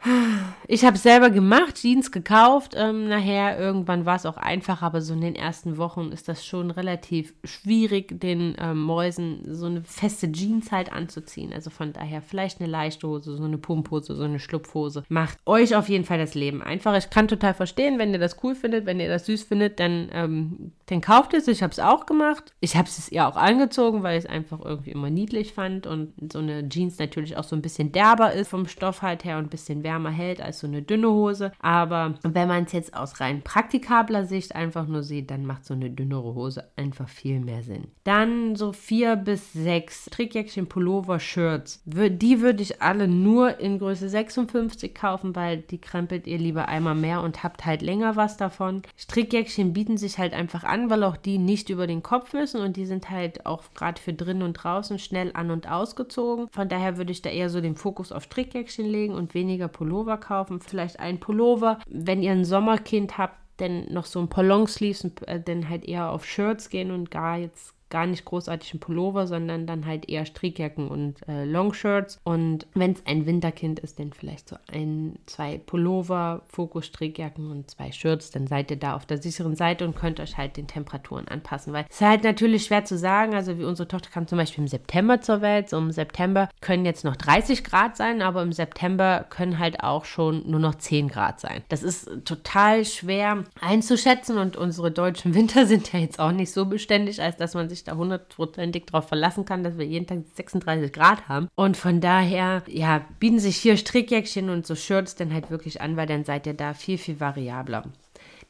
Ich 0.67 0.85
habe 0.85 0.97
selber 0.97 1.29
gemacht, 1.29 1.75
Jeans 1.75 2.11
gekauft. 2.11 2.73
Ähm, 2.75 3.07
nachher 3.07 3.57
irgendwann 3.57 4.05
war 4.05 4.17
es 4.17 4.25
auch 4.25 4.37
einfach, 4.37 4.81
aber 4.81 5.01
so 5.01 5.13
in 5.13 5.21
den 5.21 5.35
ersten 5.35 5.77
Wochen 5.77 6.11
ist 6.11 6.27
das 6.27 6.45
schon 6.45 6.69
relativ 6.69 7.33
schwierig, 7.43 8.19
den 8.19 8.55
äh, 8.55 8.73
Mäusen 8.73 9.43
so 9.47 9.67
eine 9.67 9.83
feste 9.83 10.31
Jeans 10.31 10.71
halt 10.71 10.91
anzuziehen. 10.91 11.53
Also 11.53 11.69
von 11.69 11.93
daher 11.93 12.21
vielleicht 12.21 12.59
eine 12.59 12.69
leichte 12.69 13.07
Hose, 13.07 13.37
so 13.37 13.43
eine 13.43 13.57
Pumphose, 13.57 14.15
so 14.15 14.23
eine 14.23 14.39
Schlupfhose. 14.39 15.03
Macht 15.07 15.37
euch 15.45 15.75
auf 15.75 15.87
jeden 15.87 16.03
Fall 16.03 16.17
das 16.17 16.35
Leben 16.35 16.61
einfach. 16.61 16.95
Ich 16.97 17.09
kann 17.09 17.29
total 17.29 17.53
verstehen, 17.53 17.99
wenn 17.99 18.11
ihr 18.11 18.19
das 18.19 18.37
cool 18.43 18.53
findet, 18.53 18.85
wenn 18.85 18.99
ihr 18.99 19.09
das 19.09 19.27
süß 19.27 19.43
findet, 19.43 19.79
dann, 19.79 20.09
ähm, 20.11 20.73
dann 20.87 20.99
kauft 20.99 21.33
es. 21.33 21.47
Ich 21.47 21.63
habe 21.63 21.71
es 21.71 21.79
auch 21.79 22.05
gemacht. 22.05 22.53
Ich 22.59 22.75
habe 22.75 22.89
es 22.89 23.09
ihr 23.09 23.25
auch 23.25 23.37
angezogen, 23.37 24.03
weil 24.03 24.17
es 24.17 24.25
einfach 24.25 24.59
irgendwie 24.59 24.72
irgendwie 24.73 24.91
immer 24.91 25.09
niedlich 25.09 25.53
fand 25.53 25.87
und 25.87 26.13
so 26.31 26.39
eine 26.39 26.67
Jeans 26.69 26.99
natürlich 26.99 27.37
auch 27.37 27.43
so 27.43 27.55
ein 27.55 27.61
bisschen 27.61 27.91
derber 27.91 28.33
ist 28.33 28.49
vom 28.49 28.67
Stoff 28.67 29.01
halt 29.01 29.23
her 29.23 29.37
und 29.37 29.45
ein 29.45 29.49
bisschen 29.49 29.83
wärmer 29.83 30.11
hält 30.11 30.41
als 30.41 30.59
so 30.59 30.67
eine 30.67 30.81
dünne 30.81 31.09
Hose. 31.09 31.51
Aber 31.59 32.15
wenn 32.23 32.47
man 32.47 32.65
es 32.65 32.71
jetzt 32.71 32.93
aus 32.93 33.19
rein 33.19 33.41
praktikabler 33.41 34.25
Sicht 34.25 34.55
einfach 34.55 34.87
nur 34.87 35.03
sieht, 35.03 35.31
dann 35.31 35.45
macht 35.45 35.65
so 35.65 35.73
eine 35.73 35.89
dünnere 35.89 36.35
Hose 36.35 36.69
einfach 36.75 37.09
viel 37.09 37.39
mehr 37.39 37.63
Sinn. 37.63 37.87
Dann 38.03 38.55
so 38.55 38.73
vier 38.73 39.15
bis 39.15 39.53
sechs 39.53 40.05
Trickjäckchen, 40.05 40.67
Pullover, 40.67 41.19
Shirts. 41.19 41.81
Die 41.85 42.41
würde 42.41 42.63
ich 42.63 42.81
alle 42.81 43.07
nur 43.07 43.59
in 43.59 43.79
Größe 43.79 44.09
56 44.09 44.93
kaufen, 44.93 45.35
weil 45.35 45.57
die 45.57 45.79
krempelt 45.79 46.27
ihr 46.27 46.37
lieber 46.37 46.67
einmal 46.67 46.95
mehr 46.95 47.21
und 47.21 47.43
habt 47.43 47.65
halt 47.65 47.81
länger 47.81 48.15
was 48.15 48.37
davon. 48.37 48.81
Strickjäckchen 48.97 49.73
bieten 49.73 49.97
sich 49.97 50.17
halt 50.17 50.33
einfach 50.33 50.63
an, 50.63 50.89
weil 50.89 51.03
auch 51.03 51.17
die 51.17 51.37
nicht 51.37 51.69
über 51.69 51.87
den 51.87 52.03
Kopf 52.03 52.33
müssen 52.33 52.61
und 52.61 52.77
die 52.77 52.85
sind 52.85 53.09
halt 53.09 53.45
auch 53.45 53.63
gerade 53.73 54.01
für 54.01 54.13
drin 54.13 54.41
und 54.41 54.62
draußen 54.63 54.99
schnell 54.99 55.31
an- 55.33 55.51
und 55.51 55.69
ausgezogen. 55.69 56.47
Von 56.51 56.69
daher 56.69 56.97
würde 56.97 57.11
ich 57.11 57.21
da 57.21 57.29
eher 57.29 57.49
so 57.49 57.61
den 57.61 57.75
Fokus 57.75 58.11
auf 58.11 58.23
Strickjäckchen 58.23 58.85
legen 58.85 59.13
und 59.13 59.33
weniger 59.33 59.67
Pullover 59.67 60.17
kaufen. 60.17 60.59
Vielleicht 60.59 60.99
ein 60.99 61.19
Pullover, 61.19 61.79
wenn 61.87 62.23
ihr 62.23 62.31
ein 62.31 62.45
Sommerkind 62.45 63.17
habt, 63.17 63.37
dann 63.57 63.85
noch 63.91 64.05
so 64.05 64.19
ein 64.19 64.29
paar 64.29 64.43
Longsleeves, 64.43 65.05
äh, 65.25 65.39
dann 65.39 65.69
halt 65.69 65.85
eher 65.85 66.09
auf 66.09 66.25
Shirts 66.25 66.69
gehen 66.69 66.91
und 66.91 67.11
gar 67.11 67.37
jetzt 67.37 67.72
gar 67.89 68.07
nicht 68.07 68.25
großartig 68.25 68.73
ein 68.73 68.79
Pullover, 68.79 69.27
sondern 69.27 69.67
dann 69.67 69.85
halt 69.85 70.09
eher 70.09 70.25
Strickjacken 70.25 70.87
und 70.87 71.15
äh, 71.27 71.45
Longshirts. 71.45 72.19
Und 72.23 72.65
wenn 72.73 72.93
es 72.93 73.05
ein 73.05 73.25
Winterkind 73.25 73.79
ist, 73.79 73.99
dann 73.99 74.13
vielleicht 74.13 74.49
so 74.49 74.55
ein, 74.71 75.19
zwei 75.25 75.59
Pullover, 75.59 76.41
Fokus-Strickjacken 76.47 77.51
und 77.51 77.69
zwei 77.69 77.91
Shirts. 77.91 78.31
Dann 78.31 78.47
seid 78.47 78.71
ihr 78.71 78.77
da 78.77 78.95
auf 78.95 79.05
der 79.05 79.21
sicheren 79.21 79.55
Seite 79.55 79.85
und 79.85 79.95
könnt 79.95 80.19
euch 80.19 80.37
halt 80.37 80.57
den 80.57 80.67
Temperaturen 80.67 81.27
anpassen. 81.27 81.71
Weil 81.71 81.85
es 81.87 81.95
ist 81.97 82.01
halt 82.01 82.23
natürlich 82.23 82.65
schwer 82.65 82.83
zu 82.83 82.97
sagen. 82.97 83.35
Also 83.35 83.59
wie 83.59 83.63
unsere 83.63 83.87
Tochter 83.87 84.09
kam 84.09 84.27
zum 84.27 84.39
Beispiel 84.39 84.63
im 84.63 84.67
September 84.67 85.21
zur 85.21 85.41
Welt. 85.41 85.69
So 85.69 85.77
im 85.77 85.91
September 85.91 86.49
können 86.61 86.85
jetzt 86.85 87.03
noch 87.03 87.15
30 87.15 87.63
Grad 87.63 87.95
sein, 87.95 88.21
aber 88.21 88.41
im 88.41 88.53
September 88.53 89.25
können 89.29 89.59
halt 89.59 89.83
auch 89.83 90.05
schon 90.05 90.49
nur 90.49 90.59
noch 90.59 90.75
10 90.75 91.09
Grad 91.09 91.39
sein. 91.39 91.61
Das 91.69 91.83
ist 91.83 92.09
total 92.25 92.85
schwer 92.85 93.43
einzuschätzen 93.61 94.37
und 94.37 94.57
unsere 94.57 94.91
deutschen 94.91 95.35
Winter 95.35 95.65
sind 95.67 95.93
ja 95.93 95.99
jetzt 95.99 96.19
auch 96.19 96.31
nicht 96.31 96.51
so 96.51 96.65
beständig, 96.65 97.21
als 97.21 97.37
dass 97.37 97.53
man 97.53 97.69
sich 97.69 97.82
da 97.83 97.95
hundertprozentig 97.95 98.85
darauf 98.85 99.07
verlassen 99.07 99.45
kann, 99.45 99.63
dass 99.63 99.77
wir 99.77 99.85
jeden 99.85 100.07
Tag 100.07 100.19
36 100.33 100.91
Grad 100.91 101.27
haben. 101.27 101.47
Und 101.55 101.77
von 101.77 102.01
daher, 102.01 102.63
ja, 102.67 103.05
bieten 103.19 103.39
sich 103.39 103.57
hier 103.57 103.77
Strickjäckchen 103.77 104.49
und 104.49 104.65
so 104.65 104.75
Shirts 104.75 105.15
dann 105.15 105.33
halt 105.33 105.51
wirklich 105.51 105.81
an, 105.81 105.97
weil 105.97 106.07
dann 106.07 106.23
seid 106.23 106.47
ihr 106.47 106.53
da 106.53 106.73
viel, 106.73 106.97
viel 106.97 107.19
variabler. 107.19 107.83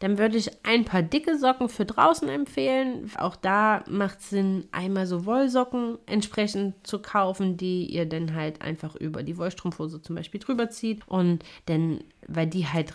Dann 0.03 0.17
würde 0.17 0.37
ich 0.37 0.51
ein 0.63 0.83
paar 0.83 1.01
dicke 1.01 1.37
Socken 1.37 1.69
für 1.69 1.85
draußen 1.85 2.27
empfehlen. 2.27 3.09
Auch 3.17 3.37
da 3.37 3.85
macht 3.87 4.19
es 4.19 4.31
Sinn, 4.31 4.67
einmal 4.73 5.07
so 5.07 5.25
Wollsocken 5.25 5.97
entsprechend 6.07 6.75
zu 6.85 6.99
kaufen, 6.99 7.55
die 7.55 7.85
ihr 7.85 8.05
dann 8.05 8.35
halt 8.35 8.61
einfach 8.61 8.97
über 8.97 9.23
die 9.23 9.37
Wollstrumpfhose 9.37 10.01
zum 10.01 10.17
Beispiel 10.17 10.41
drüber 10.41 10.69
zieht. 10.69 11.07
Und 11.07 11.45
dann 11.67 12.01
weil 12.27 12.47
die 12.47 12.67
halt 12.67 12.93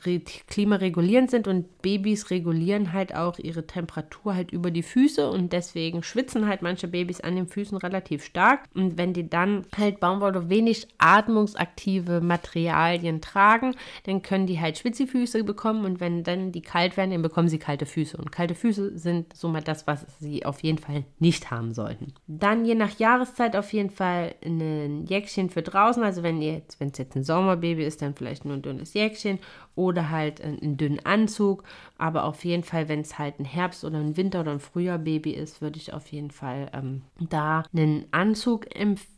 klimaregulierend 0.48 1.30
sind 1.30 1.48
und 1.48 1.82
Babys 1.82 2.30
regulieren 2.30 2.92
halt 2.92 3.14
auch 3.14 3.38
ihre 3.38 3.66
Temperatur 3.66 4.34
halt 4.34 4.50
über 4.52 4.70
die 4.70 4.82
Füße 4.82 5.28
und 5.30 5.52
deswegen 5.52 6.02
schwitzen 6.02 6.46
halt 6.46 6.62
manche 6.62 6.88
Babys 6.88 7.20
an 7.20 7.36
den 7.36 7.46
Füßen 7.46 7.78
relativ 7.78 8.24
stark 8.24 8.64
und 8.74 8.98
wenn 8.98 9.12
die 9.12 9.28
dann 9.28 9.66
halt 9.76 10.00
Baumwolle 10.00 10.48
wenig 10.48 10.86
atmungsaktive 10.98 12.20
Materialien 12.20 13.20
tragen, 13.20 13.74
dann 14.04 14.22
können 14.22 14.46
die 14.46 14.60
halt 14.60 14.78
Schwitzifüße 14.78 15.44
bekommen 15.44 15.84
und 15.84 16.00
wenn 16.00 16.22
dann 16.22 16.52
die 16.52 16.62
kalt 16.62 16.96
dann 16.98 17.22
bekommen 17.22 17.48
sie 17.48 17.58
kalte 17.58 17.86
Füße 17.86 18.16
und 18.16 18.32
kalte 18.32 18.54
Füße 18.54 18.98
sind 18.98 19.34
somit 19.34 19.68
das, 19.68 19.86
was 19.86 20.06
sie 20.20 20.44
auf 20.44 20.62
jeden 20.62 20.78
Fall 20.78 21.04
nicht 21.18 21.50
haben 21.50 21.72
sollten. 21.74 22.12
Dann 22.26 22.64
je 22.64 22.74
nach 22.74 22.98
Jahreszeit 22.98 23.56
auf 23.56 23.72
jeden 23.72 23.90
Fall 23.90 24.34
ein 24.44 25.06
Jäckchen 25.06 25.50
für 25.50 25.62
draußen, 25.62 26.02
also 26.02 26.22
wenn 26.22 26.40
ihr 26.40 26.54
jetzt, 26.54 26.80
wenn 26.80 26.88
es 26.88 26.98
jetzt 26.98 27.16
ein 27.16 27.24
Sommerbaby 27.24 27.84
ist, 27.84 28.02
dann 28.02 28.14
vielleicht 28.14 28.44
nur 28.44 28.54
ein 28.54 28.62
dünnes 28.62 28.94
Jäckchen 28.94 29.08
Jäckchen 29.08 29.38
oder 29.74 30.10
halt 30.10 30.40
einen 30.40 30.76
dünnen 30.76 31.04
Anzug. 31.04 31.64
Aber 31.96 32.24
auf 32.24 32.44
jeden 32.44 32.62
Fall, 32.62 32.88
wenn 32.88 33.00
es 33.00 33.18
halt 33.18 33.40
ein 33.40 33.44
Herbst- 33.44 33.84
oder 33.84 33.98
ein 33.98 34.16
Winter- 34.16 34.40
oder 34.40 34.52
ein 34.52 34.60
Frühjahr-Baby 34.60 35.32
ist, 35.32 35.60
würde 35.60 35.78
ich 35.78 35.92
auf 35.92 36.08
jeden 36.08 36.30
Fall 36.30 36.70
ähm, 36.72 37.02
da 37.18 37.64
einen 37.72 38.06
Anzug 38.10 38.74
empfehlen 38.74 39.17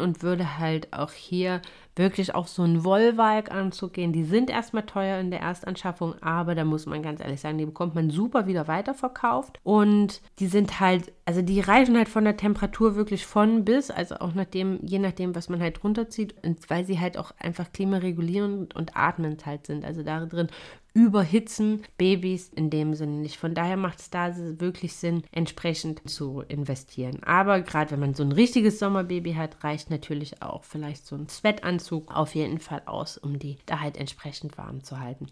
und 0.00 0.22
würde 0.22 0.58
halt 0.58 0.92
auch 0.92 1.10
hier 1.10 1.60
wirklich 1.96 2.34
auf 2.34 2.48
so 2.48 2.62
einen 2.62 2.84
Wollwalk 2.84 3.50
anzugehen. 3.50 4.12
Die 4.12 4.24
sind 4.24 4.50
erstmal 4.50 4.84
teuer 4.84 5.18
in 5.18 5.30
der 5.30 5.40
Erstanschaffung, 5.40 6.14
aber 6.22 6.54
da 6.54 6.64
muss 6.64 6.86
man 6.86 7.02
ganz 7.02 7.20
ehrlich 7.20 7.40
sagen, 7.40 7.58
die 7.58 7.64
bekommt 7.64 7.94
man 7.94 8.10
super 8.10 8.46
wieder 8.46 8.68
weiterverkauft. 8.68 9.58
Und 9.64 10.20
die 10.38 10.46
sind 10.46 10.78
halt, 10.78 11.12
also 11.24 11.40
die 11.42 11.60
reichen 11.60 11.96
halt 11.96 12.08
von 12.08 12.24
der 12.24 12.36
Temperatur 12.36 12.96
wirklich 12.96 13.26
von 13.26 13.64
bis, 13.64 13.90
also 13.90 14.16
auch 14.16 14.34
nachdem, 14.34 14.78
je 14.82 14.98
nachdem, 14.98 15.34
was 15.34 15.48
man 15.48 15.60
halt 15.60 15.82
runterzieht, 15.82 16.34
und 16.44 16.68
weil 16.68 16.84
sie 16.84 17.00
halt 17.00 17.16
auch 17.16 17.32
einfach 17.38 17.72
klimaregulierend 17.72 18.76
und 18.76 18.94
atmend 18.94 19.46
halt 19.46 19.66
sind. 19.66 19.84
Also 19.84 20.02
da 20.02 20.26
drin 20.26 20.48
überhitzen 20.96 21.82
Babys 21.98 22.48
in 22.48 22.70
dem 22.70 22.94
Sinne 22.94 23.18
nicht. 23.18 23.36
Von 23.36 23.52
daher 23.52 23.76
macht 23.76 24.00
es 24.00 24.08
da 24.08 24.34
wirklich 24.34 24.94
Sinn, 24.94 25.24
entsprechend 25.30 26.08
zu 26.08 26.42
investieren. 26.48 27.22
Aber 27.22 27.60
gerade 27.60 27.90
wenn 27.90 28.00
man 28.00 28.14
so 28.14 28.22
ein 28.22 28.32
richtiges 28.32 28.78
Sommerbaby 28.78 29.34
hat, 29.34 29.62
reicht 29.62 29.90
natürlich 29.90 30.40
auch 30.40 30.64
vielleicht 30.64 31.06
so 31.06 31.14
ein 31.14 31.28
Sweatanzug 31.28 32.10
auf 32.16 32.34
jeden 32.34 32.60
Fall 32.60 32.80
aus, 32.86 33.18
um 33.18 33.38
die 33.38 33.58
da 33.66 33.80
halt 33.80 33.98
entsprechend 33.98 34.56
warm 34.56 34.82
zu 34.84 34.98
halten. 34.98 35.26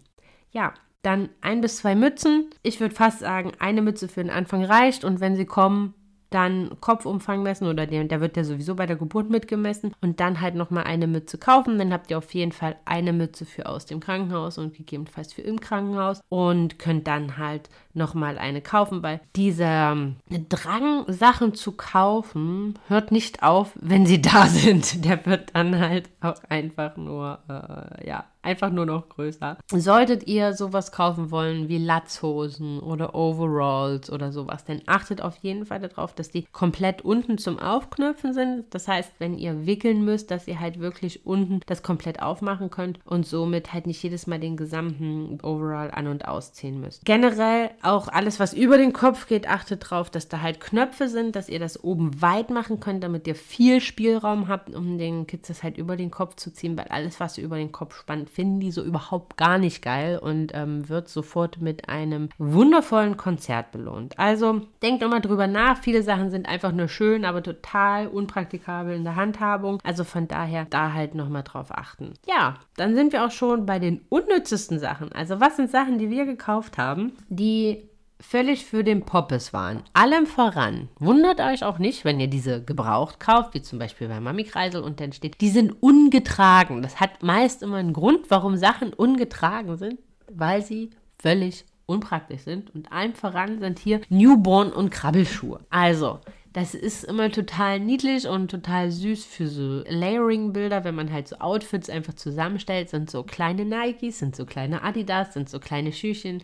Ja, 0.51 0.75
dann 1.01 1.29
ein 1.41 1.61
bis 1.61 1.77
zwei 1.77 1.95
Mützen. 1.95 2.51
Ich 2.61 2.79
würde 2.79 2.93
fast 2.93 3.19
sagen, 3.19 3.53
eine 3.57 3.81
Mütze 3.81 4.07
für 4.07 4.21
den 4.21 4.29
Anfang 4.29 4.63
reicht 4.63 5.03
und 5.03 5.19
wenn 5.19 5.35
sie 5.35 5.45
kommen, 5.45 5.95
dann 6.35 6.71
Kopfumfang 6.81 7.43
messen 7.43 7.67
oder 7.67 7.87
der, 7.87 8.03
der 8.03 8.19
wird 8.19 8.35
ja 8.35 8.43
sowieso 8.43 8.75
bei 8.75 8.85
der 8.85 8.97
Geburt 8.97 9.29
mitgemessen 9.29 9.93
und 10.01 10.19
dann 10.19 10.41
halt 10.41 10.55
nochmal 10.55 10.83
eine 10.83 11.07
Mütze 11.07 11.37
kaufen. 11.37 11.79
Dann 11.79 11.93
habt 11.93 12.11
ihr 12.11 12.17
auf 12.17 12.33
jeden 12.33 12.51
Fall 12.51 12.75
eine 12.83 13.13
Mütze 13.13 13.45
für 13.45 13.67
aus 13.67 13.85
dem 13.85 14.01
Krankenhaus 14.01 14.57
und 14.57 14.75
gegebenenfalls 14.75 15.31
für 15.31 15.41
im 15.41 15.61
Krankenhaus 15.61 16.19
und 16.27 16.77
könnt 16.77 17.07
dann 17.07 17.37
halt 17.37 17.69
nochmal 17.93 18.37
eine 18.37 18.61
kaufen, 18.61 19.01
weil 19.01 19.21
dieser 19.37 19.93
ähm, 19.93 20.17
Drang, 20.49 21.05
Sachen 21.07 21.53
zu 21.53 21.71
kaufen, 21.71 22.77
hört 22.89 23.13
nicht 23.13 23.41
auf, 23.41 23.71
wenn 23.79 24.05
sie 24.05 24.21
da 24.21 24.47
sind. 24.47 25.05
Der 25.05 25.25
wird 25.25 25.55
dann 25.55 25.79
halt 25.79 26.09
auch 26.19 26.43
einfach 26.49 26.97
nur, 26.97 27.39
äh, 27.47 28.09
ja, 28.09 28.25
einfach 28.45 28.69
nur 28.69 28.85
noch 28.85 29.09
größer. 29.09 29.57
Solltet 29.67 30.27
ihr 30.27 30.53
sowas 30.53 30.91
kaufen 30.91 31.31
wollen 31.31 31.67
wie 31.69 31.77
Latzhosen 31.77 32.79
oder 32.79 33.15
Overalls 33.15 34.11
oder 34.11 34.31
sowas, 34.31 34.65
dann 34.65 34.81
achtet 34.85 35.21
auf 35.21 35.37
jeden 35.37 35.65
Fall 35.65 35.79
darauf, 35.79 36.13
dass 36.13 36.29
die 36.29 36.45
komplett 36.51 37.01
unten 37.03 37.37
zum 37.37 37.59
Aufknöpfen 37.59 38.33
sind. 38.33 38.65
Das 38.73 38.87
heißt, 38.87 39.13
wenn 39.19 39.37
ihr 39.37 39.65
wickeln 39.65 40.05
müsst, 40.05 40.31
dass 40.31 40.47
ihr 40.47 40.59
halt 40.59 40.79
wirklich 40.79 41.25
unten 41.25 41.59
das 41.65 41.83
komplett 41.83 42.21
aufmachen 42.21 42.69
könnt 42.69 42.99
und 43.05 43.25
somit 43.25 43.73
halt 43.73 43.87
nicht 43.87 44.01
jedes 44.03 44.27
Mal 44.27 44.39
den 44.39 44.57
gesamten 44.57 45.39
Overall 45.41 45.91
an- 45.91 46.07
und 46.07 46.27
ausziehen 46.27 46.79
müsst. 46.79 47.05
Generell 47.05 47.71
auch 47.81 48.07
alles, 48.07 48.39
was 48.39 48.53
über 48.53 48.77
den 48.77 48.93
Kopf 48.93 49.27
geht, 49.27 49.47
achtet 49.47 49.83
darauf, 49.83 50.09
dass 50.09 50.27
da 50.27 50.41
halt 50.41 50.59
Knöpfe 50.59 51.07
sind, 51.07 51.35
dass 51.35 51.49
ihr 51.49 51.59
das 51.59 51.83
oben 51.83 52.21
weit 52.21 52.49
machen 52.49 52.79
könnt, 52.79 53.03
damit 53.03 53.27
ihr 53.27 53.35
viel 53.35 53.81
Spielraum 53.81 54.47
habt, 54.47 54.73
um 54.73 54.97
den 54.97 55.27
Kids 55.27 55.47
das 55.47 55.63
halt 55.63 55.77
über 55.77 55.97
den 55.97 56.11
Kopf 56.11 56.35
zu 56.35 56.51
ziehen, 56.51 56.77
weil 56.77 56.87
alles, 56.89 57.19
was 57.19 57.37
über 57.37 57.57
den 57.57 57.71
Kopf 57.71 57.99
spannt, 57.99 58.29
finden 58.35 58.59
die 58.59 58.71
so 58.71 58.83
überhaupt 58.83 59.37
gar 59.37 59.57
nicht 59.57 59.81
geil 59.81 60.19
und 60.19 60.51
ähm, 60.53 60.89
wird 60.89 61.07
sofort 61.07 61.61
mit 61.61 61.87
einem 61.87 62.27
wundervollen 62.37 63.15
Konzert 63.15 63.71
belohnt. 63.71 64.19
Also 64.19 64.61
denkt 64.81 65.01
immer 65.01 65.21
drüber 65.21 65.47
nach. 65.47 65.77
Viele 65.77 66.03
Sachen 66.03 66.29
sind 66.29 66.47
einfach 66.47 66.73
nur 66.73 66.89
schön, 66.89 67.23
aber 67.23 67.41
total 67.41 68.07
unpraktikabel 68.07 68.93
in 68.93 69.05
der 69.05 69.15
Handhabung. 69.15 69.79
Also 69.83 70.03
von 70.03 70.27
daher 70.27 70.65
da 70.65 70.91
halt 70.91 71.15
nochmal 71.15 71.43
drauf 71.43 71.71
achten. 71.71 72.13
Ja, 72.27 72.55
dann 72.75 72.93
sind 72.93 73.13
wir 73.13 73.25
auch 73.25 73.31
schon 73.31 73.65
bei 73.65 73.79
den 73.79 74.01
unnützesten 74.09 74.79
Sachen. 74.79 75.13
Also 75.13 75.39
was 75.39 75.55
sind 75.55 75.71
Sachen, 75.71 75.97
die 75.97 76.09
wir 76.09 76.25
gekauft 76.25 76.77
haben, 76.77 77.13
die 77.29 77.89
völlig 78.19 78.65
für 78.65 78.83
den 78.83 79.01
Poppes 79.01 79.53
waren. 79.53 79.83
Allem 79.93 80.25
voran. 80.25 80.89
Wundert 80.99 81.39
euch 81.39 81.63
auch 81.63 81.79
nicht, 81.79 82.05
wenn 82.05 82.19
ihr 82.19 82.27
diese 82.27 82.63
gebraucht 82.63 83.19
kauft, 83.19 83.53
wie 83.53 83.61
zum 83.61 83.79
Beispiel 83.79 84.07
bei 84.07 84.19
Mami 84.19 84.43
Kreisel 84.43 84.81
und 84.81 84.99
dann 84.99 85.13
steht, 85.13 85.41
die 85.41 85.49
sind 85.49 85.71
ungetragen. 85.81 86.81
Das 86.81 86.99
hat 86.99 87.23
meist 87.23 87.61
immer 87.61 87.77
einen 87.77 87.93
Grund, 87.93 88.29
warum 88.29 88.57
Sachen 88.57 88.93
ungetragen 88.93 89.77
sind, 89.77 89.99
weil 90.31 90.61
sie 90.61 90.91
völlig 91.19 91.65
unpraktisch 91.85 92.41
sind. 92.41 92.73
Und 92.73 92.91
allem 92.91 93.13
voran 93.13 93.59
sind 93.59 93.79
hier 93.79 94.01
Newborn 94.09 94.71
und 94.71 94.89
Krabbelschuhe. 94.89 95.59
Also, 95.69 96.19
das 96.53 96.73
ist 96.73 97.03
immer 97.03 97.29
total 97.31 97.81
niedlich 97.81 98.27
und 98.27 98.49
total 98.49 98.89
süß 98.89 99.25
für 99.25 99.47
so 99.47 99.83
Layering-Bilder, 99.87 100.85
wenn 100.85 100.95
man 100.95 101.11
halt 101.11 101.27
so 101.27 101.35
Outfits 101.39 101.89
einfach 101.89 102.13
zusammenstellt. 102.13 102.89
Sind 102.89 103.11
so 103.11 103.23
kleine 103.23 103.65
Nikes, 103.65 104.19
sind 104.19 104.35
so 104.35 104.45
kleine 104.45 104.81
Adidas, 104.81 105.33
sind 105.33 105.49
so 105.49 105.59
kleine 105.59 105.91
Schüchen. 105.91 106.41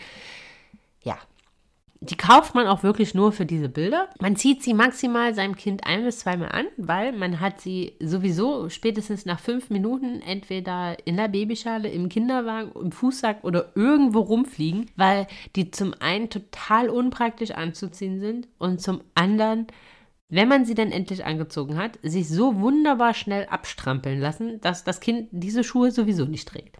Ja, 1.03 1.17
die 2.03 2.17
kauft 2.17 2.55
man 2.55 2.65
auch 2.65 2.81
wirklich 2.81 3.13
nur 3.13 3.31
für 3.31 3.45
diese 3.45 3.69
Bilder. 3.69 4.09
Man 4.19 4.35
zieht 4.35 4.63
sie 4.63 4.73
maximal 4.73 5.35
seinem 5.35 5.55
Kind 5.55 5.85
ein 5.85 6.03
bis 6.03 6.19
zweimal 6.19 6.51
an, 6.51 6.65
weil 6.77 7.11
man 7.11 7.39
hat 7.39 7.61
sie 7.61 7.93
sowieso 7.99 8.69
spätestens 8.69 9.25
nach 9.27 9.39
fünf 9.39 9.69
Minuten 9.69 10.19
entweder 10.21 10.97
in 11.05 11.17
der 11.17 11.27
Babyschale, 11.27 11.89
im 11.89 12.09
Kinderwagen, 12.09 12.71
im 12.73 12.91
Fußsack 12.91 13.43
oder 13.43 13.71
irgendwo 13.75 14.21
rumfliegen, 14.21 14.89
weil 14.95 15.27
die 15.55 15.69
zum 15.69 15.93
einen 15.99 16.31
total 16.31 16.89
unpraktisch 16.89 17.51
anzuziehen 17.51 18.19
sind 18.19 18.47
und 18.57 18.81
zum 18.81 19.01
anderen 19.13 19.67
wenn 20.33 20.47
man 20.47 20.63
sie 20.63 20.75
dann 20.75 20.93
endlich 20.93 21.25
angezogen 21.25 21.77
hat, 21.77 21.99
sich 22.03 22.29
so 22.29 22.61
wunderbar 22.61 23.13
schnell 23.13 23.47
abstrampeln 23.47 24.17
lassen, 24.17 24.61
dass 24.61 24.85
das 24.85 25.01
Kind 25.01 25.27
diese 25.31 25.61
Schuhe 25.61 25.91
sowieso 25.91 26.23
nicht 26.23 26.47
trägt. 26.47 26.77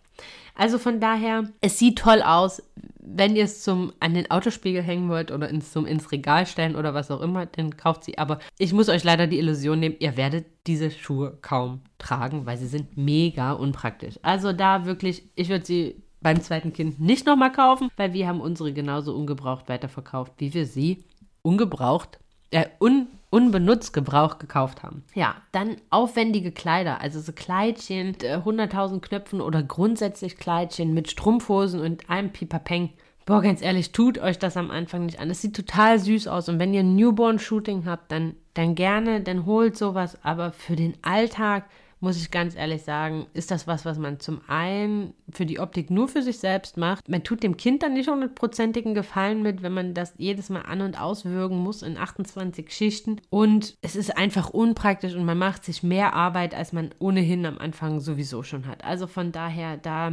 Also 0.56 0.78
von 0.78 1.00
daher, 1.00 1.46
es 1.62 1.80
sieht 1.80 2.00
toll 2.00 2.22
aus. 2.22 2.62
Wenn 3.00 3.36
ihr 3.36 3.46
es 3.46 3.64
zum 3.64 3.94
an 4.00 4.14
den 4.14 4.30
Autospiegel 4.30 4.82
hängen 4.82 5.10
wollt 5.10 5.32
oder 5.32 5.50
ins, 5.50 5.72
zum, 5.72 5.86
ins 5.86 6.12
Regal 6.12 6.46
stellen 6.46 6.76
oder 6.76 6.94
was 6.94 7.12
auch 7.12 7.22
immer, 7.22 7.46
dann 7.46 7.76
kauft 7.76 8.04
sie. 8.04 8.18
Aber 8.18 8.40
ich 8.58 8.74
muss 8.74 8.90
euch 8.90 9.04
leider 9.04 9.28
die 9.28 9.40
Illusion 9.40 9.80
nehmen, 9.80 9.96
ihr 10.00 10.18
werdet 10.18 10.46
diese 10.68 10.92
Schuhe 10.92 11.38
kaum 11.42 11.82
tragen, 11.98 12.46
weil 12.46 12.58
sie 12.58 12.68
sind 12.68 12.98
mega 12.98 13.54
unpraktisch. 13.54 14.20
Also 14.22 14.54
da 14.54 14.86
wirklich, 14.86 15.24
ich 15.36 15.50
würde 15.50 15.66
sie 15.66 16.04
beim 16.22 16.42
zweiten 16.42 16.72
Kind 16.72 17.00
nicht 17.00 17.26
nochmal 17.26 17.52
kaufen, 17.52 17.90
weil 17.98 18.14
wir 18.14 18.28
haben 18.28 18.42
unsere 18.42 18.72
genauso 18.72 19.16
ungebraucht 19.16 19.68
weiterverkauft, 19.68 20.34
wie 20.38 20.54
wir 20.54 20.66
sie 20.66 21.04
ungebraucht, 21.42 22.20
äh, 22.52 22.66
un 22.80 23.08
unbenutzt 23.32 23.94
Gebrauch 23.94 24.40
gekauft 24.40 24.84
haben. 24.84 25.04
Ja, 25.16 25.36
dann 25.54 25.78
aufwendige 25.90 26.52
Kleider, 26.52 27.00
also 27.00 27.22
so 27.22 27.32
Kleidchen 27.32 28.08
mit 28.08 28.24
äh, 28.24 28.36
100.000 28.36 29.00
Knöpfen 29.00 29.42
oder 29.42 29.64
grundsätzlich 29.64 30.38
Kleidchen 30.38 30.94
mit 30.94 31.10
Strumpfhosen 31.10 31.80
und 31.80 32.10
einem 32.10 32.32
Pipapeng. 32.32 32.90
Boah, 33.26 33.42
ganz 33.42 33.62
ehrlich, 33.62 33.94
tut 33.94 34.18
euch 34.20 34.38
das 34.38 34.58
am 34.58 34.70
Anfang 34.70 35.06
nicht 35.06 35.20
an. 35.20 35.30
Es 35.30 35.42
sieht 35.42 35.56
total 35.56 35.98
süß 35.98 36.28
aus 36.28 36.50
und 36.50 36.60
wenn 36.60 36.74
ihr 36.74 36.82
ein 36.82 36.96
Newborn-Shooting 36.96 37.86
habt, 37.86 38.12
dann, 38.12 38.36
dann 38.54 38.76
gerne, 38.76 39.22
dann 39.22 39.46
holt 39.46 39.78
sowas, 39.78 40.18
aber 40.24 40.52
für 40.52 40.76
den 40.76 40.96
Alltag 41.02 41.66
muss 42.02 42.18
ich 42.18 42.32
ganz 42.32 42.56
ehrlich 42.56 42.82
sagen, 42.82 43.28
ist 43.34 43.52
das 43.52 43.68
was, 43.68 43.86
was 43.86 43.98
man 44.00 44.20
zum 44.20 44.42
einen 44.48 45.14
für 45.32 45.46
die 45.46 45.60
Optik 45.60 45.92
nur 45.92 46.08
für 46.08 46.24
sich 46.24 46.40
selbst 46.40 46.76
macht. 46.76 47.08
Man 47.08 47.24
tut 47.24 47.44
dem 47.44 47.58
Kind 47.58 47.84
dann 47.84 47.94
nicht 47.94 48.10
hundertprozentigen 48.10 48.96
Gefallen 48.96 49.44
mit, 49.44 49.62
wenn 49.62 49.74
man 49.74 49.94
das 49.94 50.16
jedes 50.18 50.50
Mal 50.50 50.64
an- 50.64 50.82
und 50.82 51.00
auswürgen 51.00 51.58
muss 51.60 51.84
in 51.84 51.98
28 51.98 52.72
Schichten. 52.72 53.22
Und 53.30 53.76
es 53.82 53.96
ist 53.96 54.18
einfach 54.18 54.50
unpraktisch 54.50 55.14
und 55.14 55.26
man 55.26 55.38
macht 55.38 55.64
sich 55.64 55.84
mehr 55.84 56.14
Arbeit, 56.14 56.56
als 56.56 56.74
man 56.74 56.90
ohnehin 56.98 57.46
am 57.46 57.60
Anfang 57.60 58.00
sowieso 58.00 58.42
schon 58.42 58.66
hat. 58.66 58.84
Also 58.84 59.06
von 59.06 59.32
daher, 59.32 59.78
da 59.78 60.12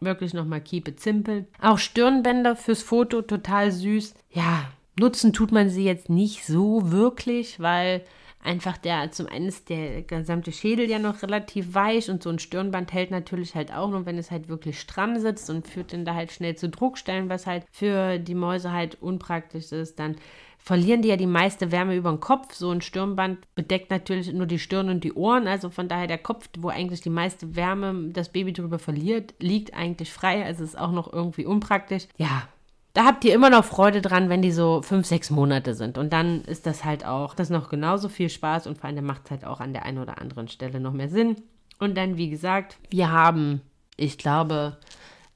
wirklich 0.00 0.34
nochmal 0.34 0.60
keep 0.60 0.88
it 0.88 1.00
simple. 1.00 1.46
Auch 1.60 1.78
Stirnbänder 1.78 2.54
fürs 2.54 2.82
Foto, 2.82 3.22
total 3.22 3.72
süß. 3.72 4.14
Ja, 4.30 4.66
nutzen 4.98 5.32
tut 5.32 5.52
man 5.52 5.70
sie 5.70 5.84
jetzt 5.84 6.10
nicht 6.10 6.44
so 6.44 6.90
wirklich, 6.90 7.60
weil 7.60 8.02
einfach 8.42 8.76
der, 8.78 9.10
zum 9.12 9.26
einen 9.26 9.46
ist 9.46 9.68
der 9.68 10.02
gesamte 10.02 10.52
Schädel 10.52 10.88
ja 10.88 10.98
noch 10.98 11.22
relativ 11.22 11.74
weich 11.74 12.10
und 12.10 12.22
so 12.22 12.30
ein 12.30 12.38
Stirnband 12.38 12.92
hält 12.92 13.10
natürlich 13.10 13.54
halt 13.54 13.72
auch 13.72 13.90
nur, 13.90 14.06
wenn 14.06 14.18
es 14.18 14.30
halt 14.30 14.48
wirklich 14.48 14.80
stramm 14.80 15.18
sitzt 15.18 15.50
und 15.50 15.66
führt 15.66 15.92
dann 15.92 16.04
da 16.04 16.14
halt 16.14 16.32
schnell 16.32 16.56
zu 16.56 16.68
Druckstellen, 16.68 17.28
was 17.28 17.46
halt 17.46 17.64
für 17.70 18.18
die 18.18 18.34
Mäuse 18.34 18.72
halt 18.72 19.00
unpraktisch 19.02 19.72
ist. 19.72 19.98
Dann 19.98 20.16
verlieren 20.58 21.02
die 21.02 21.08
ja 21.08 21.16
die 21.16 21.26
meiste 21.26 21.72
Wärme 21.72 21.96
über 21.96 22.10
den 22.10 22.20
Kopf. 22.20 22.54
So 22.54 22.70
ein 22.70 22.80
Stirnband 22.80 23.38
bedeckt 23.54 23.90
natürlich 23.90 24.32
nur 24.32 24.46
die 24.46 24.58
Stirn 24.58 24.88
und 24.88 25.04
die 25.04 25.12
Ohren. 25.12 25.46
Also 25.46 25.70
von 25.70 25.88
daher 25.88 26.06
der 26.06 26.18
Kopf, 26.18 26.48
wo 26.58 26.68
eigentlich 26.68 27.00
die 27.00 27.10
meiste 27.10 27.56
Wärme 27.56 28.10
das 28.12 28.30
Baby 28.30 28.52
drüber 28.52 28.78
verliert, 28.78 29.34
liegt 29.38 29.74
eigentlich 29.74 30.12
frei. 30.12 30.44
Also 30.44 30.64
ist 30.64 30.78
auch 30.78 30.92
noch 30.92 31.12
irgendwie 31.12 31.46
unpraktisch. 31.46 32.06
Ja, 32.16 32.48
da 32.92 33.04
habt 33.04 33.24
ihr 33.24 33.34
immer 33.34 33.50
noch 33.50 33.64
Freude 33.64 34.00
dran, 34.00 34.28
wenn 34.28 34.42
die 34.42 34.52
so 34.52 34.82
fünf, 34.82 35.06
sechs 35.06 35.30
Monate 35.30 35.74
sind. 35.74 35.96
Und 35.96 36.12
dann 36.12 36.42
ist 36.42 36.66
das 36.66 36.84
halt 36.84 37.04
auch, 37.04 37.34
das 37.34 37.50
noch 37.50 37.68
genauso 37.68 38.08
viel 38.08 38.28
Spaß 38.28 38.66
und 38.66 38.78
vor 38.78 38.88
allem 38.88 39.04
macht 39.04 39.26
es 39.26 39.30
halt 39.30 39.44
auch 39.44 39.60
an 39.60 39.72
der 39.72 39.84
einen 39.84 39.98
oder 39.98 40.20
anderen 40.20 40.48
Stelle 40.48 40.80
noch 40.80 40.92
mehr 40.92 41.08
Sinn. 41.08 41.36
Und 41.78 41.96
dann, 41.96 42.16
wie 42.16 42.28
gesagt, 42.28 42.78
wir 42.90 43.10
haben, 43.10 43.60
ich 43.96 44.18
glaube, 44.18 44.76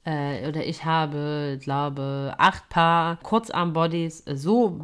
äh, 0.03 0.47
oder 0.47 0.65
ich 0.65 0.85
habe, 0.85 1.57
glaube, 1.61 2.35
acht 2.37 2.67
Paar 2.69 3.17
Kurzarmbodies 3.23 4.23
so 4.25 4.79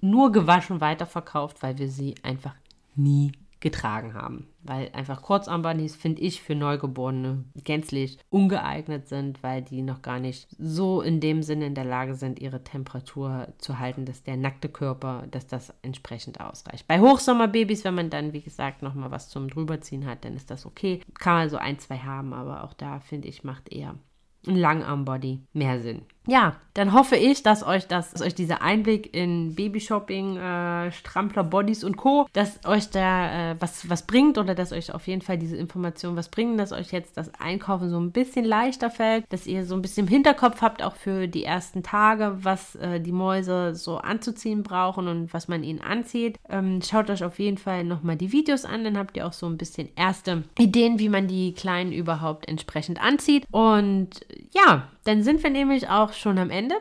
nur 0.00 0.32
gewaschen 0.32 0.80
weiterverkauft, 0.80 1.62
weil 1.62 1.78
wir 1.78 1.88
sie 1.88 2.14
einfach 2.22 2.54
nie 2.94 3.32
getragen 3.60 4.14
haben. 4.14 4.48
Weil 4.62 4.90
einfach 4.92 5.22
Kurzarmbandis, 5.22 5.96
finde 5.96 6.22
ich, 6.22 6.42
für 6.42 6.54
Neugeborene 6.54 7.44
gänzlich 7.64 8.18
ungeeignet 8.28 9.06
sind, 9.08 9.42
weil 9.42 9.62
die 9.62 9.82
noch 9.82 10.02
gar 10.02 10.18
nicht 10.18 10.48
so 10.58 11.00
in 11.00 11.20
dem 11.20 11.42
Sinne 11.42 11.66
in 11.66 11.74
der 11.74 11.84
Lage 11.84 12.14
sind, 12.14 12.40
ihre 12.40 12.64
Temperatur 12.64 13.48
zu 13.58 13.78
halten, 13.78 14.04
dass 14.04 14.22
der 14.22 14.36
nackte 14.36 14.68
Körper, 14.68 15.26
dass 15.30 15.46
das 15.46 15.72
entsprechend 15.82 16.40
ausreicht. 16.40 16.86
Bei 16.88 17.00
Hochsommerbabys, 17.00 17.84
wenn 17.84 17.94
man 17.94 18.10
dann, 18.10 18.32
wie 18.32 18.42
gesagt, 18.42 18.82
nochmal 18.82 19.10
was 19.10 19.28
zum 19.28 19.48
drüberziehen 19.48 20.06
hat, 20.06 20.24
dann 20.24 20.36
ist 20.36 20.50
das 20.50 20.66
okay. 20.66 21.00
Kann 21.18 21.34
man 21.34 21.48
so 21.48 21.56
ein, 21.56 21.78
zwei 21.78 21.98
haben, 21.98 22.32
aber 22.32 22.64
auch 22.64 22.74
da, 22.74 23.00
finde 23.00 23.28
ich, 23.28 23.44
macht 23.44 23.72
eher 23.72 23.94
ein 24.46 24.56
Langarmbody 24.56 25.40
mehr 25.52 25.80
Sinn. 25.80 26.02
Ja, 26.26 26.56
dann 26.74 26.92
hoffe 26.92 27.16
ich, 27.16 27.42
dass 27.42 27.66
euch 27.66 27.86
das, 27.86 28.12
dass 28.12 28.22
euch 28.22 28.34
dieser 28.34 28.62
Einblick 28.62 29.14
in 29.14 29.54
Babyshopping, 29.54 30.36
äh, 30.36 30.92
Strampler, 30.92 31.42
Bodies 31.42 31.82
und 31.82 31.96
Co., 31.96 32.26
dass 32.32 32.64
euch 32.64 32.90
da 32.90 33.52
äh, 33.52 33.56
was, 33.58 33.88
was 33.88 34.06
bringt 34.06 34.38
oder 34.38 34.54
dass 34.54 34.72
euch 34.72 34.92
auf 34.94 35.06
jeden 35.06 35.22
Fall 35.22 35.38
diese 35.38 35.56
Informationen 35.56 36.16
was 36.16 36.28
bringen, 36.28 36.58
dass 36.58 36.72
euch 36.72 36.92
jetzt 36.92 37.16
das 37.16 37.32
Einkaufen 37.40 37.90
so 37.90 37.98
ein 37.98 38.12
bisschen 38.12 38.44
leichter 38.44 38.90
fällt, 38.90 39.24
dass 39.30 39.46
ihr 39.46 39.64
so 39.64 39.74
ein 39.74 39.82
bisschen 39.82 40.06
im 40.06 40.12
Hinterkopf 40.12 40.60
habt, 40.60 40.82
auch 40.82 40.94
für 40.94 41.26
die 41.26 41.44
ersten 41.44 41.82
Tage, 41.82 42.36
was 42.42 42.76
äh, 42.76 43.00
die 43.00 43.12
Mäuse 43.12 43.74
so 43.74 43.96
anzuziehen 43.96 44.62
brauchen 44.62 45.08
und 45.08 45.32
was 45.34 45.48
man 45.48 45.64
ihnen 45.64 45.80
anzieht. 45.80 46.38
Ähm, 46.48 46.80
schaut 46.82 47.10
euch 47.10 47.24
auf 47.24 47.38
jeden 47.38 47.58
Fall 47.58 47.82
nochmal 47.82 48.16
die 48.16 48.32
Videos 48.32 48.64
an, 48.64 48.84
dann 48.84 48.98
habt 48.98 49.16
ihr 49.16 49.26
auch 49.26 49.32
so 49.32 49.46
ein 49.46 49.58
bisschen 49.58 49.88
erste 49.96 50.44
Ideen, 50.58 50.98
wie 50.98 51.08
man 51.08 51.26
die 51.26 51.52
Kleinen 51.52 51.92
überhaupt 51.92 52.48
entsprechend 52.48 53.02
anzieht. 53.02 53.46
Und 53.50 54.20
ja, 54.52 54.88
dann 55.04 55.22
sind 55.22 55.42
wir 55.42 55.50
nämlich 55.50 55.88
auch 55.88 56.12
schon 56.12 56.38
am 56.38 56.50
Ende. 56.50 56.74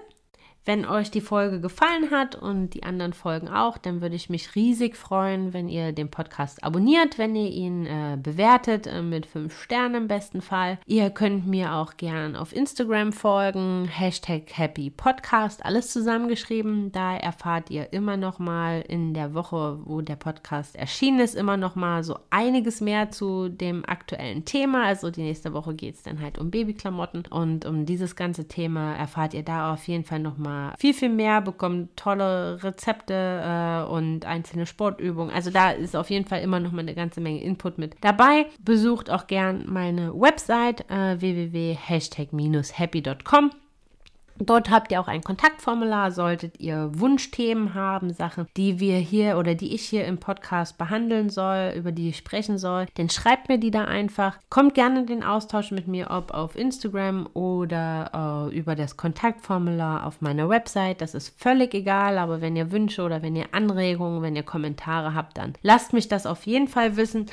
Wenn 0.69 0.85
euch 0.85 1.09
die 1.09 1.19
Folge 1.19 1.59
gefallen 1.59 2.11
hat 2.11 2.35
und 2.35 2.75
die 2.75 2.83
anderen 2.83 3.13
Folgen 3.13 3.47
auch, 3.47 3.79
dann 3.79 4.01
würde 4.01 4.15
ich 4.15 4.29
mich 4.29 4.53
riesig 4.53 4.95
freuen, 4.95 5.51
wenn 5.51 5.67
ihr 5.67 5.93
den 5.93 6.11
Podcast 6.11 6.63
abonniert, 6.63 7.17
wenn 7.17 7.35
ihr 7.35 7.49
ihn 7.49 7.87
äh, 7.87 8.19
bewertet 8.21 8.85
äh, 8.85 9.01
mit 9.01 9.25
fünf 9.25 9.59
Sternen 9.59 10.03
im 10.03 10.07
besten 10.07 10.43
Fall. 10.43 10.77
Ihr 10.85 11.09
könnt 11.09 11.47
mir 11.47 11.73
auch 11.73 11.97
gern 11.97 12.35
auf 12.35 12.55
Instagram 12.55 13.13
folgen, 13.13 13.85
Hashtag 13.91 14.43
Happy 14.55 14.91
Podcast, 14.91 15.65
alles 15.65 15.91
zusammengeschrieben. 15.91 16.91
Da 16.91 17.17
erfahrt 17.17 17.71
ihr 17.71 17.91
immer 17.91 18.15
noch 18.15 18.37
mal 18.37 18.83
in 18.87 19.15
der 19.15 19.33
Woche, 19.33 19.79
wo 19.85 20.01
der 20.01 20.17
Podcast 20.17 20.75
erschienen 20.75 21.19
ist, 21.19 21.33
immer 21.33 21.57
noch 21.57 21.73
mal 21.73 22.03
so 22.03 22.19
einiges 22.29 22.79
mehr 22.79 23.09
zu 23.09 23.49
dem 23.49 23.85
aktuellen 23.87 24.45
Thema. 24.45 24.85
Also 24.85 25.09
die 25.09 25.23
nächste 25.23 25.51
Woche 25.51 25.73
geht 25.73 25.95
es 25.95 26.03
dann 26.03 26.21
halt 26.21 26.37
um 26.37 26.51
Babyklamotten 26.51 27.23
und 27.31 27.65
um 27.65 27.87
dieses 27.87 28.15
ganze 28.15 28.47
Thema 28.47 28.93
erfahrt 28.93 29.33
ihr 29.33 29.41
da 29.41 29.73
auf 29.73 29.87
jeden 29.87 30.03
Fall 30.03 30.19
noch 30.19 30.37
mal 30.37 30.58
viel, 30.77 30.93
viel 30.93 31.09
mehr, 31.09 31.41
bekommt 31.41 31.97
tolle 31.97 32.63
Rezepte 32.63 33.13
äh, 33.13 33.83
und 33.89 34.25
einzelne 34.25 34.65
Sportübungen. 34.65 35.33
Also 35.33 35.51
da 35.51 35.71
ist 35.71 35.95
auf 35.95 36.09
jeden 36.09 36.25
Fall 36.25 36.41
immer 36.41 36.59
noch 36.59 36.71
mal 36.71 36.81
eine 36.81 36.95
ganze 36.95 37.21
Menge 37.21 37.41
Input 37.41 37.77
mit 37.77 37.95
dabei. 38.01 38.47
Besucht 38.63 39.09
auch 39.09 39.27
gern 39.27 39.63
meine 39.67 40.13
Website 40.13 40.89
äh, 40.89 41.19
www.hashtag-happy.com. 41.19 43.51
Dort 44.41 44.69
habt 44.69 44.91
ihr 44.91 45.01
auch 45.01 45.09
ein 45.09 45.21
Kontaktformular, 45.21 46.11
solltet 46.11 46.59
ihr 46.59 46.91
Wunschthemen 46.93 47.73
haben, 47.73 48.13
Sachen, 48.13 48.47
die 48.55 48.79
wir 48.79 48.97
hier 48.97 49.37
oder 49.37 49.53
die 49.53 49.75
ich 49.75 49.83
hier 49.83 50.05
im 50.05 50.17
Podcast 50.17 50.77
behandeln 50.77 51.29
soll, 51.29 51.73
über 51.75 51.91
die 51.91 52.09
ich 52.09 52.17
sprechen 52.17 52.57
soll, 52.57 52.85
dann 52.95 53.09
schreibt 53.09 53.49
mir 53.49 53.57
die 53.57 53.71
da 53.71 53.85
einfach. 53.85 54.37
Kommt 54.49 54.75
gerne 54.75 55.01
in 55.01 55.07
den 55.07 55.23
Austausch 55.23 55.71
mit 55.71 55.87
mir, 55.87 56.09
ob 56.09 56.33
auf 56.33 56.55
Instagram 56.55 57.27
oder 57.33 58.49
äh, 58.49 58.57
über 58.57 58.75
das 58.75 58.95
Kontaktformular 58.95 60.05
auf 60.05 60.21
meiner 60.21 60.47
Website. 60.47 61.01
Das 61.01 61.15
ist 61.15 61.37
völlig 61.37 61.73
egal, 61.73 62.17
aber 62.17 62.39
wenn 62.39 62.55
ihr 62.55 62.71
Wünsche 62.71 63.03
oder 63.03 63.21
wenn 63.21 63.35
ihr 63.35 63.47
Anregungen, 63.51 64.21
wenn 64.21 64.37
ihr 64.37 64.43
Kommentare 64.43 65.13
habt, 65.13 65.37
dann 65.37 65.53
lasst 65.63 65.91
mich 65.91 66.07
das 66.07 66.25
auf 66.25 66.45
jeden 66.45 66.69
Fall 66.69 66.95
wissen. 66.95 67.25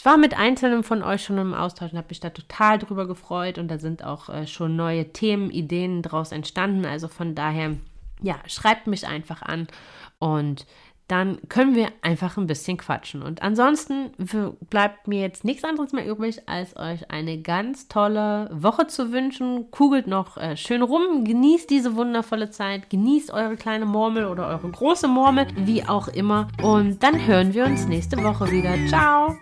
Ich 0.00 0.06
war 0.06 0.16
mit 0.16 0.32
einzelnen 0.32 0.82
von 0.82 1.02
euch 1.02 1.22
schon 1.22 1.36
im 1.36 1.52
Austausch 1.52 1.92
und 1.92 1.98
habe 1.98 2.08
mich 2.08 2.20
da 2.20 2.30
total 2.30 2.78
drüber 2.78 3.06
gefreut 3.06 3.58
und 3.58 3.68
da 3.68 3.76
sind 3.76 4.02
auch 4.02 4.30
äh, 4.30 4.46
schon 4.46 4.74
neue 4.74 5.12
Themen, 5.12 5.50
Ideen 5.50 6.00
draus 6.00 6.32
entstanden. 6.32 6.86
Also 6.86 7.06
von 7.06 7.34
daher, 7.34 7.76
ja, 8.22 8.36
schreibt 8.46 8.86
mich 8.86 9.06
einfach 9.06 9.42
an 9.42 9.68
und 10.18 10.64
dann 11.10 11.38
können 11.48 11.74
wir 11.74 11.88
einfach 12.02 12.36
ein 12.36 12.46
bisschen 12.46 12.76
quatschen. 12.76 13.22
Und 13.22 13.42
ansonsten 13.42 14.10
bleibt 14.68 15.08
mir 15.08 15.20
jetzt 15.20 15.44
nichts 15.44 15.64
anderes 15.64 15.92
mehr 15.92 16.06
übrig, 16.06 16.42
als 16.46 16.76
euch 16.76 17.10
eine 17.10 17.40
ganz 17.42 17.88
tolle 17.88 18.48
Woche 18.52 18.86
zu 18.86 19.10
wünschen. 19.12 19.70
Kugelt 19.70 20.06
noch 20.06 20.36
äh, 20.36 20.56
schön 20.56 20.82
rum, 20.82 21.24
genießt 21.24 21.68
diese 21.68 21.96
wundervolle 21.96 22.50
Zeit, 22.50 22.90
genießt 22.90 23.32
eure 23.32 23.56
kleine 23.56 23.86
Murmel 23.86 24.26
oder 24.26 24.46
eure 24.46 24.70
große 24.70 25.08
Murmel, 25.08 25.48
wie 25.56 25.84
auch 25.84 26.08
immer. 26.08 26.48
Und 26.62 27.02
dann 27.02 27.26
hören 27.26 27.54
wir 27.54 27.64
uns 27.64 27.86
nächste 27.86 28.22
Woche 28.22 28.50
wieder. 28.50 28.74
Ciao! 28.88 29.36